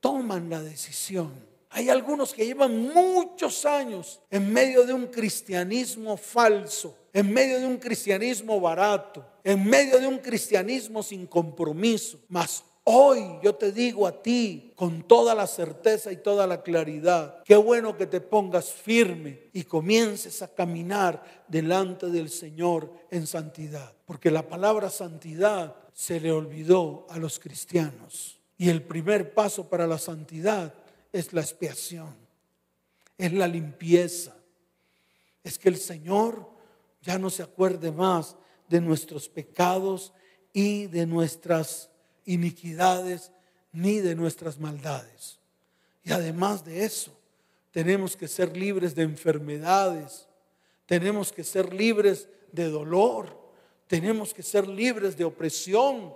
toman 0.00 0.48
la 0.48 0.62
decisión. 0.62 1.32
Hay 1.68 1.88
algunos 1.88 2.34
que 2.34 2.44
llevan 2.44 2.92
muchos 2.92 3.64
años 3.64 4.20
en 4.30 4.52
medio 4.52 4.84
de 4.84 4.92
un 4.92 5.06
cristianismo 5.06 6.16
falso, 6.16 6.96
en 7.12 7.32
medio 7.32 7.58
de 7.60 7.66
un 7.66 7.78
cristianismo 7.78 8.60
barato, 8.60 9.24
en 9.44 9.64
medio 9.64 9.98
de 9.98 10.06
un 10.06 10.18
cristianismo 10.18 11.02
sin 11.02 11.26
compromiso, 11.26 12.18
mas 12.28 12.64
Hoy 12.84 13.38
yo 13.42 13.54
te 13.54 13.70
digo 13.70 14.08
a 14.08 14.22
ti 14.22 14.72
con 14.74 15.04
toda 15.04 15.36
la 15.36 15.46
certeza 15.46 16.10
y 16.10 16.16
toda 16.16 16.48
la 16.48 16.62
claridad, 16.62 17.42
qué 17.44 17.54
bueno 17.54 17.96
que 17.96 18.06
te 18.08 18.20
pongas 18.20 18.72
firme 18.72 19.50
y 19.52 19.62
comiences 19.62 20.42
a 20.42 20.48
caminar 20.48 21.44
delante 21.46 22.06
del 22.06 22.28
Señor 22.28 22.92
en 23.10 23.28
santidad, 23.28 23.94
porque 24.04 24.32
la 24.32 24.48
palabra 24.48 24.90
santidad 24.90 25.76
se 25.94 26.18
le 26.18 26.32
olvidó 26.32 27.06
a 27.08 27.18
los 27.18 27.38
cristianos. 27.38 28.40
Y 28.58 28.68
el 28.68 28.82
primer 28.82 29.32
paso 29.32 29.68
para 29.68 29.86
la 29.86 29.98
santidad 29.98 30.74
es 31.12 31.32
la 31.32 31.40
expiación, 31.40 32.16
es 33.16 33.32
la 33.32 33.46
limpieza, 33.46 34.34
es 35.44 35.56
que 35.56 35.68
el 35.68 35.76
Señor 35.76 36.50
ya 37.00 37.16
no 37.16 37.30
se 37.30 37.44
acuerde 37.44 37.92
más 37.92 38.34
de 38.68 38.80
nuestros 38.80 39.28
pecados 39.28 40.12
y 40.52 40.86
de 40.86 41.06
nuestras 41.06 41.91
iniquidades 42.24 43.30
ni 43.72 43.98
de 43.98 44.14
nuestras 44.14 44.58
maldades. 44.58 45.38
Y 46.04 46.12
además 46.12 46.64
de 46.64 46.84
eso, 46.84 47.12
tenemos 47.70 48.16
que 48.16 48.28
ser 48.28 48.56
libres 48.56 48.94
de 48.94 49.02
enfermedades, 49.02 50.26
tenemos 50.86 51.32
que 51.32 51.44
ser 51.44 51.72
libres 51.72 52.28
de 52.50 52.68
dolor, 52.68 53.36
tenemos 53.86 54.34
que 54.34 54.42
ser 54.42 54.68
libres 54.68 55.16
de 55.16 55.24
opresión, 55.24 56.14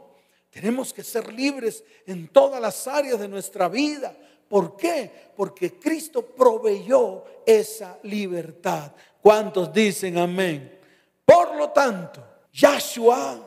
tenemos 0.51 0.93
que 0.93 1.03
ser 1.03 1.33
libres 1.33 1.85
en 2.07 2.29
todas 2.29 2.61
las 2.61 2.87
áreas 2.87 3.19
de 3.21 3.29
nuestra 3.29 3.69
vida. 3.69 4.17
¿Por 4.49 4.77
qué? 4.77 5.11
Porque 5.37 5.75
Cristo 5.75 6.25
proveyó 6.25 7.25
esa 7.45 7.99
libertad. 8.05 8.93
¿Cuántos 9.21 9.73
dicen 9.73 10.19
amén? 10.19 10.79
Por 11.25 11.57
lo 11.57 11.71
tanto, 11.71 12.25
Yahshua 12.53 13.39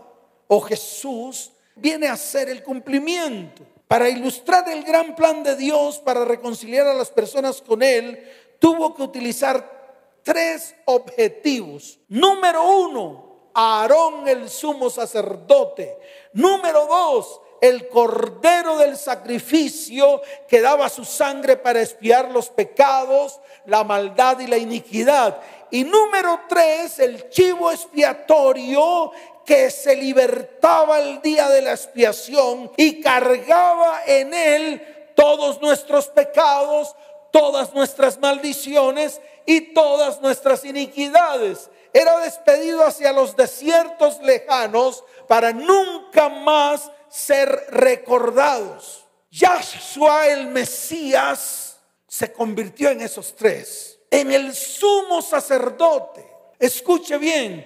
o 0.48 0.62
Jesús 0.62 1.52
viene 1.80 2.08
a 2.08 2.18
ser 2.18 2.50
el 2.50 2.64
cumplimiento. 2.64 3.64
Para 3.88 4.08
ilustrar 4.08 4.70
el 4.70 4.84
gran 4.84 5.16
plan 5.16 5.42
de 5.42 5.56
Dios 5.56 5.98
para 6.00 6.24
reconciliar 6.24 6.86
a 6.88 6.94
las 6.94 7.10
personas 7.10 7.62
con 7.62 7.82
Él, 7.82 8.24
tuvo 8.60 8.94
que 8.94 9.02
utilizar 9.02 10.20
tres 10.24 10.76
objetivos. 10.86 12.00
Número 12.08 12.64
uno, 12.64 13.30
Aarón 13.54 14.28
el 14.28 14.48
sumo 14.50 14.90
sacerdote. 14.90 15.98
Número 16.34 16.86
dos, 16.86 17.42
el 17.62 17.90
cordero 17.90 18.78
del 18.78 18.96
sacrificio 18.96 20.22
que 20.48 20.62
daba 20.62 20.88
su 20.90 21.04
sangre 21.04 21.58
para 21.58 21.82
espiar 21.82 22.32
los 22.32 22.50
pecados, 22.50 23.40
la 23.66 23.84
maldad 23.84 24.40
y 24.40 24.48
la 24.48 24.58
iniquidad. 24.58 25.42
Y 25.72 25.84
número 25.84 26.42
tres, 26.48 27.00
el 27.00 27.30
chivo 27.30 27.72
expiatorio 27.72 29.12
que 29.46 29.72
se 29.72 29.96
libertaba 29.96 31.00
el 31.00 31.22
día 31.22 31.50
de 31.50 31.62
la 31.62 31.72
expiación 31.72 32.72
y 32.78 33.02
cargaba 33.02 34.02
en 34.06 34.34
él 34.34 35.12
todos 35.16 35.62
nuestros 35.62 36.08
pecados, 36.08 36.96
todas 37.32 37.74
nuestras 37.74 38.20
maldiciones 38.20 39.20
y 39.46 39.74
todas 39.74 40.22
nuestras 40.22 40.64
iniquidades. 40.64 41.70
era 41.92 42.20
despedido 42.20 42.86
hacia 42.86 43.12
los 43.12 43.36
desiertos 43.36 44.20
lejanos 44.22 45.04
para 45.28 45.52
nunca 45.52 46.30
más 46.30 46.92
ser 47.10 47.50
recordados. 47.70 49.06
Yahshua 49.32 50.28
el 50.28 50.48
Mesías 50.48 51.78
se 52.08 52.32
convirtió 52.32 52.90
en 52.90 53.02
esos 53.02 53.36
tres, 53.36 54.00
en 54.10 54.32
el 54.32 54.56
sumo 54.56 55.22
sacerdote. 55.22 56.26
Escuche 56.60 57.18
bien, 57.18 57.66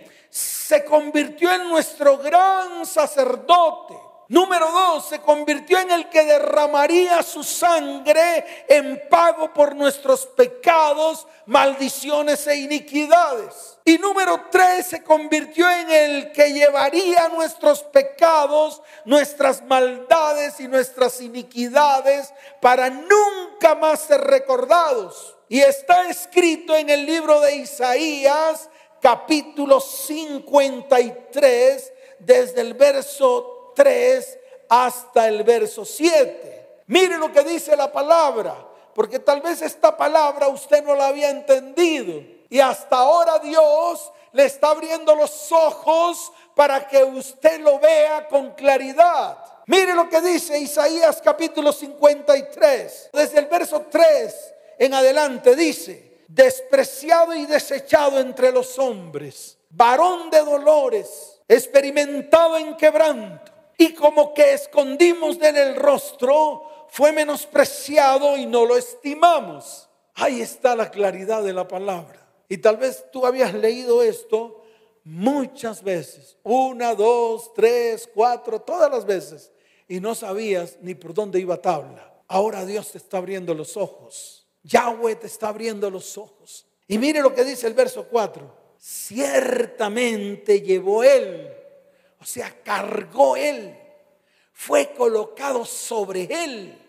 se 0.67 0.85
convirtió 0.85 1.51
en 1.53 1.67
nuestro 1.69 2.17
gran 2.17 2.85
sacerdote 2.85 3.95
Número 4.29 4.71
dos, 4.71 5.09
se 5.09 5.19
convirtió 5.19 5.77
en 5.79 5.91
el 5.91 6.09
que 6.09 6.23
derramaría 6.23 7.21
su 7.21 7.43
sangre 7.43 8.65
en 8.69 9.07
pago 9.09 9.53
por 9.53 9.75
nuestros 9.75 10.25
pecados, 10.25 11.27
maldiciones 11.45 12.47
e 12.47 12.55
iniquidades. 12.55 13.77
Y 13.83 13.97
número 13.97 14.45
tres, 14.49 14.87
se 14.87 15.03
convirtió 15.03 15.69
en 15.69 15.91
el 15.91 16.31
que 16.31 16.53
llevaría 16.53 17.27
nuestros 17.27 17.83
pecados, 17.83 18.81
nuestras 19.03 19.61
maldades 19.65 20.59
y 20.61 20.69
nuestras 20.69 21.19
iniquidades 21.19 22.33
para 22.61 22.89
nunca 22.89 23.75
más 23.75 23.99
ser 23.99 24.21
recordados. 24.21 25.35
Y 25.47 25.59
está 25.59 26.09
escrito 26.09 26.75
en 26.75 26.89
el 26.89 27.05
libro 27.05 27.41
de 27.41 27.57
Isaías, 27.57 28.69
capítulo 29.03 29.79
53, 29.81 31.93
desde 32.19 32.61
el 32.61 32.73
verso 32.73 33.73
3 33.75 34.39
hasta 34.69 35.27
el 35.27 35.43
verso 35.43 35.83
7. 35.83 36.83
Mire 36.87 37.17
lo 37.17 37.29
que 37.33 37.43
dice 37.43 37.75
la 37.75 37.91
palabra, 37.91 38.55
porque 38.95 39.19
tal 39.19 39.41
vez 39.41 39.61
esta 39.61 39.97
palabra 39.97 40.47
usted 40.47 40.81
no 40.85 40.95
la 40.95 41.07
había 41.07 41.29
entendido. 41.29 42.23
Y 42.49 42.61
hasta 42.61 42.95
ahora 42.95 43.39
Dios 43.39 44.09
le 44.31 44.45
está 44.45 44.69
abriendo 44.69 45.13
los 45.15 45.51
ojos 45.51 46.31
para 46.55 46.87
que 46.87 47.03
usted 47.03 47.59
lo 47.59 47.79
vea 47.79 48.29
con 48.29 48.51
claridad. 48.51 49.37
Mire 49.65 49.95
lo 49.95 50.07
que 50.07 50.21
dice 50.21 50.57
Isaías 50.57 51.21
capítulo 51.21 51.73
53, 51.73 53.09
desde 53.11 53.39
el 53.39 53.47
verso 53.47 53.85
3 53.89 54.53
en 54.79 54.93
adelante 54.93 55.57
dice, 55.57 56.12
despreciado 56.33 57.35
y 57.35 57.45
desechado 57.45 58.19
entre 58.19 58.51
los 58.51 58.79
hombres, 58.79 59.57
varón 59.69 60.29
de 60.29 60.39
dolores, 60.39 61.41
experimentado 61.47 62.57
en 62.57 62.75
quebranto 62.75 63.51
y 63.77 63.93
como 63.93 64.33
que 64.33 64.53
escondimos 64.53 65.37
de 65.39 65.49
el 65.49 65.75
rostro, 65.75 66.87
fue 66.89 67.11
menospreciado 67.11 68.37
y 68.37 68.45
no 68.45 68.65
lo 68.65 68.77
estimamos. 68.77 69.89
Ahí 70.15 70.41
está 70.41 70.75
la 70.75 70.89
claridad 70.91 71.43
de 71.43 71.53
la 71.53 71.67
palabra. 71.67 72.19
Y 72.47 72.57
tal 72.57 72.77
vez 72.77 73.05
tú 73.11 73.25
habías 73.25 73.53
leído 73.53 74.03
esto 74.03 74.63
muchas 75.03 75.83
veces, 75.83 76.37
una, 76.43 76.95
dos, 76.95 77.53
tres, 77.53 78.09
cuatro, 78.13 78.61
todas 78.61 78.89
las 78.89 79.05
veces, 79.05 79.51
y 79.87 79.99
no 79.99 80.15
sabías 80.15 80.77
ni 80.81 80.95
por 80.95 81.13
dónde 81.13 81.39
iba 81.39 81.61
tabla. 81.61 82.13
Ahora 82.27 82.65
Dios 82.65 82.91
te 82.91 82.99
está 82.99 83.17
abriendo 83.17 83.53
los 83.53 83.75
ojos. 83.75 84.42
Yahweh 84.63 85.15
te 85.15 85.27
está 85.27 85.49
abriendo 85.49 85.89
los 85.89 86.17
ojos. 86.17 86.65
Y 86.87 86.97
mire 86.97 87.21
lo 87.21 87.33
que 87.33 87.43
dice 87.43 87.67
el 87.67 87.73
verso 87.73 88.07
4. 88.09 88.63
Ciertamente 88.77 90.61
llevó 90.61 91.03
él 91.03 91.53
o 92.23 92.25
sea, 92.25 92.55
cargó 92.63 93.35
él, 93.35 93.77
fue 94.53 94.93
colocado 94.93 95.65
sobre 95.65 96.23
él. 96.23 96.79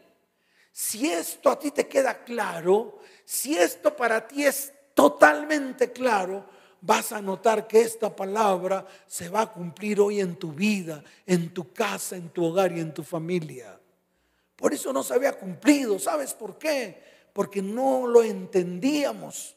Si 0.71 1.11
esto 1.11 1.51
a 1.51 1.59
ti 1.59 1.73
te 1.73 1.89
queda 1.89 2.23
claro, 2.23 3.01
si 3.25 3.57
esto 3.57 3.97
para 3.97 4.29
ti 4.29 4.47
es 4.47 4.73
totalmente 4.95 5.91
claro, 5.91 6.47
vas 6.81 7.11
a 7.11 7.21
notar 7.21 7.67
que 7.67 7.81
esta 7.81 8.15
palabra 8.15 8.87
se 9.09 9.29
va 9.29 9.41
a 9.41 9.53
cumplir 9.53 10.01
hoy 10.01 10.21
en 10.21 10.37
tu 10.37 10.53
vida, 10.53 11.03
en 11.27 11.53
tu 11.53 11.73
casa, 11.73 12.15
en 12.15 12.29
tu 12.29 12.45
hogar 12.45 12.71
y 12.71 12.79
en 12.79 12.95
tu 12.95 13.03
familia. 13.03 13.77
Por 14.55 14.73
eso 14.73 14.93
no 14.93 15.03
se 15.03 15.15
había 15.15 15.33
cumplido. 15.33 15.99
¿Sabes 15.99 16.33
por 16.33 16.59
qué? 16.59 17.03
Porque 17.35 17.61
no 17.61 18.07
lo 18.07 18.23
entendíamos. 18.23 19.55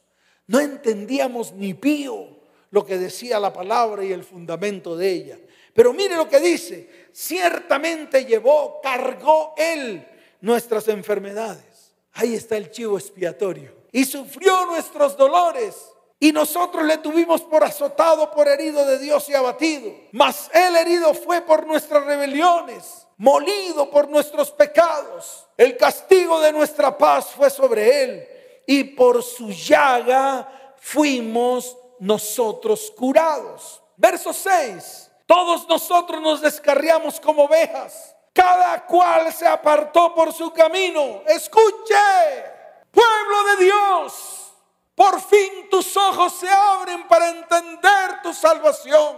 No 0.47 0.59
entendíamos 0.59 1.53
ni 1.53 1.73
pío 1.73 2.27
lo 2.71 2.85
que 2.85 2.97
decía 2.97 3.39
la 3.39 3.53
palabra 3.53 4.03
y 4.03 4.11
el 4.11 4.25
fundamento 4.25 4.97
de 4.97 5.09
ella. 5.09 5.39
Pero 5.73 5.93
mire 5.93 6.17
lo 6.17 6.27
que 6.27 6.39
dice, 6.39 7.07
ciertamente 7.13 8.25
llevó, 8.25 8.81
cargó 8.81 9.53
él 9.55 10.05
nuestras 10.41 10.87
enfermedades. 10.89 11.93
Ahí 12.13 12.33
está 12.33 12.57
el 12.57 12.71
chivo 12.71 12.97
expiatorio. 12.97 13.73
Y 13.91 14.05
sufrió 14.05 14.65
nuestros 14.65 15.15
dolores. 15.15 15.75
Y 16.19 16.31
nosotros 16.31 16.83
le 16.83 16.97
tuvimos 16.97 17.41
por 17.41 17.63
azotado, 17.63 18.31
por 18.31 18.47
herido 18.47 18.85
de 18.85 18.97
Dios 18.97 19.29
y 19.29 19.35
abatido. 19.35 19.93
Mas 20.11 20.49
él 20.53 20.75
herido 20.75 21.13
fue 21.13 21.41
por 21.41 21.67
nuestras 21.67 22.05
rebeliones, 22.05 23.06
molido 23.17 23.89
por 23.89 24.07
nuestros 24.07 24.51
pecados. 24.51 25.47
El 25.57 25.75
castigo 25.75 26.39
de 26.39 26.51
nuestra 26.53 26.97
paz 26.97 27.31
fue 27.35 27.49
sobre 27.49 28.03
él. 28.03 28.27
Y 28.65 28.83
por 28.83 29.23
su 29.23 29.49
llaga 29.49 30.73
fuimos 30.77 31.77
nosotros 31.99 32.91
curados. 32.95 33.81
Verso 33.95 34.33
6. 34.33 35.11
Todos 35.25 35.67
nosotros 35.67 36.21
nos 36.21 36.41
descarriamos 36.41 37.19
como 37.19 37.43
ovejas. 37.43 38.15
Cada 38.33 38.85
cual 38.85 39.33
se 39.33 39.47
apartó 39.47 40.13
por 40.13 40.31
su 40.31 40.51
camino. 40.51 41.23
Escuche, 41.25 41.95
pueblo 42.91 43.43
de 43.45 43.65
Dios, 43.65 44.53
por 44.93 45.19
fin 45.21 45.69
tus 45.71 45.97
ojos 45.97 46.33
se 46.33 46.47
abren 46.47 47.07
para 47.07 47.29
entender 47.29 48.21
tu 48.21 48.33
salvación. 48.33 49.17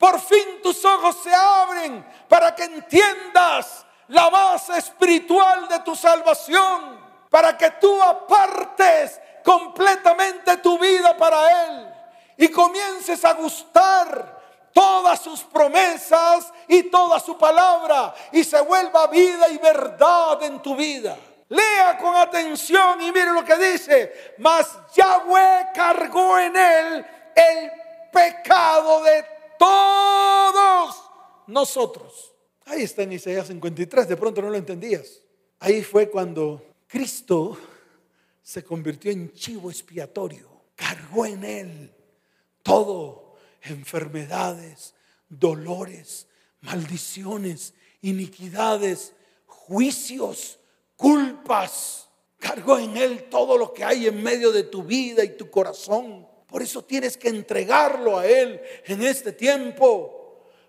Por 0.00 0.18
fin 0.18 0.62
tus 0.62 0.82
ojos 0.82 1.14
se 1.22 1.34
abren 1.34 2.02
para 2.26 2.54
que 2.54 2.64
entiendas 2.64 3.84
la 4.08 4.30
base 4.30 4.78
espiritual 4.78 5.68
de 5.68 5.80
tu 5.80 5.94
salvación. 5.94 6.98
Para 7.28 7.56
que 7.58 7.70
tú 7.72 8.02
apartes 8.02 9.20
completamente 9.44 10.56
tu 10.56 10.78
vida 10.78 11.14
para 11.18 11.66
Él 11.66 11.94
y 12.38 12.48
comiences 12.48 13.22
a 13.26 13.34
gustar 13.34 14.40
todas 14.72 15.20
sus 15.20 15.42
promesas 15.42 16.50
y 16.66 16.84
toda 16.84 17.20
su 17.20 17.36
palabra 17.36 18.14
y 18.32 18.42
se 18.42 18.58
vuelva 18.62 19.06
vida 19.08 19.50
y 19.50 19.58
verdad 19.58 20.42
en 20.44 20.62
tu 20.62 20.74
vida. 20.74 21.14
Lea 21.50 21.98
con 21.98 22.16
atención 22.16 23.02
y 23.02 23.12
mire 23.12 23.32
lo 23.32 23.44
que 23.44 23.56
dice. 23.56 24.34
Mas 24.38 24.66
Yahweh 24.94 25.72
cargó 25.74 26.38
en 26.38 26.56
él 26.56 27.06
el 27.34 27.72
pecado 28.10 29.02
de 29.02 29.39
todos 29.60 31.04
nosotros. 31.46 32.32
Ahí 32.64 32.82
está 32.82 33.02
en 33.02 33.12
Isaías 33.12 33.48
53, 33.48 34.08
de 34.08 34.16
pronto 34.16 34.40
no 34.40 34.48
lo 34.48 34.56
entendías. 34.56 35.20
Ahí 35.58 35.82
fue 35.82 36.08
cuando 36.08 36.64
Cristo 36.86 37.58
se 38.42 38.64
convirtió 38.64 39.10
en 39.10 39.32
chivo 39.34 39.70
expiatorio. 39.70 40.48
Cargó 40.74 41.26
en 41.26 41.44
él 41.44 41.94
todo 42.62 43.34
enfermedades, 43.62 44.94
dolores, 45.28 46.26
maldiciones, 46.62 47.74
iniquidades, 48.00 49.12
juicios, 49.46 50.58
culpas. 50.96 52.08
Cargó 52.38 52.78
en 52.78 52.96
Él 52.96 53.28
todo 53.28 53.58
lo 53.58 53.74
que 53.74 53.84
hay 53.84 54.06
en 54.06 54.22
medio 54.22 54.50
de 54.50 54.62
tu 54.62 54.82
vida 54.82 55.22
y 55.22 55.36
tu 55.36 55.50
corazón. 55.50 56.26
Por 56.50 56.62
eso 56.62 56.82
tienes 56.82 57.16
que 57.16 57.28
entregarlo 57.28 58.18
a 58.18 58.26
Él 58.26 58.60
en 58.86 59.02
este 59.04 59.32
tiempo. 59.32 60.16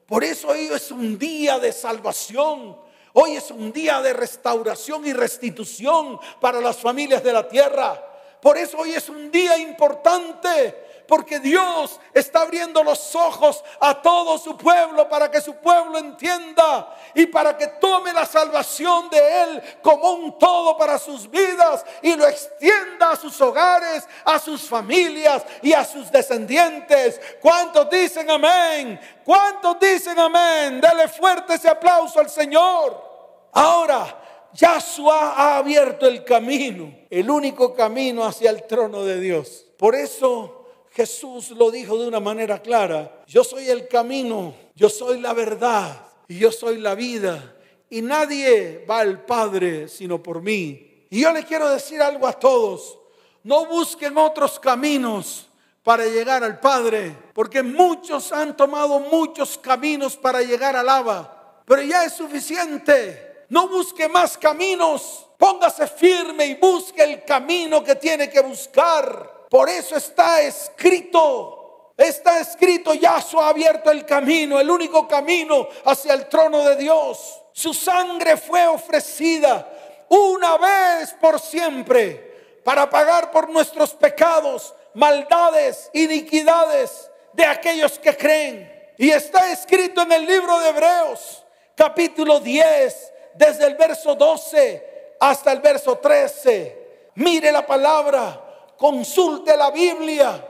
Por 0.06 0.24
eso 0.24 0.50
hoy 0.50 0.70
es 0.72 0.92
un 0.92 1.18
día 1.18 1.58
de 1.58 1.72
salvación. 1.72 2.78
Hoy 3.14 3.32
es 3.32 3.50
un 3.50 3.72
día 3.72 4.02
de 4.02 4.14
restauración 4.14 5.06
y 5.08 5.14
restitución 5.14 6.20
para 6.40 6.62
las 6.62 6.78
familias 6.78 7.24
de 7.24 7.34
la 7.34 7.48
tierra. 7.48 8.08
Por 8.42 8.58
eso 8.58 8.78
hoy 8.78 8.92
es 8.92 9.10
un 9.10 9.32
día 9.32 9.58
importante 9.58 10.91
porque 11.12 11.42
Dios 11.42 12.00
está 12.14 12.44
abriendo 12.44 12.82
los 12.86 13.14
ojos 13.16 13.62
a 13.82 14.02
todo 14.02 14.38
su 14.38 14.56
pueblo 14.56 15.10
para 15.10 15.30
que 15.30 15.42
su 15.42 15.56
pueblo 15.56 15.98
entienda 15.98 16.96
y 17.14 17.26
para 17.26 17.58
que 17.58 17.68
tome 17.68 18.14
la 18.14 18.26
salvación 18.26 19.10
de 19.10 19.44
Él 19.44 19.62
como 19.82 20.10
un 20.14 20.40
todo 20.40 20.78
para 20.78 20.98
sus 20.98 21.30
vidas 21.30 21.86
y 22.02 22.16
lo 22.16 22.26
extienda 22.26 23.12
a 23.12 23.18
sus 23.18 23.42
hogares, 23.42 24.08
a 24.24 24.40
sus 24.40 24.62
familias 24.62 25.44
y 25.62 25.74
a 25.74 25.84
sus 25.84 26.10
descendientes. 26.10 27.20
¿Cuántos 27.42 27.90
dicen 27.90 28.32
amén? 28.32 28.98
¿Cuántos 29.26 29.82
dicen 29.82 30.18
amén? 30.18 30.80
Dele 30.80 31.10
fuerte 31.10 31.56
ese 31.56 31.68
aplauso 31.68 32.22
al 32.22 32.30
Señor. 32.30 33.50
Ahora, 33.52 34.48
Yahshua 34.54 35.34
ha 35.34 35.58
abierto 35.58 36.08
el 36.08 36.24
camino, 36.24 36.90
el 37.10 37.30
único 37.30 37.74
camino 37.74 38.24
hacia 38.24 38.50
el 38.50 38.66
trono 38.66 39.04
de 39.04 39.20
Dios. 39.20 39.66
Por 39.78 39.94
eso 39.94 40.61
Jesús 40.92 41.52
lo 41.52 41.72
dijo 41.72 41.98
de 41.98 42.08
una 42.08 42.20
manera 42.20 42.62
clara. 42.62 43.24
Yo 43.26 43.44
soy 43.44 43.70
el 43.70 43.88
camino, 43.88 44.54
yo 44.76 44.90
soy 44.90 45.20
la 45.20 45.34
verdad 45.34 46.06
y 46.28 46.38
yo 46.38 46.52
soy 46.52 46.78
la 46.80 46.96
vida. 46.96 47.56
Y 47.90 48.02
nadie 48.02 48.86
va 48.90 49.00
al 49.00 49.26
Padre 49.26 49.88
sino 49.88 50.22
por 50.22 50.42
mí. 50.42 51.06
Y 51.10 51.22
yo 51.22 51.32
le 51.32 51.44
quiero 51.44 51.70
decir 51.70 52.02
algo 52.02 52.28
a 52.28 52.34
todos. 52.34 52.98
No 53.44 53.66
busquen 53.66 54.18
otros 54.18 54.60
caminos 54.60 55.48
para 55.84 56.06
llegar 56.06 56.44
al 56.44 56.60
Padre, 56.60 57.16
porque 57.34 57.64
muchos 57.64 58.32
han 58.32 58.56
tomado 58.56 59.00
muchos 59.00 59.58
caminos 59.58 60.16
para 60.16 60.42
llegar 60.42 60.76
al 60.76 60.88
Abba, 60.88 61.64
pero 61.66 61.82
ya 61.82 62.06
es 62.06 62.14
suficiente. 62.14 63.46
No 63.50 63.68
busque 63.68 64.08
más 64.08 64.38
caminos, 64.38 65.26
póngase 65.38 65.88
firme 65.88 66.46
y 66.46 66.56
busque 66.56 67.04
el 67.04 67.26
camino 67.26 67.84
que 67.84 67.96
tiene 67.96 68.30
que 68.30 68.42
buscar. 68.42 69.41
Por 69.52 69.68
eso 69.68 69.98
está 69.98 70.42
escrito, 70.44 71.92
está 71.98 72.40
escrito, 72.40 72.94
Yahshua 72.94 73.48
ha 73.48 73.50
abierto 73.50 73.92
el 73.92 74.06
camino, 74.06 74.58
el 74.58 74.72
único 74.72 75.10
camino 75.10 75.68
hacia 75.84 76.14
el 76.14 76.30
trono 76.30 76.64
de 76.64 76.78
Dios. 76.78 77.42
Su 77.52 77.74
sangre 77.74 78.38
fue 78.38 78.66
ofrecida 78.66 79.68
una 80.08 80.58
vez 80.58 81.14
por 81.20 81.38
siempre 81.38 82.62
para 82.64 82.90
pagar 82.90 83.30
por 83.30 83.50
nuestros 83.50 83.94
pecados, 83.94 84.74
maldades, 84.94 85.90
iniquidades 85.92 87.12
de 87.34 87.46
aquellos 87.46 88.00
que 88.00 88.16
creen. 88.16 88.94
Y 88.98 89.10
está 89.10 89.52
escrito 89.52 90.04
en 90.04 90.14
el 90.14 90.26
libro 90.26 90.62
de 90.62 90.70
Hebreos, 90.70 91.44
capítulo 91.76 92.40
10, 92.40 93.14
desde 93.34 93.68
el 93.68 93.76
verso 93.76 94.16
12 94.16 95.16
hasta 95.20 95.52
el 95.52 95.60
verso 95.60 95.98
13. 95.98 97.12
Mire 97.16 97.52
la 97.52 97.66
palabra, 97.66 98.41
consulte 98.82 99.56
la 99.56 99.70
Biblia, 99.70 100.44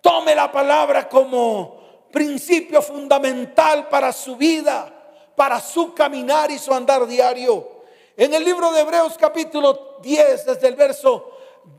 tome 0.00 0.34
la 0.34 0.50
palabra 0.50 1.08
como 1.08 2.08
principio 2.10 2.82
fundamental 2.82 3.88
para 3.88 4.12
su 4.12 4.34
vida, 4.34 4.92
para 5.36 5.60
su 5.60 5.94
caminar 5.94 6.50
y 6.50 6.58
su 6.58 6.74
andar 6.74 7.06
diario. 7.06 7.84
En 8.16 8.34
el 8.34 8.44
libro 8.44 8.72
de 8.72 8.80
Hebreos 8.80 9.16
capítulo 9.16 9.98
10, 10.02 10.46
desde 10.46 10.66
el 10.66 10.74
verso 10.74 11.30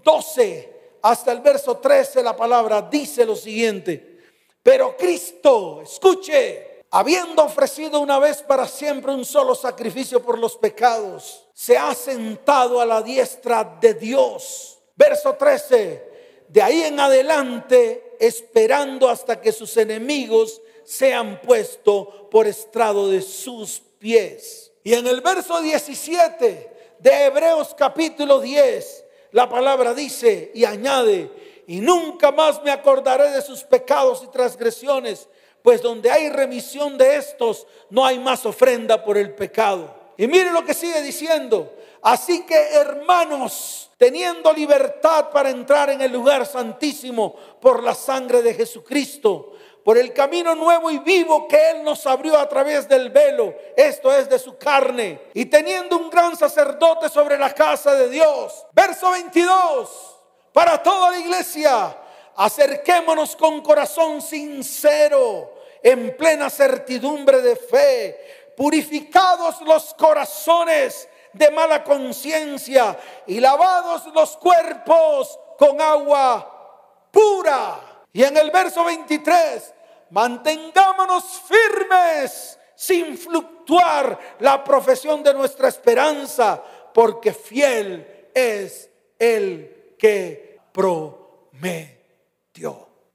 12 0.02 1.00
hasta 1.02 1.34
el 1.34 1.42
verso 1.42 1.76
13, 1.76 2.24
la 2.24 2.34
palabra 2.34 2.82
dice 2.82 3.26
lo 3.26 3.36
siguiente. 3.36 4.22
Pero 4.64 4.96
Cristo, 4.96 5.82
escuche, 5.82 6.86
habiendo 6.92 7.44
ofrecido 7.44 8.00
una 8.00 8.20
vez 8.20 8.42
para 8.42 8.70
siempre 8.70 9.14
un 9.14 9.26
solo 9.26 9.54
sacrificio 9.54 10.24
por 10.24 10.40
los 10.40 10.56
pecados, 10.56 11.46
se 11.54 11.78
ha 11.78 11.94
sentado 11.94 12.80
a 12.80 12.86
la 12.86 13.02
diestra 13.02 13.66
de 13.82 13.96
Dios. 13.96 14.79
Verso 15.00 15.36
13, 15.36 16.04
de 16.50 16.62
ahí 16.62 16.84
en 16.84 17.00
adelante, 17.00 18.18
esperando 18.20 19.08
hasta 19.08 19.40
que 19.40 19.54
sus 19.54 19.78
enemigos 19.78 20.62
sean 20.84 21.40
puestos 21.40 22.10
por 22.30 22.46
estrado 22.46 23.10
de 23.10 23.22
sus 23.22 23.82
pies. 23.98 24.74
Y 24.84 24.96
en 24.96 25.08
el 25.08 25.22
verso 25.22 25.62
17 25.62 26.98
de 27.00 27.24
Hebreos 27.24 27.74
capítulo 27.78 28.42
10, 28.42 29.06
la 29.32 29.48
palabra 29.48 29.94
dice 29.94 30.52
y 30.54 30.66
añade, 30.66 31.32
y 31.66 31.80
nunca 31.80 32.34
más 32.34 32.62
me 32.62 32.72
acordaré 32.72 33.32
de 33.32 33.42
sus 33.42 33.64
pecados 33.64 34.22
y 34.26 34.28
transgresiones, 34.28 35.30
pues 35.64 35.82
donde 35.82 36.12
hay 36.12 36.28
remisión 36.28 36.98
de 36.98 37.16
estos, 37.16 37.66
no 37.90 38.06
hay 38.06 38.20
más 38.20 38.46
ofrenda 38.46 39.02
por 39.02 39.18
el 39.18 39.34
pecado. 39.34 39.99
Y 40.20 40.28
mire 40.28 40.52
lo 40.52 40.66
que 40.66 40.74
sigue 40.74 41.02
diciendo. 41.02 41.78
Así 42.02 42.42
que 42.42 42.74
hermanos, 42.74 43.90
teniendo 43.98 44.52
libertad 44.52 45.30
para 45.30 45.50
entrar 45.50 45.90
en 45.92 46.02
el 46.02 46.12
lugar 46.12 46.46
santísimo 46.46 47.34
por 47.62 47.82
la 47.82 47.96
sangre 47.96 48.42
de 48.42 48.54
Jesucristo, 48.54 49.54
por 49.82 49.98
el 49.98 50.12
camino 50.12 50.56
nuevo 50.56 50.92
y 50.92 50.98
vivo 51.00 51.48
que 51.48 51.70
Él 51.70 51.86
nos 51.86 52.06
abrió 52.06 52.38
a 52.38 52.50
través 52.50 52.90
del 52.90 53.12
velo, 53.12 53.56
esto 53.78 54.14
es 54.14 54.28
de 54.28 54.38
su 54.40 54.58
carne, 54.58 55.22
y 55.34 55.46
teniendo 55.46 55.98
un 55.98 56.10
gran 56.10 56.36
sacerdote 56.36 57.08
sobre 57.08 57.38
la 57.38 57.54
casa 57.54 57.96
de 57.96 58.10
Dios. 58.10 58.66
Verso 58.74 59.12
22, 59.12 60.18
para 60.52 60.84
toda 60.84 61.12
la 61.12 61.20
iglesia, 61.20 61.96
acerquémonos 62.36 63.38
con 63.38 63.62
corazón 63.62 64.22
sincero, 64.22 65.54
en 65.82 66.16
plena 66.18 66.50
certidumbre 66.50 67.42
de 67.42 67.56
fe, 67.56 68.39
purificados 68.60 69.62
los 69.62 69.94
corazones 69.94 71.08
de 71.32 71.50
mala 71.50 71.82
conciencia 71.82 73.00
y 73.26 73.40
lavados 73.40 74.14
los 74.14 74.36
cuerpos 74.36 75.40
con 75.58 75.80
agua 75.80 77.08
pura. 77.10 78.04
Y 78.12 78.22
en 78.22 78.36
el 78.36 78.52
verso 78.52 78.84
23, 78.84 79.74
mantengámonos 80.10 81.24
firmes 81.48 82.60
sin 82.76 83.18
fluctuar 83.18 84.20
la 84.40 84.62
profesión 84.62 85.24
de 85.24 85.34
nuestra 85.34 85.70
esperanza, 85.70 86.62
porque 86.94 87.32
fiel 87.32 88.28
es 88.34 88.90
el 89.18 89.96
que 89.98 90.60
prometió. 90.74 91.80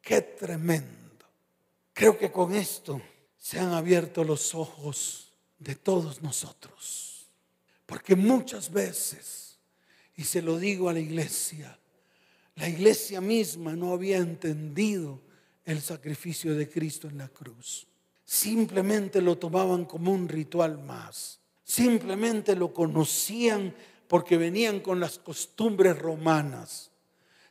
Qué 0.01 0.23
tremendo. 0.23 1.27
Creo 1.93 2.17
que 2.17 2.33
con 2.33 2.55
esto 2.55 2.99
se 3.37 3.61
han 3.61 3.75
abierto 3.75 4.25
los 4.25 4.55
ojos 4.55 5.24
de 5.65 5.75
todos 5.75 6.23
nosotros, 6.23 7.27
porque 7.87 8.15
muchas 8.15 8.71
veces, 8.71 9.59
y 10.15 10.25
se 10.25 10.43
lo 10.43 10.59
digo 10.59 10.89
a 10.89 10.93
la 10.93 11.01
iglesia, 11.01 11.79
la 12.57 12.69
iglesia 12.69 13.21
misma 13.21 13.75
no 13.75 13.93
había 13.93 14.19
entendido 14.19 15.21
el 15.65 15.81
sacrificio 15.81 16.55
de 16.55 16.69
Cristo 16.69 17.09
en 17.09 17.19
la 17.19 17.29
cruz. 17.29 17.87
Simplemente 18.25 19.21
lo 19.21 19.39
tomaban 19.39 19.87
como 19.87 20.13
un 20.13 20.29
ritual 20.29 20.79
más. 20.79 21.41
Simplemente 21.65 22.55
lo 22.55 22.73
conocían 22.73 23.75
porque 24.07 24.37
venían 24.37 24.81
con 24.81 25.01
las 25.01 25.19
costumbres 25.19 25.99
romanas. 25.99 26.91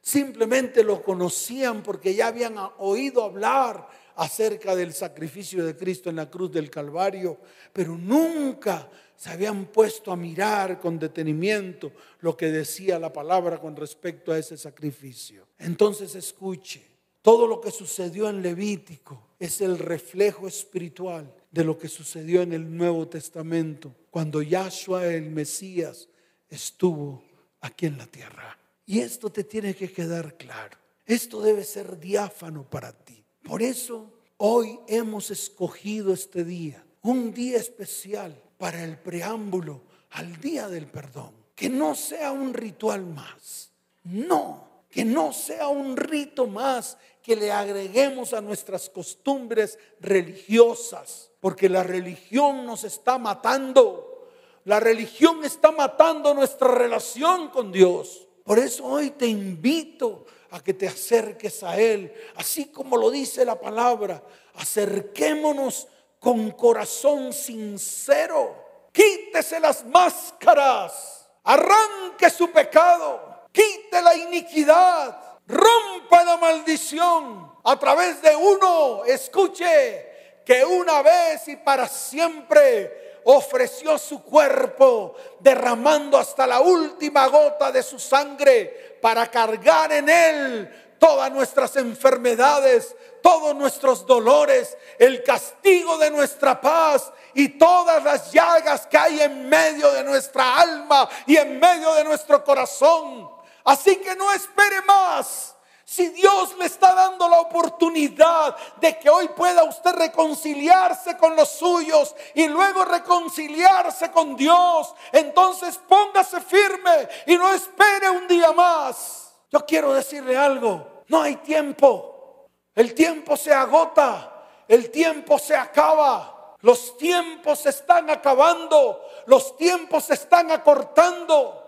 Simplemente 0.02 0.84
lo 0.84 1.02
conocían 1.02 1.82
porque 1.82 2.14
ya 2.14 2.28
habían 2.28 2.56
oído 2.78 3.24
hablar 3.24 3.88
acerca 4.16 4.76
del 4.76 4.94
sacrificio 4.94 5.66
de 5.66 5.76
Cristo 5.76 6.10
en 6.10 6.18
la 6.18 6.30
cruz 6.30 6.52
del 6.52 6.70
Calvario, 6.70 7.38
pero 7.72 7.98
nunca 7.98 8.90
se 9.16 9.30
habían 9.30 9.66
puesto 9.66 10.12
a 10.12 10.16
mirar 10.16 10.80
con 10.80 11.00
detenimiento 11.00 11.92
lo 12.20 12.36
que 12.36 12.52
decía 12.52 13.00
la 13.00 13.14
palabra 13.14 13.60
con 13.60 13.76
respecto 13.76 14.32
a 14.32 14.38
ese 14.38 14.58
sacrificio. 14.58 15.48
Entonces 15.58 16.16
escuche, 16.16 16.84
todo 17.22 17.48
lo 17.48 17.62
que 17.62 17.72
sucedió 17.72 18.30
en 18.30 18.42
Levítico 18.42 19.30
es 19.40 19.62
el 19.62 19.80
reflejo 19.80 20.48
espiritual 20.48 21.34
de 21.50 21.64
lo 21.64 21.78
que 21.78 21.88
sucedió 21.88 22.42
en 22.42 22.52
el 22.52 22.76
Nuevo 22.76 23.08
Testamento, 23.08 23.96
cuando 24.10 24.42
Yahshua 24.42 25.06
el 25.08 25.30
Mesías 25.30 26.10
estuvo 26.50 27.24
aquí 27.62 27.86
en 27.86 27.98
la 27.98 28.08
tierra. 28.08 28.58
Y 28.86 29.00
esto 29.00 29.32
te 29.32 29.46
tiene 29.46 29.74
que 29.74 29.92
quedar 29.92 30.36
claro. 30.36 30.78
Esto 31.06 31.42
debe 31.42 31.64
ser 31.64 32.00
diáfano 32.00 32.70
para 32.70 32.92
ti. 32.92 33.23
Por 33.44 33.62
eso 33.62 34.12
hoy 34.38 34.80
hemos 34.88 35.32
escogido 35.32 36.14
este 36.14 36.44
día, 36.44 36.84
un 37.02 37.34
día 37.34 37.58
especial 37.58 38.42
para 38.58 38.84
el 38.84 38.98
preámbulo 38.98 39.82
al 40.12 40.40
día 40.40 40.68
del 40.68 40.88
perdón. 40.88 41.32
Que 41.56 41.70
no 41.70 41.96
sea 41.96 42.32
un 42.32 42.54
ritual 42.54 43.06
más. 43.06 43.72
No, 44.04 44.86
que 44.90 45.06
no 45.06 45.34
sea 45.34 45.68
un 45.68 45.96
rito 45.96 46.48
más 46.48 46.98
que 47.22 47.36
le 47.36 47.52
agreguemos 47.52 48.34
a 48.34 48.42
nuestras 48.42 48.90
costumbres 48.90 49.80
religiosas, 50.02 51.32
porque 51.40 51.70
la 51.70 51.84
religión 51.84 52.66
nos 52.66 52.84
está 52.84 53.18
matando. 53.18 54.30
La 54.66 54.80
religión 54.80 55.44
está 55.44 55.72
matando 55.72 56.34
nuestra 56.34 56.68
relación 56.70 57.50
con 57.50 57.72
Dios. 57.72 58.28
Por 58.44 58.60
eso 58.60 58.86
hoy 58.86 59.12
te 59.12 59.26
invito 59.26 60.26
a 60.54 60.60
que 60.60 60.76
te 60.76 60.88
acerques 60.88 61.64
a 61.64 61.80
Él, 61.80 62.14
así 62.36 62.66
como 62.66 62.96
lo 62.96 63.10
dice 63.10 63.44
la 63.44 63.60
palabra. 63.60 64.22
Acerquémonos 64.54 65.88
con 66.20 66.52
corazón 66.52 67.34
sincero. 67.34 68.64
Quítese 68.92 69.60
las 69.60 69.84
máscaras, 69.84 71.28
arranque 71.44 72.30
su 72.30 72.52
pecado, 72.52 73.48
quite 73.52 74.00
la 74.00 74.14
iniquidad, 74.14 75.40
rompa 75.48 76.24
la 76.24 76.38
maldición 76.38 77.52
a 77.64 77.80
través 77.80 78.22
de 78.22 78.36
uno. 78.36 79.06
Escuche 79.06 80.44
que 80.46 80.64
una 80.64 81.02
vez 81.02 81.48
y 81.48 81.56
para 81.56 81.88
siempre 81.88 83.22
ofreció 83.24 83.98
su 83.98 84.22
cuerpo, 84.22 85.16
derramando 85.40 86.20
hasta 86.20 86.46
la 86.46 86.62
última 86.62 87.26
gota 87.26 87.72
de 87.72 87.82
su 87.82 87.98
sangre 87.98 88.93
para 89.04 89.30
cargar 89.30 89.92
en 89.92 90.08
él 90.08 90.96
todas 90.98 91.30
nuestras 91.30 91.76
enfermedades, 91.76 92.96
todos 93.22 93.54
nuestros 93.54 94.08
dolores, 94.08 94.78
el 94.98 95.22
castigo 95.24 95.98
de 95.98 96.10
nuestra 96.10 96.62
paz 96.62 97.12
y 97.34 97.50
todas 97.50 98.02
las 98.02 98.32
llagas 98.32 98.88
que 98.88 98.98
hay 98.98 99.20
en 99.20 99.50
medio 99.50 99.92
de 99.92 100.06
nuestra 100.06 100.56
alma 100.56 101.10
y 101.26 101.36
en 101.36 101.60
medio 101.60 101.94
de 101.96 102.06
nuestro 102.06 102.46
corazón. 102.46 103.30
Así 103.66 103.98
que 103.98 104.16
no 104.16 104.32
espere 104.32 104.82
más. 104.84 105.54
Si 105.86 106.10
Dios 106.10 106.56
le 106.58 106.66
está 106.66 106.96
dando 106.96 107.28
la 107.28 107.42
oportunidad 107.42 108.56
de 108.78 108.98
que 108.98 109.10
hoy 109.10 109.28
pueda 109.30 109.64
usted 109.64 109.92
reconciliarse 109.92 111.18
con 111.18 111.36
los 111.36 111.50
suyos 111.50 112.16
y 112.34 112.48
luego 112.48 112.86
reconciliarse 112.86 114.10
con 114.10 114.36
Dios, 114.36 114.96
entonces 115.12 115.78
póngase 115.88 116.40
firme 116.40 117.10
y 117.28 117.36
no 117.36 117.52
espere 117.52 118.10
un 118.10 118.28
día 118.28 118.54
más. 118.54 119.34
Yo 119.52 119.66
quiero 119.66 119.94
decirle 119.94 120.38
algo, 120.38 121.04
no 121.10 121.22
hay 121.22 121.36
tiempo. 121.38 122.48
El 122.74 122.94
tiempo 122.94 123.38
se 123.38 123.54
agota, 123.54 124.46
el 124.68 124.90
tiempo 124.90 125.38
se 125.38 125.56
acaba, 125.56 126.56
los 126.62 126.98
tiempos 126.98 127.60
se 127.60 127.70
están 127.70 128.10
acabando, 128.10 129.06
los 129.26 129.56
tiempos 129.58 130.06
se 130.06 130.14
están 130.14 130.50
acortando. 130.50 131.63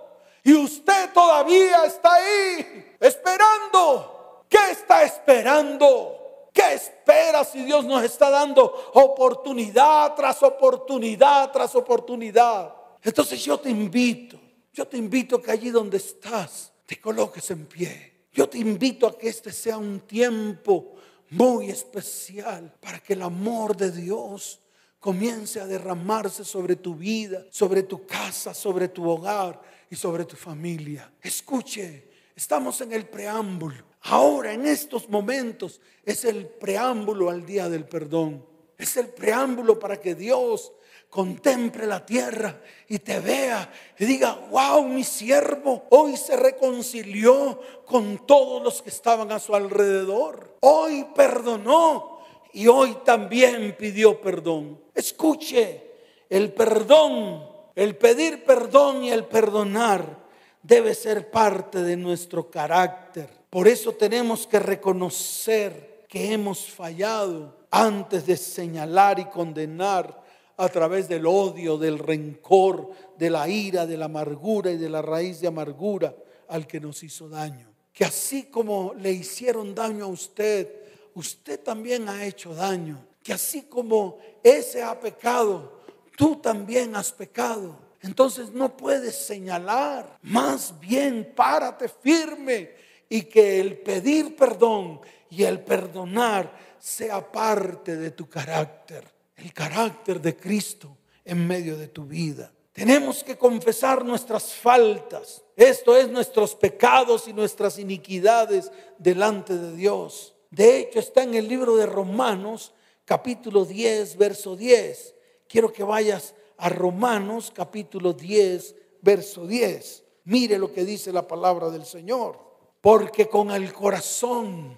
Y 0.46 0.54
usted 0.54 1.12
todavía 1.12 1.86
está 1.86 2.14
ahí 2.14 2.94
esperando. 3.00 4.46
¿Qué 4.48 4.60
está 4.72 5.02
esperando? 5.02 6.50
¿Qué 6.54 6.76
espera 6.76 7.44
si 7.44 7.66
Dios 7.66 7.84
nos 7.84 8.04
está 8.04 8.30
dando 8.30 8.64
oportunidad 8.94 10.14
tras 10.14 10.44
oportunidad 10.44 11.52
tras 11.52 11.74
oportunidad? 11.74 12.76
Entonces 13.02 13.44
yo 13.44 13.60
te 13.60 13.72
invito, 13.72 14.40
yo 14.72 14.88
te 14.88 14.98
invito 14.98 15.42
que 15.42 15.50
allí 15.50 15.72
donde 15.72 15.98
estás 15.98 16.72
te 16.86 17.02
coloques 17.02 17.50
en 17.50 17.66
pie. 17.66 18.28
Yo 18.32 18.48
te 18.48 18.60
invito 18.60 19.08
a 19.08 19.18
que 19.18 19.30
este 19.30 19.52
sea 19.52 19.80
un 19.80 20.02
tiempo 20.02 20.94
muy 21.32 21.72
especial 21.72 22.72
para 22.80 23.00
que 23.00 23.14
el 23.14 23.24
amor 23.24 23.76
de 23.76 23.92
Dios 23.92 24.60
comience 25.00 25.60
a 25.60 25.66
derramarse 25.66 26.46
sobre 26.46 26.76
tu 26.76 26.94
vida, 26.94 27.46
sobre 27.50 27.82
tu 27.82 28.06
casa, 28.06 28.54
sobre 28.54 28.90
tu 28.90 29.10
hogar 29.10 29.60
sobre 29.96 30.26
tu 30.26 30.36
familia. 30.36 31.12
Escuche, 31.22 32.10
estamos 32.36 32.82
en 32.82 32.94
el 32.94 33.06
preámbulo. 33.08 33.84
Ahora, 34.02 34.54
en 34.54 34.66
estos 34.66 35.10
momentos, 35.10 35.82
es 36.04 36.26
el 36.26 36.46
preámbulo 36.48 37.30
al 37.30 37.46
día 37.46 37.70
del 37.70 37.86
perdón. 37.86 38.46
Es 38.78 38.98
el 38.98 39.08
preámbulo 39.08 39.80
para 39.80 40.00
que 40.00 40.16
Dios 40.16 40.74
contemple 41.10 41.88
la 41.88 42.06
tierra 42.06 42.62
y 42.90 43.00
te 43.00 43.20
vea 43.20 43.72
y 43.98 44.06
diga, 44.06 44.34
wow, 44.52 44.86
mi 44.86 45.04
siervo 45.04 45.86
hoy 45.90 46.18
se 46.18 46.36
reconcilió 46.36 47.62
con 47.86 48.28
todos 48.28 48.62
los 48.62 48.82
que 48.82 48.90
estaban 48.90 49.32
a 49.32 49.40
su 49.40 49.56
alrededor. 49.56 50.58
Hoy 50.60 51.08
perdonó 51.16 52.20
y 52.52 52.68
hoy 52.68 52.98
también 53.06 53.76
pidió 53.78 54.20
perdón. 54.20 54.82
Escuche, 54.94 55.92
el 56.30 56.54
perdón 56.54 57.55
el 57.76 57.98
pedir 57.98 58.44
perdón 58.44 59.04
y 59.04 59.12
el 59.12 59.26
perdonar 59.26 60.26
debe 60.64 60.96
ser 60.96 61.30
parte 61.30 61.84
de 61.84 61.98
nuestro 61.98 62.50
carácter. 62.50 63.30
Por 63.50 63.68
eso 63.68 63.92
tenemos 63.94 64.48
que 64.48 64.60
reconocer 64.60 66.06
que 66.08 66.34
hemos 66.34 66.66
fallado 66.66 67.56
antes 67.70 68.26
de 68.26 68.38
señalar 68.38 69.20
y 69.20 69.26
condenar 69.26 70.24
a 70.58 70.70
través 70.70 71.10
del 71.10 71.26
odio, 71.26 71.78
del 71.78 72.00
rencor, 72.00 72.92
de 73.18 73.30
la 73.30 73.48
ira, 73.48 73.86
de 73.86 73.98
la 73.98 74.06
amargura 74.06 74.72
y 74.72 74.78
de 74.78 74.90
la 74.90 75.02
raíz 75.02 75.42
de 75.42 75.48
amargura 75.48 76.16
al 76.48 76.66
que 76.66 76.80
nos 76.80 77.04
hizo 77.04 77.28
daño. 77.28 77.70
Que 77.92 78.06
así 78.06 78.44
como 78.44 78.94
le 78.94 79.12
hicieron 79.12 79.76
daño 79.76 80.06
a 80.06 80.08
usted, 80.08 80.70
usted 81.14 81.60
también 81.60 82.08
ha 82.08 82.26
hecho 82.26 82.54
daño. 82.54 83.06
Que 83.22 83.34
así 83.34 83.64
como 83.64 84.18
ese 84.44 84.84
ha 84.84 85.00
pecado, 85.00 85.75
tú 86.16 86.38
también 86.38 86.96
has 86.96 87.12
pecado. 87.12 87.78
Entonces 88.02 88.52
no 88.52 88.78
puedes 88.78 89.16
señalar, 89.16 90.20
más 90.22 90.80
bien 90.80 91.34
párate 91.36 91.90
firme 91.90 92.72
y 93.10 93.24
que 93.24 93.60
el 93.60 93.80
pedir 93.80 94.36
perdón 94.36 95.02
y 95.30 95.44
el 95.44 95.60
perdonar 95.62 96.56
sea 96.78 97.32
parte 97.32 97.96
de 97.98 98.12
tu 98.12 98.30
carácter, 98.30 99.12
el 99.38 99.52
carácter 99.54 100.22
de 100.22 100.36
Cristo 100.36 100.96
en 101.24 101.48
medio 101.48 101.78
de 101.78 101.88
tu 101.88 102.06
vida. 102.06 102.52
Tenemos 102.74 103.24
que 103.24 103.38
confesar 103.38 104.06
nuestras 104.06 104.54
faltas, 104.54 105.42
esto 105.56 105.98
es 105.98 106.08
nuestros 106.10 106.54
pecados 106.54 107.28
y 107.28 107.34
nuestras 107.34 107.80
iniquidades 107.80 108.72
delante 109.00 109.58
de 109.58 109.76
Dios. 109.76 110.36
De 110.52 110.78
hecho 110.78 111.00
está 111.00 111.24
en 111.24 111.34
el 111.34 111.48
libro 111.48 111.76
de 111.76 111.88
Romanos 111.88 112.72
capítulo 113.04 113.66
10, 113.66 114.18
verso 114.18 114.56
10 114.56 115.15
quiero 115.48 115.72
que 115.72 115.84
vayas 115.84 116.34
a 116.58 116.70
Romanos 116.70 117.52
capítulo 117.54 118.14
10, 118.14 118.76
verso 119.02 119.46
10. 119.46 120.04
Mire 120.26 120.58
lo 120.58 120.74
que 120.74 120.84
dice 120.84 121.12
la 121.12 121.28
palabra 121.28 121.70
del 121.70 121.86
Señor. 121.86 122.40
Porque 122.82 123.28
con 123.28 123.52
el 123.52 123.74
corazón 123.74 124.78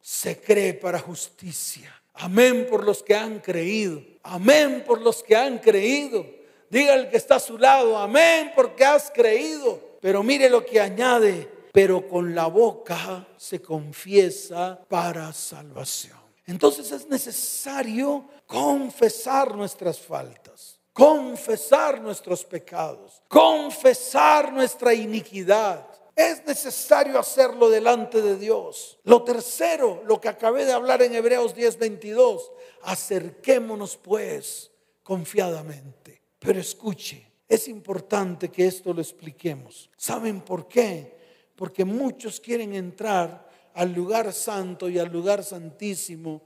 se 0.00 0.40
cree 0.40 0.74
para 0.74 0.98
justicia. 0.98 2.02
Amén 2.14 2.66
por 2.68 2.84
los 2.84 3.02
que 3.02 3.14
han 3.14 3.40
creído. 3.40 4.02
Amén 4.22 4.84
por 4.86 5.00
los 5.00 5.22
que 5.22 5.34
han 5.34 5.58
creído. 5.58 6.26
Diga 6.68 6.94
el 6.94 7.10
que 7.10 7.16
está 7.16 7.36
a 7.36 7.40
su 7.40 7.58
lado, 7.58 7.98
amén 7.98 8.52
porque 8.54 8.84
has 8.84 9.10
creído. 9.10 9.80
Pero 10.00 10.22
mire 10.22 10.48
lo 10.50 10.64
que 10.64 10.80
añade, 10.80 11.48
pero 11.72 12.08
con 12.08 12.34
la 12.34 12.46
boca 12.46 13.26
se 13.36 13.60
confiesa 13.60 14.80
para 14.88 15.32
salvación. 15.32 16.18
Entonces 16.46 16.90
es 16.92 17.08
necesario 17.08 18.24
confesar 18.52 19.56
nuestras 19.56 19.98
faltas, 19.98 20.78
confesar 20.92 22.00
nuestros 22.02 22.44
pecados, 22.44 23.22
confesar 23.26 24.52
nuestra 24.52 24.92
iniquidad. 24.92 25.86
Es 26.14 26.44
necesario 26.44 27.18
hacerlo 27.18 27.70
delante 27.70 28.20
de 28.20 28.36
Dios. 28.36 28.98
Lo 29.04 29.22
tercero, 29.22 30.02
lo 30.06 30.20
que 30.20 30.28
acabé 30.28 30.66
de 30.66 30.72
hablar 30.72 31.00
en 31.00 31.14
Hebreos 31.14 31.54
10:22, 31.54 32.52
acerquémonos 32.82 33.96
pues 33.96 34.70
confiadamente. 35.02 36.20
Pero 36.38 36.60
escuche, 36.60 37.26
es 37.48 37.68
importante 37.68 38.50
que 38.50 38.66
esto 38.66 38.92
lo 38.92 39.00
expliquemos. 39.00 39.88
¿Saben 39.96 40.42
por 40.42 40.68
qué? 40.68 41.16
Porque 41.56 41.86
muchos 41.86 42.38
quieren 42.38 42.74
entrar 42.74 43.48
al 43.72 43.94
lugar 43.94 44.30
santo 44.34 44.90
y 44.90 44.98
al 44.98 45.10
lugar 45.10 45.42
santísimo 45.42 46.42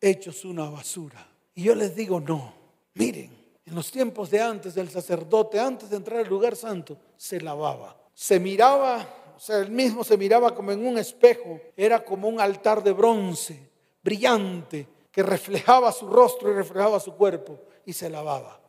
hechos 0.00 0.46
una 0.46 0.70
basura. 0.70 1.33
Y 1.54 1.64
yo 1.64 1.74
les 1.74 1.94
digo, 1.94 2.20
no, 2.20 2.52
miren, 2.94 3.30
en 3.66 3.74
los 3.74 3.90
tiempos 3.90 4.30
de 4.30 4.40
antes 4.40 4.74
del 4.74 4.90
sacerdote, 4.90 5.58
antes 5.58 5.88
de 5.90 5.96
entrar 5.96 6.20
al 6.20 6.28
lugar 6.28 6.56
santo, 6.56 6.98
se 7.16 7.40
lavaba. 7.40 7.96
Se 8.12 8.38
miraba, 8.38 9.06
o 9.36 9.40
sea, 9.40 9.58
él 9.58 9.70
mismo 9.70 10.04
se 10.04 10.16
miraba 10.16 10.54
como 10.54 10.72
en 10.72 10.84
un 10.86 10.98
espejo, 10.98 11.60
era 11.76 12.04
como 12.04 12.28
un 12.28 12.40
altar 12.40 12.82
de 12.82 12.92
bronce, 12.92 13.70
brillante, 14.02 14.86
que 15.10 15.22
reflejaba 15.22 15.92
su 15.92 16.08
rostro 16.08 16.50
y 16.50 16.54
reflejaba 16.54 16.98
su 17.00 17.14
cuerpo, 17.14 17.58
y 17.86 17.92
se 17.92 18.10
lavaba. 18.10 18.60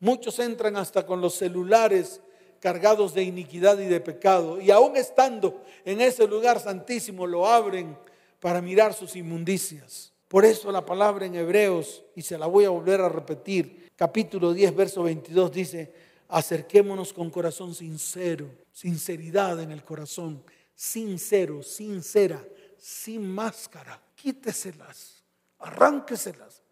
Muchos 0.00 0.38
entran 0.40 0.76
hasta 0.76 1.06
con 1.06 1.20
los 1.20 1.34
celulares 1.34 2.20
cargados 2.58 3.14
de 3.14 3.22
iniquidad 3.22 3.78
y 3.78 3.86
de 3.86 4.00
pecado, 4.00 4.60
y 4.60 4.70
aún 4.70 4.96
estando 4.96 5.62
en 5.84 6.00
ese 6.00 6.26
lugar 6.26 6.60
santísimo 6.60 7.26
lo 7.26 7.46
abren 7.46 7.96
para 8.40 8.60
mirar 8.60 8.94
sus 8.94 9.16
inmundicias. 9.16 10.11
Por 10.32 10.46
eso 10.46 10.72
la 10.72 10.82
palabra 10.82 11.26
en 11.26 11.34
Hebreos, 11.34 12.02
y 12.16 12.22
se 12.22 12.38
la 12.38 12.46
voy 12.46 12.64
a 12.64 12.70
volver 12.70 13.02
a 13.02 13.08
repetir, 13.10 13.90
capítulo 13.94 14.54
10, 14.54 14.74
verso 14.74 15.02
22 15.02 15.52
dice, 15.52 15.92
acerquémonos 16.28 17.12
con 17.12 17.28
corazón 17.28 17.74
sincero, 17.74 18.48
sinceridad 18.72 19.60
en 19.60 19.72
el 19.72 19.84
corazón, 19.84 20.42
sincero, 20.74 21.62
sincera, 21.62 22.42
sin 22.78 23.30
máscara, 23.30 24.02
quíteselas, 24.14 25.22
arránqueselas, 25.58 26.62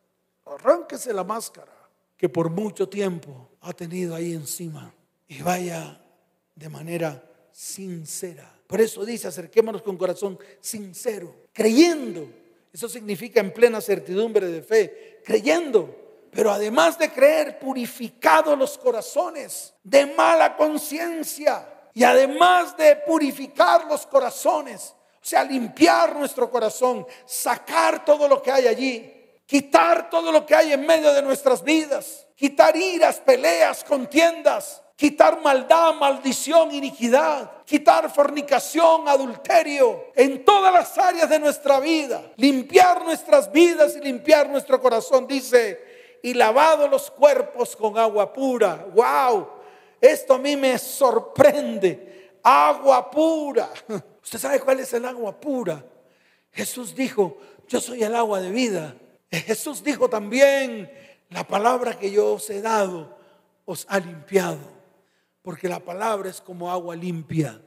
arránquese 0.46 1.12
la 1.12 1.24
máscara 1.24 1.90
que 2.16 2.30
por 2.30 2.48
mucho 2.48 2.88
tiempo 2.88 3.50
ha 3.60 3.74
tenido 3.74 4.14
ahí 4.14 4.32
encima 4.32 4.90
y 5.28 5.42
vaya 5.42 6.02
de 6.54 6.68
manera 6.70 7.22
sincera. 7.52 8.58
Por 8.66 8.80
eso 8.80 9.04
dice, 9.04 9.28
acerquémonos 9.28 9.82
con 9.82 9.98
corazón 9.98 10.38
sincero, 10.62 11.48
creyendo. 11.52 12.39
Eso 12.72 12.88
significa 12.88 13.40
en 13.40 13.52
plena 13.52 13.80
certidumbre 13.80 14.46
de 14.46 14.62
fe, 14.62 15.20
creyendo. 15.24 15.96
Pero 16.30 16.52
además 16.52 16.98
de 16.98 17.10
creer, 17.10 17.58
purificado 17.58 18.54
los 18.54 18.78
corazones 18.78 19.74
de 19.82 20.06
mala 20.06 20.56
conciencia. 20.56 21.66
Y 21.92 22.04
además 22.04 22.76
de 22.76 22.96
purificar 22.96 23.86
los 23.86 24.06
corazones, 24.06 24.94
o 25.14 25.26
sea, 25.26 25.42
limpiar 25.42 26.14
nuestro 26.14 26.50
corazón, 26.50 27.06
sacar 27.26 28.04
todo 28.04 28.28
lo 28.28 28.40
que 28.40 28.52
hay 28.52 28.68
allí, 28.68 29.12
quitar 29.44 30.08
todo 30.08 30.30
lo 30.30 30.46
que 30.46 30.54
hay 30.54 30.72
en 30.72 30.86
medio 30.86 31.12
de 31.12 31.22
nuestras 31.22 31.64
vidas, 31.64 32.26
quitar 32.36 32.76
iras, 32.76 33.18
peleas, 33.18 33.82
contiendas, 33.82 34.80
quitar 35.00 35.40
maldad, 35.40 35.94
maldición, 35.94 36.74
iniquidad, 36.74 37.64
quitar 37.64 38.12
fornicación, 38.12 39.08
adulterio, 39.08 40.08
en 40.14 40.44
todas 40.44 40.74
las 40.74 40.98
áreas 40.98 41.30
de 41.30 41.38
nuestra 41.38 41.80
vida, 41.80 42.20
limpiar 42.36 43.02
nuestras 43.02 43.50
vidas 43.50 43.96
y 43.96 44.00
limpiar 44.00 44.50
nuestro 44.50 44.78
corazón, 44.78 45.26
dice, 45.26 46.18
y 46.22 46.34
lavado 46.34 46.86
los 46.86 47.10
cuerpos 47.10 47.74
con 47.76 47.96
agua 47.96 48.30
pura. 48.30 48.88
¡Wow! 48.94 49.48
Esto 50.02 50.34
a 50.34 50.38
mí 50.38 50.54
me 50.54 50.76
sorprende. 50.76 52.36
Agua 52.42 53.10
pura. 53.10 53.70
¿Usted 54.22 54.38
sabe 54.38 54.60
cuál 54.60 54.80
es 54.80 54.92
el 54.92 55.06
agua 55.06 55.40
pura? 55.40 55.82
Jesús 56.52 56.94
dijo, 56.94 57.38
yo 57.68 57.80
soy 57.80 58.02
el 58.02 58.14
agua 58.14 58.42
de 58.42 58.50
vida. 58.50 58.94
Jesús 59.30 59.82
dijo 59.82 60.10
también, 60.10 60.92
la 61.30 61.44
palabra 61.44 61.98
que 61.98 62.10
yo 62.10 62.34
os 62.34 62.50
he 62.50 62.60
dado 62.60 63.16
os 63.64 63.86
ha 63.88 63.98
limpiado 63.98 64.79
porque 65.42 65.68
la 65.68 65.80
palabra 65.80 66.30
es 66.30 66.40
como 66.40 66.70
agua 66.70 66.94
limpia 66.96 67.60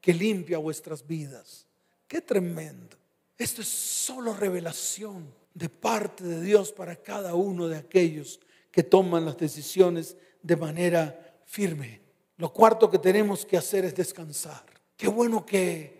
que 0.00 0.14
limpia 0.14 0.58
vuestras 0.58 1.06
vidas. 1.06 1.66
Qué 2.06 2.20
tremendo. 2.20 2.96
Esto 3.36 3.62
es 3.62 3.68
solo 3.68 4.32
revelación 4.32 5.32
de 5.54 5.68
parte 5.68 6.24
de 6.24 6.40
Dios 6.40 6.72
para 6.72 6.96
cada 6.96 7.34
uno 7.34 7.68
de 7.68 7.76
aquellos 7.76 8.40
que 8.70 8.82
toman 8.82 9.24
las 9.24 9.36
decisiones 9.36 10.16
de 10.42 10.56
manera 10.56 11.40
firme. 11.44 12.00
Lo 12.36 12.52
cuarto 12.52 12.90
que 12.90 12.98
tenemos 12.98 13.44
que 13.44 13.56
hacer 13.56 13.84
es 13.84 13.94
descansar. 13.94 14.64
Qué 14.96 15.08
bueno 15.08 15.44
que 15.44 15.98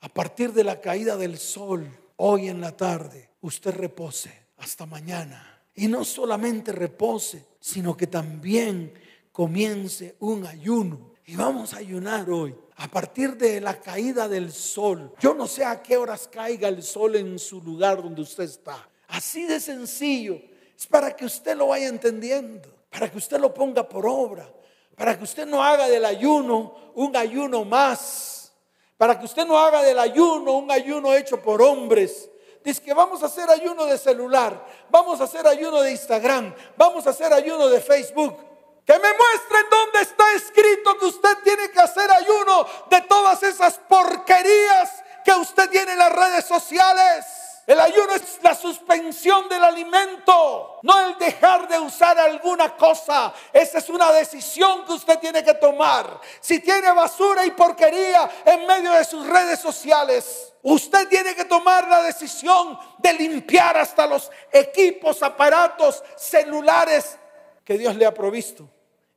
a 0.00 0.08
partir 0.08 0.52
de 0.52 0.64
la 0.64 0.80
caída 0.80 1.16
del 1.16 1.38
sol, 1.38 1.88
hoy 2.16 2.48
en 2.48 2.60
la 2.60 2.76
tarde, 2.76 3.30
usted 3.40 3.74
repose 3.74 4.30
hasta 4.58 4.86
mañana. 4.86 5.62
Y 5.74 5.88
no 5.88 6.04
solamente 6.04 6.70
repose, 6.72 7.44
sino 7.58 7.96
que 7.96 8.06
también 8.06 8.94
comience 9.34 10.14
un 10.20 10.46
ayuno. 10.46 11.10
Y 11.26 11.34
vamos 11.34 11.74
a 11.74 11.78
ayunar 11.78 12.30
hoy. 12.30 12.54
A 12.76 12.86
partir 12.86 13.36
de 13.36 13.60
la 13.60 13.80
caída 13.80 14.28
del 14.28 14.52
sol. 14.52 15.12
Yo 15.18 15.34
no 15.34 15.48
sé 15.48 15.64
a 15.64 15.82
qué 15.82 15.96
horas 15.96 16.28
caiga 16.30 16.68
el 16.68 16.82
sol 16.82 17.16
en 17.16 17.38
su 17.38 17.60
lugar 17.60 18.00
donde 18.00 18.22
usted 18.22 18.44
está. 18.44 18.88
Así 19.08 19.44
de 19.44 19.58
sencillo. 19.58 20.40
Es 20.76 20.86
para 20.86 21.16
que 21.16 21.24
usted 21.24 21.56
lo 21.56 21.68
vaya 21.68 21.88
entendiendo. 21.88 22.68
Para 22.88 23.10
que 23.10 23.18
usted 23.18 23.38
lo 23.38 23.52
ponga 23.52 23.88
por 23.88 24.06
obra. 24.06 24.48
Para 24.94 25.18
que 25.18 25.24
usted 25.24 25.46
no 25.46 25.62
haga 25.62 25.88
del 25.88 26.04
ayuno 26.04 26.92
un 26.94 27.16
ayuno 27.16 27.64
más. 27.64 28.52
Para 28.96 29.18
que 29.18 29.24
usted 29.24 29.44
no 29.46 29.58
haga 29.58 29.82
del 29.82 29.98
ayuno 29.98 30.52
un 30.58 30.70
ayuno 30.70 31.12
hecho 31.12 31.42
por 31.42 31.60
hombres. 31.60 32.30
Dice 32.62 32.80
que 32.80 32.94
vamos 32.94 33.22
a 33.24 33.26
hacer 33.26 33.50
ayuno 33.50 33.84
de 33.86 33.98
celular. 33.98 34.64
Vamos 34.90 35.20
a 35.20 35.24
hacer 35.24 35.44
ayuno 35.46 35.80
de 35.80 35.90
Instagram. 35.90 36.54
Vamos 36.76 37.04
a 37.08 37.10
hacer 37.10 37.32
ayuno 37.32 37.66
de 37.68 37.80
Facebook. 37.80 38.53
Que 38.86 38.98
me 38.98 39.08
muestren 39.14 39.64
dónde 39.70 40.02
está 40.02 40.32
escrito 40.34 40.98
que 40.98 41.06
usted 41.06 41.38
tiene 41.42 41.70
que 41.70 41.80
hacer 41.80 42.10
ayuno 42.10 42.66
de 42.90 43.00
todas 43.02 43.42
esas 43.42 43.78
porquerías 43.78 45.02
que 45.24 45.32
usted 45.32 45.70
tiene 45.70 45.92
en 45.92 45.98
las 45.98 46.12
redes 46.12 46.44
sociales. 46.44 47.24
El 47.66 47.80
ayuno 47.80 48.12
es 48.14 48.40
la 48.42 48.54
suspensión 48.54 49.48
del 49.48 49.64
alimento, 49.64 50.80
no 50.82 51.00
el 51.00 51.16
dejar 51.16 51.66
de 51.66 51.78
usar 51.78 52.18
alguna 52.18 52.76
cosa. 52.76 53.32
Esa 53.54 53.78
es 53.78 53.88
una 53.88 54.12
decisión 54.12 54.84
que 54.84 54.92
usted 54.92 55.18
tiene 55.18 55.42
que 55.42 55.54
tomar. 55.54 56.20
Si 56.40 56.60
tiene 56.60 56.92
basura 56.92 57.46
y 57.46 57.52
porquería 57.52 58.30
en 58.44 58.66
medio 58.66 58.92
de 58.92 59.04
sus 59.06 59.26
redes 59.26 59.60
sociales, 59.60 60.52
usted 60.60 61.08
tiene 61.08 61.34
que 61.34 61.46
tomar 61.46 61.88
la 61.88 62.02
decisión 62.02 62.78
de 62.98 63.14
limpiar 63.14 63.78
hasta 63.78 64.06
los 64.06 64.30
equipos, 64.52 65.22
aparatos, 65.22 66.02
celulares 66.18 67.18
que 67.64 67.78
Dios 67.78 67.96
le 67.96 68.04
ha 68.04 68.12
provisto 68.12 68.73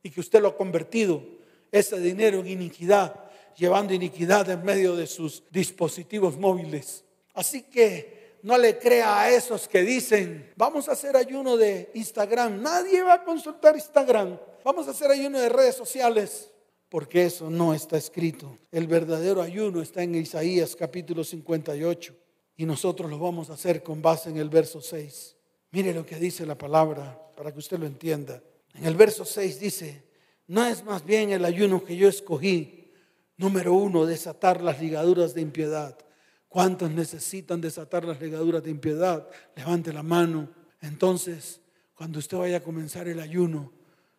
y 0.08 0.10
que 0.10 0.20
usted 0.20 0.40
lo 0.40 0.48
ha 0.48 0.56
convertido 0.56 1.22
ese 1.70 2.00
dinero 2.00 2.40
en 2.40 2.46
iniquidad, 2.46 3.28
llevando 3.54 3.92
iniquidad 3.92 4.48
en 4.48 4.64
medio 4.64 4.96
de 4.96 5.06
sus 5.06 5.44
dispositivos 5.50 6.38
móviles. 6.38 7.04
Así 7.34 7.64
que 7.64 8.38
no 8.42 8.56
le 8.56 8.78
crea 8.78 9.20
a 9.20 9.30
esos 9.30 9.68
que 9.68 9.82
dicen, 9.82 10.50
vamos 10.56 10.88
a 10.88 10.92
hacer 10.92 11.14
ayuno 11.14 11.58
de 11.58 11.90
Instagram. 11.92 12.62
Nadie 12.62 13.02
va 13.02 13.12
a 13.14 13.24
consultar 13.24 13.74
Instagram. 13.74 14.38
Vamos 14.64 14.88
a 14.88 14.92
hacer 14.92 15.10
ayuno 15.10 15.38
de 15.38 15.50
redes 15.50 15.74
sociales. 15.74 16.52
Porque 16.88 17.26
eso 17.26 17.50
no 17.50 17.74
está 17.74 17.98
escrito. 17.98 18.56
El 18.72 18.86
verdadero 18.86 19.42
ayuno 19.42 19.82
está 19.82 20.02
en 20.02 20.14
Isaías 20.14 20.74
capítulo 20.74 21.22
58. 21.22 22.14
Y 22.56 22.64
nosotros 22.64 23.10
lo 23.10 23.18
vamos 23.18 23.50
a 23.50 23.54
hacer 23.54 23.82
con 23.82 24.00
base 24.00 24.30
en 24.30 24.38
el 24.38 24.48
verso 24.48 24.80
6. 24.80 25.36
Mire 25.72 25.92
lo 25.92 26.06
que 26.06 26.16
dice 26.16 26.46
la 26.46 26.56
palabra 26.56 27.30
para 27.36 27.52
que 27.52 27.58
usted 27.58 27.78
lo 27.78 27.84
entienda. 27.84 28.42
En 28.78 28.86
el 28.86 28.94
verso 28.94 29.24
6 29.24 29.60
dice, 29.60 30.04
no 30.46 30.64
es 30.64 30.84
más 30.84 31.04
bien 31.04 31.30
el 31.30 31.44
ayuno 31.44 31.84
que 31.84 31.96
yo 31.96 32.08
escogí. 32.08 32.92
Número 33.36 33.74
uno, 33.74 34.06
desatar 34.06 34.62
las 34.62 34.80
ligaduras 34.80 35.34
de 35.34 35.42
impiedad 35.42 35.98
¿Cuántos 36.48 36.90
necesitan 36.90 37.60
desatar 37.60 38.04
las 38.04 38.20
legaduras 38.20 38.62
de 38.64 38.70
impiedad? 38.70 39.28
Levante 39.54 39.92
la 39.92 40.02
mano. 40.02 40.48
Entonces, 40.80 41.60
cuando 41.94 42.18
usted 42.18 42.38
vaya 42.38 42.58
a 42.58 42.62
comenzar 42.62 43.06
el 43.06 43.20
ayuno, 43.20 43.72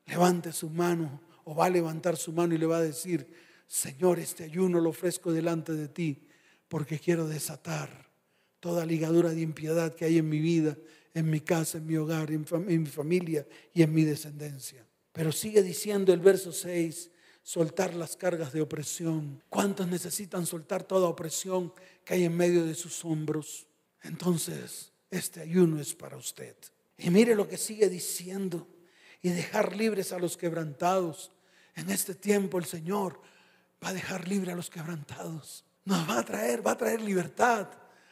levante 0.06 0.52
su 0.52 0.70
mano 0.70 1.22
o 1.44 1.56
va 1.56 1.66
a 1.66 1.70
levantar 1.72 2.18
su 2.18 2.32
mano 2.32 2.54
y 2.54 2.60
le 2.60 2.68
va 2.68 2.78
a 2.78 2.84
decir, 2.84 3.28
Señor, 3.66 4.20
este 4.20 4.44
ayuno 4.44 4.80
lo 4.80 4.92
ofrezco 4.92 5.34
delante 5.34 5.74
de 5.74 5.88
ti 5.88 6.28
porque 6.68 7.00
quiero 7.00 7.28
desatar 7.28 8.12
toda 8.60 8.86
ligadura 8.86 9.30
de 9.30 9.42
impiedad 9.42 9.96
que 9.96 10.06
hay 10.06 10.20
en 10.20 10.30
mi 10.30 10.40
vida, 10.40 10.78
en 11.14 11.30
mi 11.30 11.40
casa, 11.42 11.78
en 11.78 11.86
mi 11.86 11.98
hogar, 11.98 12.32
en, 12.32 12.46
mi 12.66 12.86
familia 12.86 13.46
y 13.74 13.82
en 13.82 13.94
mi 13.94 14.04
descendencia. 14.04 14.86
Pero 15.12 15.32
sigue 15.32 15.64
diciendo 15.64 16.14
el 16.14 16.20
verso 16.20 16.52
6, 16.52 17.12
soltar 17.44 17.94
las 17.94 18.16
cargas 18.16 18.54
de 18.54 18.62
opresión. 18.62 19.44
¿Cuántos 19.50 19.88
necesitan 19.88 20.46
soltar 20.46 20.84
toda 20.84 21.08
opresión 21.08 21.74
que 22.06 22.14
hay 22.14 22.26
en 22.26 22.36
medio 22.36 22.66
de 22.66 22.76
sus 22.76 23.04
hombros? 23.06 23.68
Entonces, 24.04 24.92
este 25.10 25.42
ayuno 25.42 25.80
es 25.80 25.96
para 25.96 26.18
usted. 26.18 26.56
Y 26.98 27.10
mire 27.10 27.36
lo 27.36 27.48
que 27.48 27.58
sigue 27.58 27.90
diciendo. 27.90 28.68
Y 29.22 29.30
dejar 29.30 29.76
libres 29.76 30.14
a 30.14 30.20
los 30.20 30.38
quebrantados. 30.38 31.32
En 31.76 31.90
este 31.90 32.16
tiempo 32.16 32.58
el 32.58 32.66
Señor 32.66 33.20
va 33.84 33.90
a 33.90 33.94
dejar 33.94 34.28
libre 34.28 34.52
a 34.52 34.56
los 34.56 34.70
quebrantados. 34.70 35.66
Nos 35.86 36.08
va 36.08 36.20
a 36.20 36.26
traer, 36.26 36.66
va 36.66 36.72
a 36.72 36.78
traer 36.78 37.02
libertad 37.02 37.68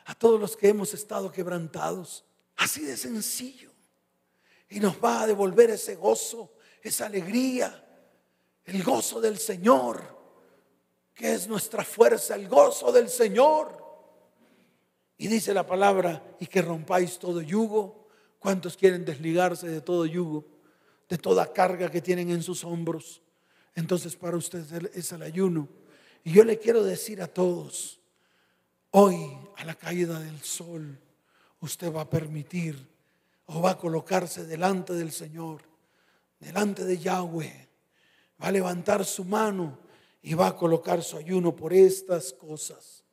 a 0.06 0.16
todos 0.16 0.40
los 0.40 0.58
que 0.58 0.70
hemos 0.70 0.94
estado 0.94 1.32
quebrantados. 1.32 2.26
Así 2.58 2.82
de 2.82 2.98
sencillo. 2.98 3.72
Y 4.70 4.80
nos 4.80 5.04
va 5.04 5.22
a 5.22 5.28
devolver 5.28 5.70
ese 5.70 5.96
gozo, 5.96 6.54
esa 6.82 7.06
alegría, 7.06 7.84
el 8.66 8.84
gozo 8.84 9.22
del 9.22 9.38
Señor, 9.38 10.18
que 11.14 11.34
es 11.34 11.48
nuestra 11.48 11.84
fuerza, 11.84 12.36
el 12.36 12.48
gozo 12.48 12.92
del 12.92 13.10
Señor. 13.10 13.78
Y 15.18 15.28
dice 15.28 15.54
la 15.54 15.66
palabra, 15.66 16.36
y 16.40 16.48
que 16.48 16.62
rompáis 16.62 17.18
todo 17.18 17.42
yugo. 17.42 18.08
¿Cuántos 18.40 18.78
quieren 18.78 19.04
desligarse 19.04 19.68
de 19.68 19.82
todo 19.82 20.06
yugo, 20.06 20.46
de 21.10 21.18
toda 21.18 21.52
carga 21.54 21.90
que 21.90 22.02
tienen 22.02 22.30
en 22.30 22.44
sus 22.44 22.64
hombros? 22.64 23.22
Entonces 23.74 24.16
para 24.16 24.38
ustedes 24.38 24.72
es 24.94 25.12
el 25.12 25.24
ayuno. 25.24 25.68
Y 26.24 26.34
yo 26.34 26.44
le 26.44 26.60
quiero 26.60 26.84
decir 26.84 27.22
a 27.22 27.28
todos, 27.28 28.00
hoy 28.92 29.38
a 29.56 29.64
la 29.66 29.76
caída 29.76 30.20
del 30.20 30.42
sol, 30.42 31.00
usted 31.62 31.92
va 31.92 32.02
a 32.02 32.10
permitir 32.10 32.88
o 33.48 33.62
va 33.62 33.72
a 33.72 33.78
colocarse 33.78 34.46
delante 34.46 34.94
del 34.94 35.12
Señor, 35.12 35.62
delante 36.40 36.84
de 36.86 36.98
Yahweh 36.98 37.68
va 38.42 38.48
a 38.48 38.52
levantar 38.52 39.06
su 39.06 39.24
mano 39.24 39.80
y 40.22 40.34
va 40.34 40.48
a 40.48 40.56
colocar 40.56 41.04
su 41.04 41.18
ayuno 41.18 41.56
por 41.56 41.74
estas 41.74 42.34
cosas 42.34 43.04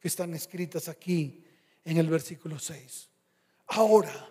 que 0.00 0.08
están 0.08 0.34
escritas 0.34 0.88
aquí 0.88 1.44
en 1.84 1.98
el 1.98 2.08
versículo 2.08 2.58
6. 2.58 3.08
Ahora, 3.68 4.28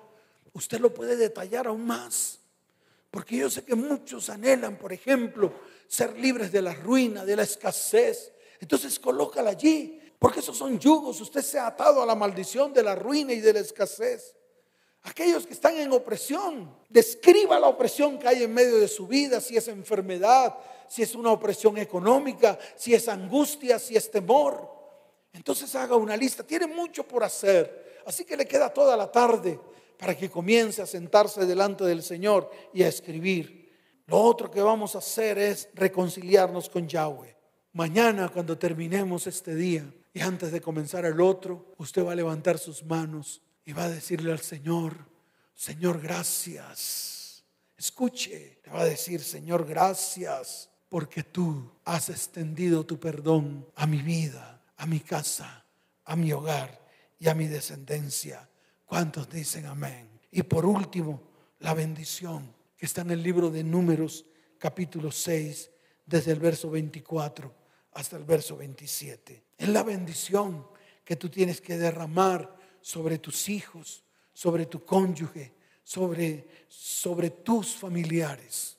usted 0.53 0.79
lo 0.79 0.93
puede 0.93 1.15
detallar 1.15 1.67
aún 1.67 1.85
más, 1.85 2.39
porque 3.09 3.37
yo 3.37 3.49
sé 3.49 3.63
que 3.63 3.75
muchos 3.75 4.29
anhelan, 4.29 4.77
por 4.77 4.91
ejemplo, 4.91 5.53
ser 5.87 6.17
libres 6.17 6.51
de 6.51 6.61
la 6.61 6.73
ruina, 6.73 7.25
de 7.25 7.35
la 7.35 7.43
escasez. 7.43 8.33
Entonces 8.59 8.99
colócala 8.99 9.51
allí, 9.51 9.99
porque 10.23 10.39
esos 10.39 10.55
son 10.55 10.79
yugos. 10.79 11.19
Usted 11.19 11.41
se 11.41 11.59
ha 11.59 11.67
atado 11.67 12.01
a 12.01 12.05
la 12.05 12.15
maldición 12.15 12.71
de 12.71 12.81
la 12.81 12.95
ruina 12.95 13.33
y 13.33 13.41
de 13.41 13.51
la 13.51 13.59
escasez. 13.59 14.33
Aquellos 15.01 15.45
que 15.45 15.51
están 15.51 15.75
en 15.75 15.91
opresión, 15.91 16.73
describa 16.87 17.59
la 17.59 17.67
opresión 17.67 18.17
que 18.17 18.29
hay 18.29 18.43
en 18.43 18.53
medio 18.53 18.77
de 18.77 18.87
su 18.87 19.05
vida, 19.05 19.41
si 19.41 19.57
es 19.57 19.67
enfermedad, 19.67 20.55
si 20.87 21.01
es 21.01 21.13
una 21.13 21.29
opresión 21.29 21.77
económica, 21.77 22.57
si 22.77 22.93
es 22.93 23.09
angustia, 23.09 23.77
si 23.77 23.97
es 23.97 24.09
temor. 24.09 24.65
Entonces 25.33 25.75
haga 25.75 25.97
una 25.97 26.15
lista, 26.15 26.41
tiene 26.41 26.67
mucho 26.67 27.05
por 27.05 27.25
hacer, 27.25 28.01
así 28.05 28.23
que 28.23 28.37
le 28.37 28.45
queda 28.45 28.73
toda 28.73 28.95
la 28.95 29.11
tarde 29.11 29.59
para 29.99 30.15
que 30.17 30.29
comience 30.29 30.81
a 30.81 30.85
sentarse 30.85 31.45
delante 31.45 31.83
del 31.83 32.01
Señor 32.01 32.49
y 32.71 32.83
a 32.83 32.87
escribir. 32.87 33.73
Lo 34.05 34.21
otro 34.21 34.49
que 34.49 34.61
vamos 34.61 34.95
a 34.95 34.99
hacer 34.99 35.37
es 35.37 35.67
reconciliarnos 35.73 36.69
con 36.69 36.87
Yahweh. 36.87 37.35
Mañana 37.73 38.29
cuando 38.29 38.57
terminemos 38.57 39.27
este 39.27 39.53
día 39.53 39.85
y 40.13 40.21
antes 40.21 40.51
de 40.51 40.61
comenzar 40.61 41.05
el 41.05 41.19
otro, 41.19 41.73
usted 41.77 42.05
va 42.05 42.11
a 42.11 42.15
levantar 42.15 42.59
sus 42.59 42.83
manos 42.83 43.41
y 43.65 43.73
va 43.73 43.85
a 43.85 43.89
decirle 43.89 44.31
al 44.31 44.39
Señor, 44.39 45.09
Señor, 45.55 45.99
gracias. 45.99 47.43
Escuche, 47.75 48.59
le 48.63 48.71
va 48.71 48.81
a 48.81 48.85
decir, 48.85 49.21
Señor, 49.21 49.65
gracias 49.65 50.69
porque 50.87 51.23
tú 51.23 51.71
has 51.85 52.09
extendido 52.09 52.85
tu 52.85 52.99
perdón 52.99 53.67
a 53.75 53.87
mi 53.87 54.03
vida, 54.03 54.61
a 54.77 54.85
mi 54.85 54.99
casa, 54.99 55.65
a 56.05 56.15
mi 56.15 56.31
hogar 56.31 56.79
y 57.17 57.27
a 57.27 57.33
mi 57.33 57.47
descendencia. 57.47 58.47
¿Cuántos 58.85 59.27
dicen 59.29 59.65
amén? 59.65 60.07
Y 60.29 60.43
por 60.43 60.65
último, 60.65 61.23
la 61.59 61.73
bendición 61.73 62.53
que 62.77 62.85
está 62.85 63.01
en 63.01 63.11
el 63.11 63.23
libro 63.23 63.49
de 63.49 63.63
Números 63.63 64.25
capítulo 64.59 65.11
6, 65.11 65.71
desde 66.05 66.31
el 66.31 66.39
verso 66.39 66.69
24 66.69 67.62
hasta 67.95 68.17
el 68.17 68.23
verso 68.23 68.57
27. 68.57 69.43
Es 69.57 69.69
la 69.69 69.83
bendición 69.83 70.67
que 71.03 71.15
tú 71.15 71.29
tienes 71.29 71.61
que 71.61 71.77
derramar 71.77 72.55
sobre 72.81 73.17
tus 73.17 73.49
hijos, 73.49 74.03
sobre 74.33 74.65
tu 74.65 74.83
cónyuge, 74.85 75.53
sobre, 75.83 76.47
sobre 76.67 77.29
tus 77.29 77.75
familiares, 77.75 78.77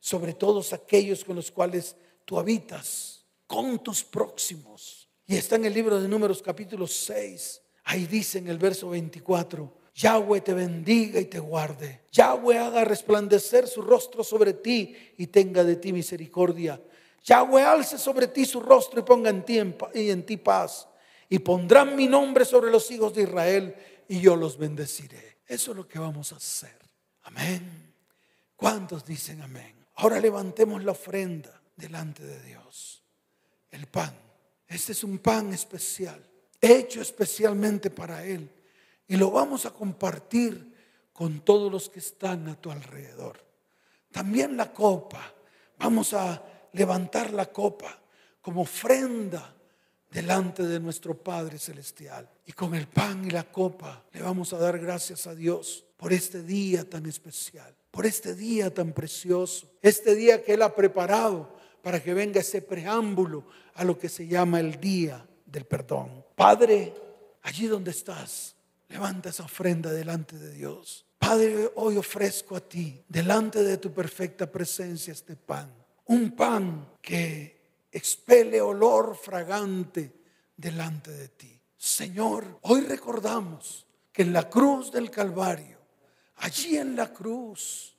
sobre 0.00 0.34
todos 0.34 0.72
aquellos 0.72 1.24
con 1.24 1.36
los 1.36 1.50
cuales 1.50 1.96
tú 2.24 2.38
habitas, 2.38 3.24
con 3.46 3.82
tus 3.82 4.04
próximos. 4.04 5.08
Y 5.26 5.36
está 5.36 5.56
en 5.56 5.64
el 5.64 5.74
libro 5.74 6.00
de 6.00 6.08
Números 6.08 6.42
capítulo 6.42 6.86
6, 6.86 7.62
Ahí 7.84 8.06
dice 8.06 8.38
en 8.38 8.48
el 8.48 8.58
verso 8.58 8.88
24, 8.88 9.72
Yahweh 9.94 10.40
te 10.40 10.54
bendiga 10.54 11.20
y 11.20 11.26
te 11.26 11.38
guarde. 11.38 12.00
Yahweh 12.12 12.58
haga 12.58 12.84
resplandecer 12.84 13.68
su 13.68 13.82
rostro 13.82 14.24
sobre 14.24 14.54
ti 14.54 14.96
y 15.18 15.26
tenga 15.26 15.62
de 15.64 15.76
ti 15.76 15.92
misericordia. 15.92 16.80
Yahweh 17.24 17.62
alce 17.62 17.98
sobre 17.98 18.28
ti 18.28 18.44
su 18.44 18.60
rostro 18.60 19.00
y 19.00 19.02
ponga 19.02 19.30
en 19.30 19.44
ti, 19.44 19.58
y 19.94 20.10
en 20.10 20.26
ti 20.26 20.36
paz. 20.36 20.86
Y 21.28 21.38
pondrán 21.38 21.96
mi 21.96 22.06
nombre 22.06 22.44
sobre 22.44 22.70
los 22.70 22.90
hijos 22.90 23.14
de 23.14 23.22
Israel 23.22 23.74
y 24.08 24.20
yo 24.20 24.36
los 24.36 24.58
bendeciré. 24.58 25.38
Eso 25.46 25.70
es 25.70 25.76
lo 25.76 25.88
que 25.88 25.98
vamos 25.98 26.32
a 26.32 26.36
hacer. 26.36 26.78
Amén. 27.22 27.94
¿Cuántos 28.54 29.04
dicen 29.04 29.40
amén? 29.40 29.74
Ahora 29.96 30.20
levantemos 30.20 30.84
la 30.84 30.92
ofrenda 30.92 31.62
delante 31.76 32.22
de 32.22 32.42
Dios. 32.42 33.02
El 33.70 33.86
pan. 33.86 34.14
Este 34.68 34.92
es 34.92 35.02
un 35.02 35.18
pan 35.18 35.52
especial, 35.52 36.22
hecho 36.60 37.00
especialmente 37.00 37.90
para 37.90 38.24
Él. 38.24 38.50
Y 39.08 39.16
lo 39.16 39.30
vamos 39.30 39.66
a 39.66 39.70
compartir 39.70 40.74
con 41.12 41.40
todos 41.40 41.72
los 41.72 41.88
que 41.88 42.00
están 42.00 42.48
a 42.48 42.60
tu 42.60 42.70
alrededor. 42.70 43.42
También 44.12 44.56
la 44.56 44.72
copa. 44.72 45.32
Vamos 45.78 46.12
a 46.12 46.42
levantar 46.74 47.32
la 47.32 47.46
copa 47.46 47.98
como 48.40 48.62
ofrenda 48.62 49.54
delante 50.10 50.62
de 50.62 50.78
nuestro 50.78 51.16
Padre 51.16 51.58
Celestial. 51.58 52.28
Y 52.46 52.52
con 52.52 52.74
el 52.74 52.86
pan 52.86 53.24
y 53.24 53.30
la 53.30 53.44
copa 53.44 54.04
le 54.12 54.22
vamos 54.22 54.52
a 54.52 54.58
dar 54.58 54.78
gracias 54.78 55.26
a 55.26 55.34
Dios 55.34 55.84
por 55.96 56.12
este 56.12 56.42
día 56.42 56.88
tan 56.88 57.06
especial, 57.06 57.74
por 57.90 58.06
este 58.06 58.34
día 58.34 58.72
tan 58.72 58.92
precioso, 58.92 59.70
este 59.82 60.14
día 60.14 60.42
que 60.42 60.54
Él 60.54 60.62
ha 60.62 60.74
preparado 60.74 61.56
para 61.82 62.02
que 62.02 62.14
venga 62.14 62.40
ese 62.40 62.62
preámbulo 62.62 63.44
a 63.74 63.84
lo 63.84 63.98
que 63.98 64.08
se 64.08 64.26
llama 64.26 64.60
el 64.60 64.80
día 64.80 65.26
del 65.44 65.64
perdón. 65.64 66.24
Padre, 66.36 66.94
allí 67.42 67.66
donde 67.66 67.90
estás, 67.90 68.54
levanta 68.88 69.30
esa 69.30 69.44
ofrenda 69.44 69.90
delante 69.90 70.38
de 70.38 70.52
Dios. 70.52 71.04
Padre, 71.18 71.70
hoy 71.76 71.96
ofrezco 71.96 72.56
a 72.56 72.60
ti, 72.60 73.02
delante 73.08 73.62
de 73.62 73.78
tu 73.78 73.92
perfecta 73.92 74.50
presencia, 74.50 75.12
este 75.12 75.36
pan. 75.36 75.83
Un 76.06 76.32
pan 76.32 76.98
que 77.00 77.86
expele 77.90 78.60
olor 78.60 79.16
fragante 79.16 80.12
delante 80.56 81.10
de 81.10 81.28
ti. 81.28 81.60
Señor, 81.76 82.58
hoy 82.62 82.82
recordamos 82.82 83.86
que 84.12 84.22
en 84.22 84.32
la 84.32 84.48
cruz 84.48 84.92
del 84.92 85.10
Calvario, 85.10 85.78
allí 86.36 86.76
en 86.76 86.96
la 86.96 87.12
cruz, 87.12 87.96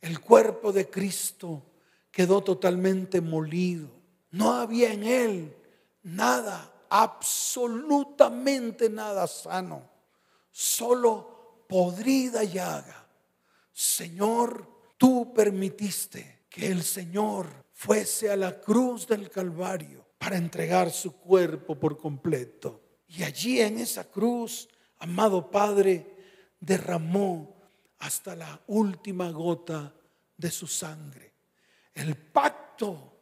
el 0.00 0.20
cuerpo 0.20 0.72
de 0.72 0.88
Cristo 0.88 1.62
quedó 2.10 2.42
totalmente 2.42 3.20
molido. 3.20 3.88
No 4.30 4.52
había 4.52 4.92
en 4.92 5.04
él 5.04 5.56
nada, 6.02 6.72
absolutamente 6.88 8.88
nada 8.88 9.26
sano, 9.26 9.88
solo 10.50 11.64
podrida 11.68 12.44
llaga. 12.44 13.06
Señor, 13.72 14.66
tú 14.96 15.32
permitiste 15.32 16.39
que 16.50 16.66
el 16.66 16.82
Señor 16.82 17.46
fuese 17.72 18.30
a 18.30 18.36
la 18.36 18.60
cruz 18.60 19.06
del 19.06 19.30
Calvario 19.30 20.04
para 20.18 20.36
entregar 20.36 20.90
su 20.90 21.12
cuerpo 21.12 21.78
por 21.78 21.96
completo. 21.96 22.82
Y 23.06 23.22
allí 23.22 23.60
en 23.60 23.78
esa 23.78 24.10
cruz, 24.10 24.68
amado 24.98 25.50
Padre, 25.50 26.16
derramó 26.58 27.56
hasta 28.00 28.34
la 28.34 28.60
última 28.66 29.30
gota 29.30 29.94
de 30.36 30.50
su 30.50 30.66
sangre. 30.66 31.32
El 31.94 32.16
pacto 32.16 33.18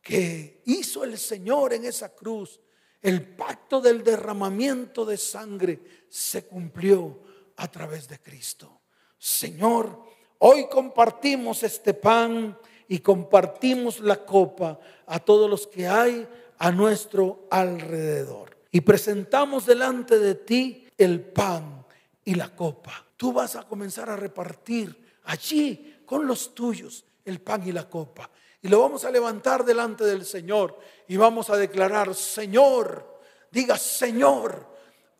que 0.00 0.62
hizo 0.66 1.04
el 1.04 1.18
Señor 1.18 1.74
en 1.74 1.84
esa 1.84 2.14
cruz, 2.14 2.60
el 3.02 3.34
pacto 3.34 3.80
del 3.80 4.04
derramamiento 4.04 5.04
de 5.04 5.16
sangre, 5.16 6.06
se 6.08 6.46
cumplió 6.46 7.22
a 7.56 7.68
través 7.68 8.08
de 8.08 8.20
Cristo. 8.20 8.82
Señor, 9.18 10.04
hoy 10.40 10.68
compartimos 10.68 11.62
este 11.62 11.94
pan 11.94 12.58
y 12.88 12.98
compartimos 12.98 14.00
la 14.00 14.16
copa 14.24 14.78
a 15.06 15.18
todos 15.20 15.48
los 15.48 15.66
que 15.66 15.86
hay 15.86 16.26
a 16.58 16.70
nuestro 16.70 17.46
alrededor. 17.50 18.56
Y 18.70 18.80
presentamos 18.82 19.66
delante 19.66 20.18
de 20.18 20.34
ti 20.34 20.86
el 20.98 21.20
pan 21.20 21.84
y 22.24 22.34
la 22.34 22.54
copa. 22.54 23.04
Tú 23.16 23.32
vas 23.32 23.56
a 23.56 23.62
comenzar 23.62 24.10
a 24.10 24.16
repartir 24.16 25.20
allí 25.24 26.02
con 26.04 26.26
los 26.26 26.54
tuyos 26.54 27.04
el 27.24 27.40
pan 27.40 27.66
y 27.66 27.72
la 27.72 27.88
copa. 27.88 28.30
Y 28.62 28.68
lo 28.68 28.80
vamos 28.80 29.04
a 29.04 29.10
levantar 29.10 29.64
delante 29.64 30.04
del 30.04 30.24
Señor 30.24 30.78
y 31.08 31.16
vamos 31.16 31.48
a 31.50 31.56
declarar, 31.56 32.14
Señor, 32.14 33.20
diga, 33.50 33.78
Señor, 33.78 34.66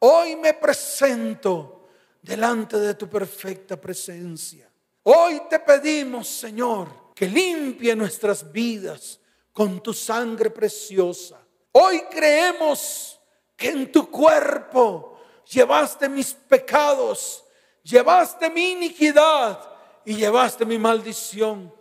hoy 0.01 0.37
me 0.37 0.55
presento 0.55 1.89
delante 2.21 2.79
de 2.79 2.95
tu 2.95 3.09
perfecta 3.09 3.81
presencia. 3.81 4.70
Hoy 5.03 5.41
te 5.49 5.59
pedimos, 5.59 6.29
Señor, 6.29 7.13
que 7.15 7.27
limpie 7.27 7.97
nuestras 7.97 8.51
vidas 8.53 9.19
con 9.53 9.83
tu 9.83 9.95
sangre 9.95 10.51
preciosa. 10.51 11.39
Hoy 11.73 12.03
creemos 12.11 13.21
que 13.57 13.69
en 13.69 13.91
tu 13.91 14.11
cuerpo 14.11 15.19
llevaste 15.51 16.09
mis 16.09 16.33
pecados, 16.33 17.45
llevaste 17.83 18.51
mi 18.51 18.73
iniquidad 18.73 19.59
y 20.05 20.17
llevaste 20.17 20.65
mi 20.65 20.79
maldición. 20.79 21.73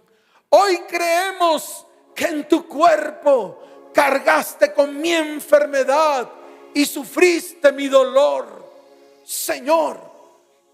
Hoy 0.49 0.79
creemos 0.87 1.85
que 2.15 2.25
en 2.25 2.47
tu 2.47 2.67
cuerpo 2.67 3.91
cargaste 3.93 4.73
con 4.73 4.99
mi 4.99 5.11
enfermedad 5.13 6.29
y 6.73 6.85
sufriste 6.85 7.71
mi 7.71 7.87
dolor. 7.87 8.47
Señor, 9.25 10.08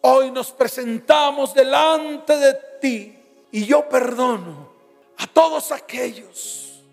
hoy 0.08 0.30
nos 0.30 0.52
presentamos 0.52 1.54
delante 1.56 2.38
de 2.38 2.54
ti 2.80 3.16
y 3.52 3.66
yo 3.66 3.90
perdono 3.90 4.70
a 5.18 5.26
todos 5.26 5.72
aquellos 5.72 6.84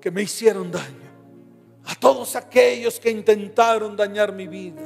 que 0.00 0.10
me 0.10 0.22
hicieron 0.22 0.70
daño, 0.70 1.10
a 1.84 1.94
todos 1.96 2.34
aquellos 2.34 2.98
que 2.98 3.10
intentaron 3.10 3.94
dañar 3.94 4.32
mi 4.32 4.46
vida. 4.46 4.80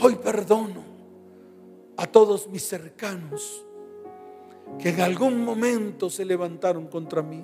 Hoy 0.00 0.14
perdono 0.14 0.84
a 1.96 2.06
todos 2.06 2.46
mis 2.46 2.62
cercanos 2.62 3.64
que 4.78 4.90
en 4.90 5.00
algún 5.00 5.44
momento 5.44 6.10
se 6.10 6.24
levantaron 6.24 6.86
contra 6.86 7.22
mí. 7.22 7.42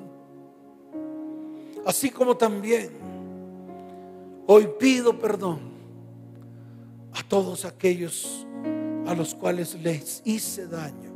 Así 1.84 2.10
como 2.10 2.36
también 2.36 2.90
hoy 4.46 4.68
pido 4.78 5.18
perdón 5.18 5.77
a 7.18 7.22
todos 7.28 7.64
aquellos 7.64 8.46
a 9.06 9.14
los 9.14 9.34
cuales 9.34 9.74
les 9.82 10.22
hice 10.24 10.68
daño, 10.68 11.12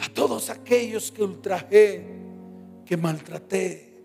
a 0.00 0.12
todos 0.12 0.50
aquellos 0.50 1.12
que 1.12 1.22
ultrajé, 1.22 2.04
que 2.84 2.96
maltraté, 2.96 4.02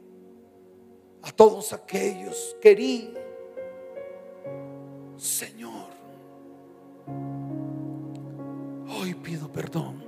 a 1.24 1.32
todos 1.32 1.74
aquellos 1.74 2.56
que 2.62 2.72
herí. 2.72 3.14
Señor, 5.18 5.90
hoy 9.00 9.16
pido 9.16 9.52
perdón 9.52 10.06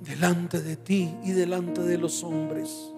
delante 0.00 0.62
de 0.62 0.76
ti 0.76 1.14
y 1.22 1.32
delante 1.32 1.82
de 1.82 1.98
los 1.98 2.24
hombres, 2.24 2.94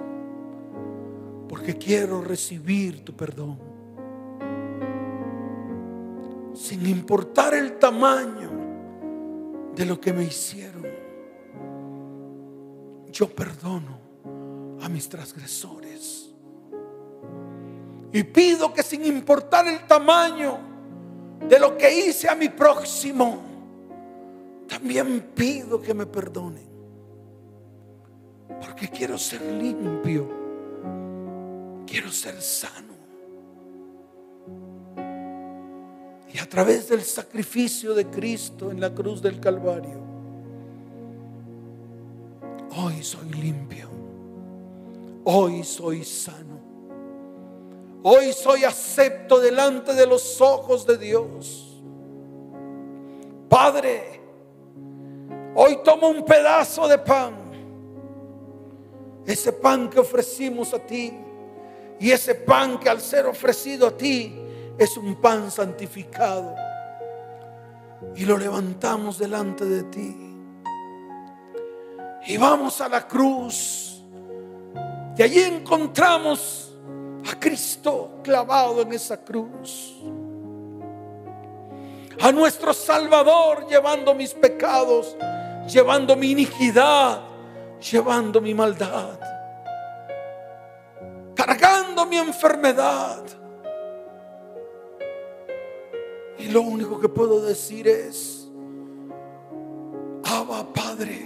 porque 1.49 1.77
quiero 1.77 2.21
recibir 2.21 3.05
tu 3.05 3.17
perdón 3.17 3.68
sin 6.69 6.87
importar 6.87 7.55
el 7.55 7.79
tamaño 7.79 8.51
de 9.75 9.87
lo 9.87 9.99
que 9.99 10.13
me 10.13 10.25
hicieron. 10.25 10.87
Yo 13.11 13.35
perdono 13.35 13.99
a 14.83 14.89
mis 14.91 15.09
transgresores. 15.09 16.31
Y 18.13 18.23
pido 18.23 18.75
que 18.75 18.83
sin 18.83 19.07
importar 19.07 19.67
el 19.67 19.87
tamaño 19.87 20.59
de 21.49 21.59
lo 21.59 21.79
que 21.79 21.91
hice 21.91 22.29
a 22.29 22.35
mi 22.35 22.51
próximo, 22.51 23.39
también 24.69 25.31
pido 25.35 25.81
que 25.81 25.95
me 25.95 26.05
perdonen. 26.05 26.69
Porque 28.61 28.89
quiero 28.89 29.17
ser 29.17 29.41
limpio. 29.41 30.29
Quiero 31.87 32.13
ser 32.13 32.43
sano. 32.43 32.98
Y 36.33 36.39
a 36.39 36.49
través 36.49 36.89
del 36.89 37.03
sacrificio 37.03 37.95
de 37.95 38.07
Cristo 38.07 38.71
en 38.71 38.81
la 38.81 38.95
cruz 38.95 39.23
del 39.23 39.41
Calvario, 39.41 39.99
hoy 42.77 43.03
soy 43.03 43.31
limpio. 43.31 43.89
Hoy 45.25 45.65
soy 45.65 46.05
sano. 46.05 46.59
Hoy 48.03 48.33
soy 48.33 48.65
acepto 48.65 49.41
delante 49.41 49.95
de 49.95 50.07
los 50.07 50.41
ojos 50.41 50.87
de 50.87 50.99
Dios. 50.99 51.83
Padre, 53.49 54.21
hoy 55.55 55.79
tomo 55.83 56.09
un 56.09 56.25
pedazo 56.25 56.87
de 56.89 56.99
pan. 56.99 57.35
Ese 59.27 59.53
pan 59.53 59.91
que 59.91 60.01
ofrecimos 60.01 60.73
a 60.75 60.79
ti. 60.79 61.13
Y 62.01 62.11
ese 62.11 62.35
pan 62.35 62.79
que 62.79 62.89
al 62.89 63.01
ser 63.01 63.27
ofrecido 63.27 63.89
a 63.89 63.97
ti 63.97 64.48
es 64.79 64.97
un 64.97 65.17
pan 65.17 65.51
santificado. 65.51 66.55
Y 68.15 68.25
lo 68.25 68.39
levantamos 68.39 69.19
delante 69.19 69.65
de 69.65 69.83
ti. 69.85 70.17
Y 72.27 72.37
vamos 72.37 72.81
a 72.81 72.89
la 72.89 73.07
cruz. 73.07 74.03
Y 75.17 75.23
allí 75.23 75.41
encontramos 75.41 76.73
a 77.29 77.39
Cristo 77.39 78.21
clavado 78.23 78.83
en 78.83 78.93
esa 78.93 79.17
cruz. 79.25 79.97
A 82.21 82.33
nuestro 82.33 82.73
Salvador 82.73 83.67
llevando 83.69 84.15
mis 84.15 84.35
pecados, 84.35 85.17
llevando 85.69 86.17
mi 86.17 86.33
iniquidad, 86.33 87.21
llevando 87.81 88.41
mi 88.41 88.55
maldad, 88.55 89.19
cargando 91.35 92.07
mi 92.07 92.17
enfermedad. 92.17 93.38
Y 96.39 96.49
lo 96.49 96.63
único 96.63 97.01
que 97.01 97.09
puedo 97.09 97.41
decir 97.41 97.89
es, 97.89 98.49
Abba 100.25 100.73
Padre, 100.73 101.25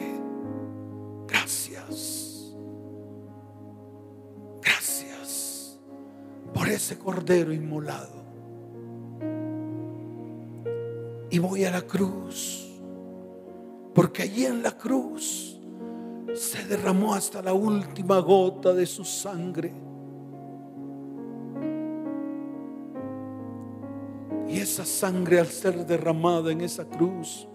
gracias. 1.26 2.54
Gracias 4.62 5.78
por 6.54 6.68
ese 6.68 6.98
cordero 6.98 7.52
inmolado. 7.52 8.22
Y 11.30 11.38
voy 11.38 11.64
a 11.64 11.70
la 11.70 11.82
cruz, 11.82 12.70
porque 13.94 14.22
allí 14.22 14.46
en 14.46 14.62
la 14.62 14.76
cruz 14.76 15.58
se 16.34 16.64
derramó 16.64 17.14
hasta 17.14 17.42
la 17.42 17.52
última 17.52 18.18
gota 18.18 18.72
de 18.72 18.86
su 18.86 19.04
sangre. 19.04 19.81
Esa 24.72 24.86
sangre 24.86 25.38
al 25.38 25.48
ser 25.48 25.84
derramada 25.84 26.50
en 26.50 26.62
esa 26.62 26.86
cruz, 26.86 27.46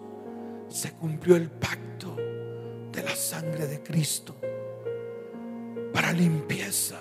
se 0.69 0.91
cumplió 0.91 1.35
el 1.35 1.49
pacto 1.49 2.15
de 2.91 3.01
la 3.01 3.15
sangre 3.15 3.65
de 3.65 3.81
Cristo 3.81 4.35
para 5.91 6.13
limpieza, 6.13 6.99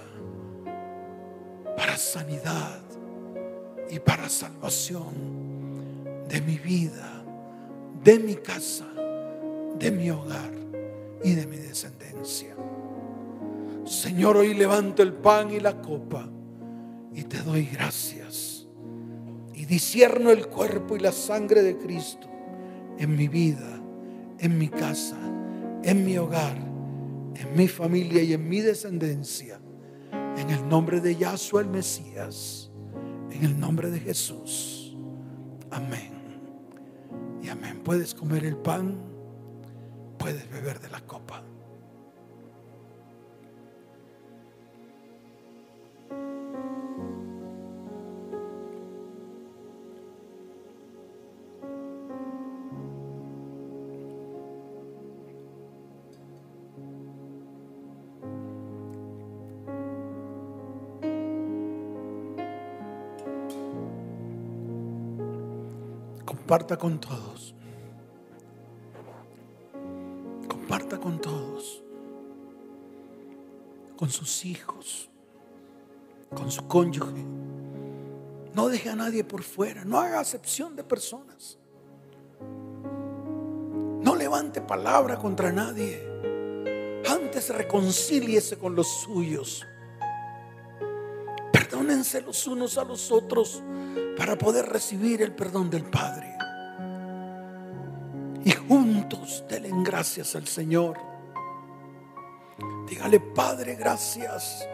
para 1.76 1.98
sanidad 1.98 2.80
y 3.90 3.98
para 3.98 4.30
salvación 4.30 5.12
de 6.26 6.40
mi 6.40 6.56
vida, 6.56 7.22
de 8.02 8.18
mi 8.18 8.36
casa, 8.36 8.86
de 9.78 9.90
mi 9.90 10.10
hogar 10.10 10.52
y 11.22 11.34
de 11.34 11.46
mi 11.46 11.58
descendencia. 11.58 12.56
Señor, 13.84 14.38
hoy 14.38 14.54
levanto 14.54 15.02
el 15.02 15.12
pan 15.12 15.50
y 15.50 15.60
la 15.60 15.82
copa 15.82 16.26
y 17.12 17.22
te 17.24 17.36
doy 17.42 17.66
gracias. 17.66 18.55
Y 19.66 19.74
disierno 19.74 20.30
el 20.30 20.46
cuerpo 20.46 20.96
y 20.96 21.00
la 21.00 21.12
sangre 21.12 21.62
de 21.62 21.76
Cristo 21.76 22.28
en 22.98 23.16
mi 23.16 23.28
vida, 23.28 23.80
en 24.38 24.58
mi 24.58 24.68
casa, 24.68 25.18
en 25.82 26.04
mi 26.04 26.16
hogar, 26.18 26.56
en 26.56 27.56
mi 27.56 27.68
familia 27.68 28.22
y 28.22 28.32
en 28.32 28.48
mi 28.48 28.60
descendencia. 28.60 29.60
En 30.12 30.50
el 30.50 30.68
nombre 30.68 31.00
de 31.00 31.16
Yahshua 31.16 31.62
el 31.62 31.68
Mesías, 31.68 32.70
en 33.30 33.44
el 33.44 33.58
nombre 33.58 33.90
de 33.90 34.00
Jesús. 34.00 34.96
Amén 35.70 36.16
amén. 37.50 37.80
Puedes 37.84 38.14
comer 38.14 38.44
el 38.44 38.56
pan, 38.56 38.98
puedes 40.18 40.50
beber 40.50 40.80
de 40.80 40.88
la 40.90 41.00
copa. 41.00 41.42
Comparta 66.47 66.76
con 66.76 67.01
todos. 67.01 67.57
Comparta 70.49 70.97
con 70.97 71.20
todos. 71.20 71.82
Con 73.97 74.09
sus 74.11 74.44
hijos. 74.44 75.11
Con 76.32 76.49
su 76.53 76.68
cónyuge. 76.68 77.24
No 78.55 78.68
deje 78.68 78.90
a 78.90 78.94
nadie 78.94 79.24
por 79.24 79.42
fuera. 79.42 79.84
No 79.84 79.99
haga 79.99 80.20
acepción 80.20 80.76
de 80.76 80.84
personas. 80.84 81.59
No 84.01 84.14
levante 84.14 84.61
palabra 84.61 85.18
contra 85.18 85.51
nadie. 85.51 86.01
Antes 87.11 87.49
reconcíliese 87.49 88.57
con 88.57 88.76
los 88.76 88.86
suyos. 88.86 89.66
Perdónense 91.53 92.20
los 92.20 92.47
unos 92.47 92.78
a 92.78 92.84
los 92.84 93.11
otros 93.11 93.64
para 94.16 94.38
poder 94.38 94.66
recibir 94.66 95.22
el 95.22 95.34
perdón 95.34 95.70
del 95.70 95.82
Padre 95.82 96.36
juntos 99.07 99.44
denle 99.48 99.70
gracias 99.84 100.34
al 100.34 100.46
Señor. 100.46 100.98
Dígale, 102.88 103.20
Padre, 103.20 103.76
gracias 103.76 104.66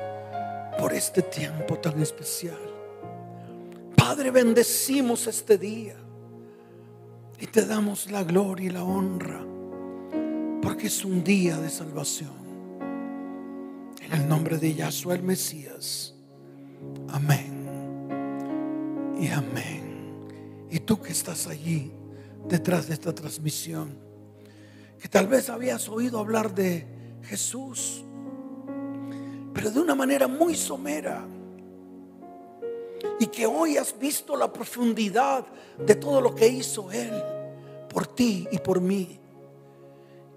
por 0.78 0.92
este 0.92 1.22
tiempo 1.22 1.78
tan 1.78 2.00
especial. 2.00 2.58
Padre, 3.96 4.30
bendecimos 4.30 5.26
este 5.26 5.58
día 5.58 5.96
y 7.38 7.46
te 7.46 7.66
damos 7.66 8.10
la 8.10 8.22
gloria 8.24 8.66
y 8.66 8.70
la 8.70 8.84
honra 8.84 9.44
porque 10.62 10.86
es 10.86 11.04
un 11.04 11.24
día 11.24 11.58
de 11.58 11.68
salvación. 11.68 12.42
En 14.00 14.12
el 14.12 14.28
nombre 14.28 14.58
de 14.58 14.74
Yahshua 14.74 15.14
el 15.14 15.22
Mesías. 15.22 16.14
Amén. 17.08 18.06
Y 19.20 19.28
amén. 19.28 20.66
Y 20.70 20.80
tú 20.80 21.00
que 21.00 21.12
estás 21.12 21.46
allí 21.46 21.92
detrás 22.48 22.88
de 22.88 22.94
esta 22.94 23.14
transmisión. 23.14 24.11
Que 25.02 25.08
tal 25.08 25.26
vez 25.26 25.50
habías 25.50 25.88
oído 25.88 26.20
hablar 26.20 26.54
de 26.54 26.86
Jesús, 27.24 28.04
pero 29.52 29.72
de 29.72 29.80
una 29.80 29.96
manera 29.96 30.28
muy 30.28 30.54
somera. 30.54 31.26
Y 33.18 33.26
que 33.26 33.44
hoy 33.44 33.76
has 33.78 33.98
visto 33.98 34.36
la 34.36 34.52
profundidad 34.52 35.44
de 35.76 35.96
todo 35.96 36.20
lo 36.20 36.32
que 36.36 36.46
hizo 36.46 36.92
Él 36.92 37.20
por 37.88 38.06
ti 38.06 38.46
y 38.52 38.58
por 38.58 38.80
mí. 38.80 39.18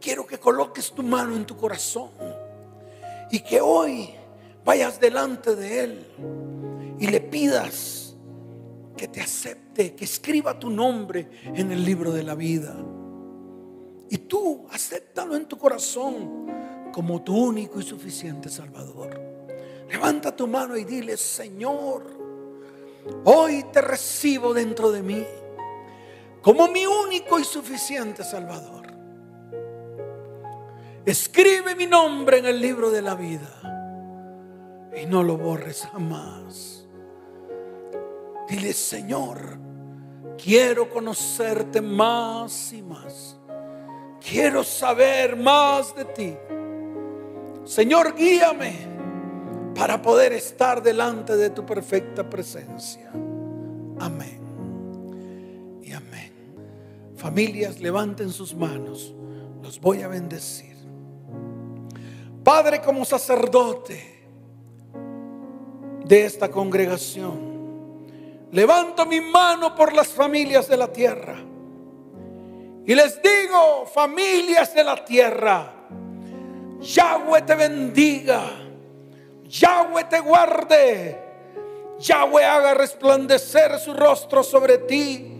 Quiero 0.01 0.25
que 0.25 0.39
coloques 0.39 0.91
tu 0.91 1.03
mano 1.03 1.35
en 1.35 1.45
tu 1.45 1.55
corazón 1.55 2.09
y 3.29 3.41
que 3.41 3.61
hoy 3.61 4.09
vayas 4.63 4.99
delante 4.99 5.55
de 5.55 5.83
Él 5.83 6.07
y 6.97 7.05
le 7.05 7.21
pidas 7.21 8.15
que 8.97 9.07
te 9.07 9.21
acepte, 9.21 9.93
que 9.93 10.05
escriba 10.05 10.57
tu 10.57 10.71
nombre 10.71 11.29
en 11.43 11.71
el 11.71 11.85
libro 11.85 12.11
de 12.11 12.23
la 12.23 12.33
vida. 12.33 12.75
Y 14.09 14.17
tú 14.19 14.67
acéptalo 14.71 15.35
en 15.35 15.47
tu 15.47 15.57
corazón 15.57 16.45
como 16.93 17.21
tu 17.23 17.35
único 17.35 17.79
y 17.79 17.83
suficiente 17.83 18.49
Salvador. 18.49 19.19
Levanta 19.89 20.35
tu 20.35 20.47
mano 20.47 20.77
y 20.77 20.83
dile, 20.83 21.17
Señor, 21.17 22.03
hoy 23.23 23.65
te 23.71 23.81
recibo 23.81 24.53
dentro 24.53 24.91
de 24.91 25.01
mí 25.01 25.25
como 26.41 26.67
mi 26.67 26.85
único 26.85 27.39
y 27.39 27.43
suficiente 27.43 28.23
Salvador. 28.23 28.85
Escribe 31.05 31.75
mi 31.75 31.85
nombre 31.85 32.39
en 32.39 32.45
el 32.45 32.59
libro 32.59 32.89
de 32.89 33.01
la 33.01 33.15
vida 33.15 34.91
y 34.95 35.05
no 35.05 35.23
lo 35.23 35.37
borres 35.37 35.87
jamás. 35.91 36.87
Dile, 38.47 38.73
Señor, 38.73 39.57
quiero 40.37 40.89
conocerte 40.89 41.81
más 41.81 42.73
y 42.73 42.81
más. 42.81 43.39
Quiero 44.27 44.63
saber 44.63 45.35
más 45.35 45.95
de 45.95 46.05
ti. 46.05 46.37
Señor, 47.63 48.15
guíame 48.15 48.73
para 49.75 50.01
poder 50.01 50.33
estar 50.33 50.81
delante 50.81 51.35
de 51.35 51.49
tu 51.49 51.65
perfecta 51.65 52.27
presencia. 52.27 53.11
Amén. 53.99 54.39
Y 55.83 55.91
amén. 55.91 56.31
Familias, 57.15 57.79
levanten 57.79 58.31
sus 58.31 58.55
manos. 58.55 59.13
Los 59.61 59.79
voy 59.79 60.01
a 60.01 60.07
bendecir. 60.07 60.75
Padre, 62.43 62.81
como 62.81 63.05
sacerdote 63.05 64.27
de 66.05 66.25
esta 66.25 66.49
congregación 66.49 67.55
levanto 68.51 69.05
mi 69.05 69.19
mano 69.19 69.75
por 69.75 69.93
las 69.93 70.07
familias 70.07 70.67
de 70.67 70.77
la 70.77 70.87
tierra. 70.87 71.35
Y 72.87 72.93
les 72.93 73.21
digo, 73.21 73.85
familias 73.87 74.73
de 74.75 74.83
la 74.83 75.03
tierra, 75.03 75.73
Yahweh 76.79 77.41
te 77.41 77.55
bendiga. 77.55 78.41
Yahweh 79.43 80.03
te 80.09 80.19
guarde. 80.19 81.19
Yahweh 81.99 82.43
haga 82.43 82.73
resplandecer 82.73 83.79
su 83.79 83.93
rostro 83.93 84.43
sobre 84.43 84.79
ti 84.79 85.31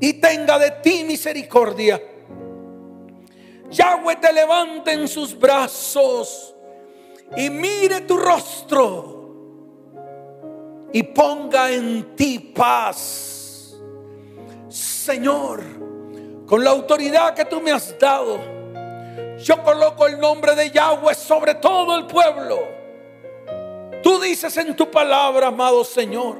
y 0.00 0.12
tenga 0.14 0.58
de 0.58 0.72
ti 0.82 1.04
misericordia. 1.04 2.02
Yahweh 3.70 4.16
te 4.16 4.32
levante 4.32 4.92
en 4.92 5.08
sus 5.08 5.38
brazos 5.38 6.54
y 7.36 7.48
mire 7.50 8.02
tu 8.02 8.16
rostro 8.16 9.16
y 10.92 11.02
ponga 11.02 11.70
en 11.72 12.14
ti 12.14 12.38
paz. 12.54 13.76
Señor, 14.68 15.62
con 16.46 16.62
la 16.62 16.70
autoridad 16.70 17.34
que 17.34 17.44
tú 17.44 17.60
me 17.60 17.72
has 17.72 17.98
dado, 17.98 18.38
yo 19.38 19.62
coloco 19.62 20.06
el 20.06 20.18
nombre 20.18 20.54
de 20.54 20.70
Yahweh 20.70 21.14
sobre 21.14 21.54
todo 21.56 21.96
el 21.96 22.06
pueblo. 22.06 22.58
Tú 24.02 24.20
dices 24.20 24.56
en 24.56 24.74
tu 24.76 24.90
palabra, 24.90 25.48
amado 25.48 25.84
Señor, 25.84 26.36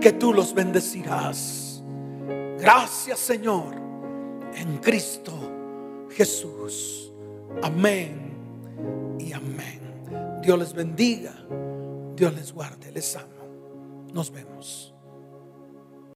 que 0.00 0.12
tú 0.12 0.32
los 0.32 0.54
bendecirás. 0.54 1.82
Gracias, 2.58 3.18
Señor, 3.18 3.74
en 4.54 4.78
Cristo 4.78 5.32
Jesús. 6.10 7.12
Amén 7.62 9.16
y 9.18 9.32
amén. 9.32 10.40
Dios 10.42 10.58
les 10.58 10.72
bendiga. 10.72 11.32
Dios 12.16 12.34
les 12.34 12.52
guarde. 12.52 12.90
Les 12.92 13.16
amo. 13.16 14.08
Nos 14.12 14.30
vemos. 14.30 14.91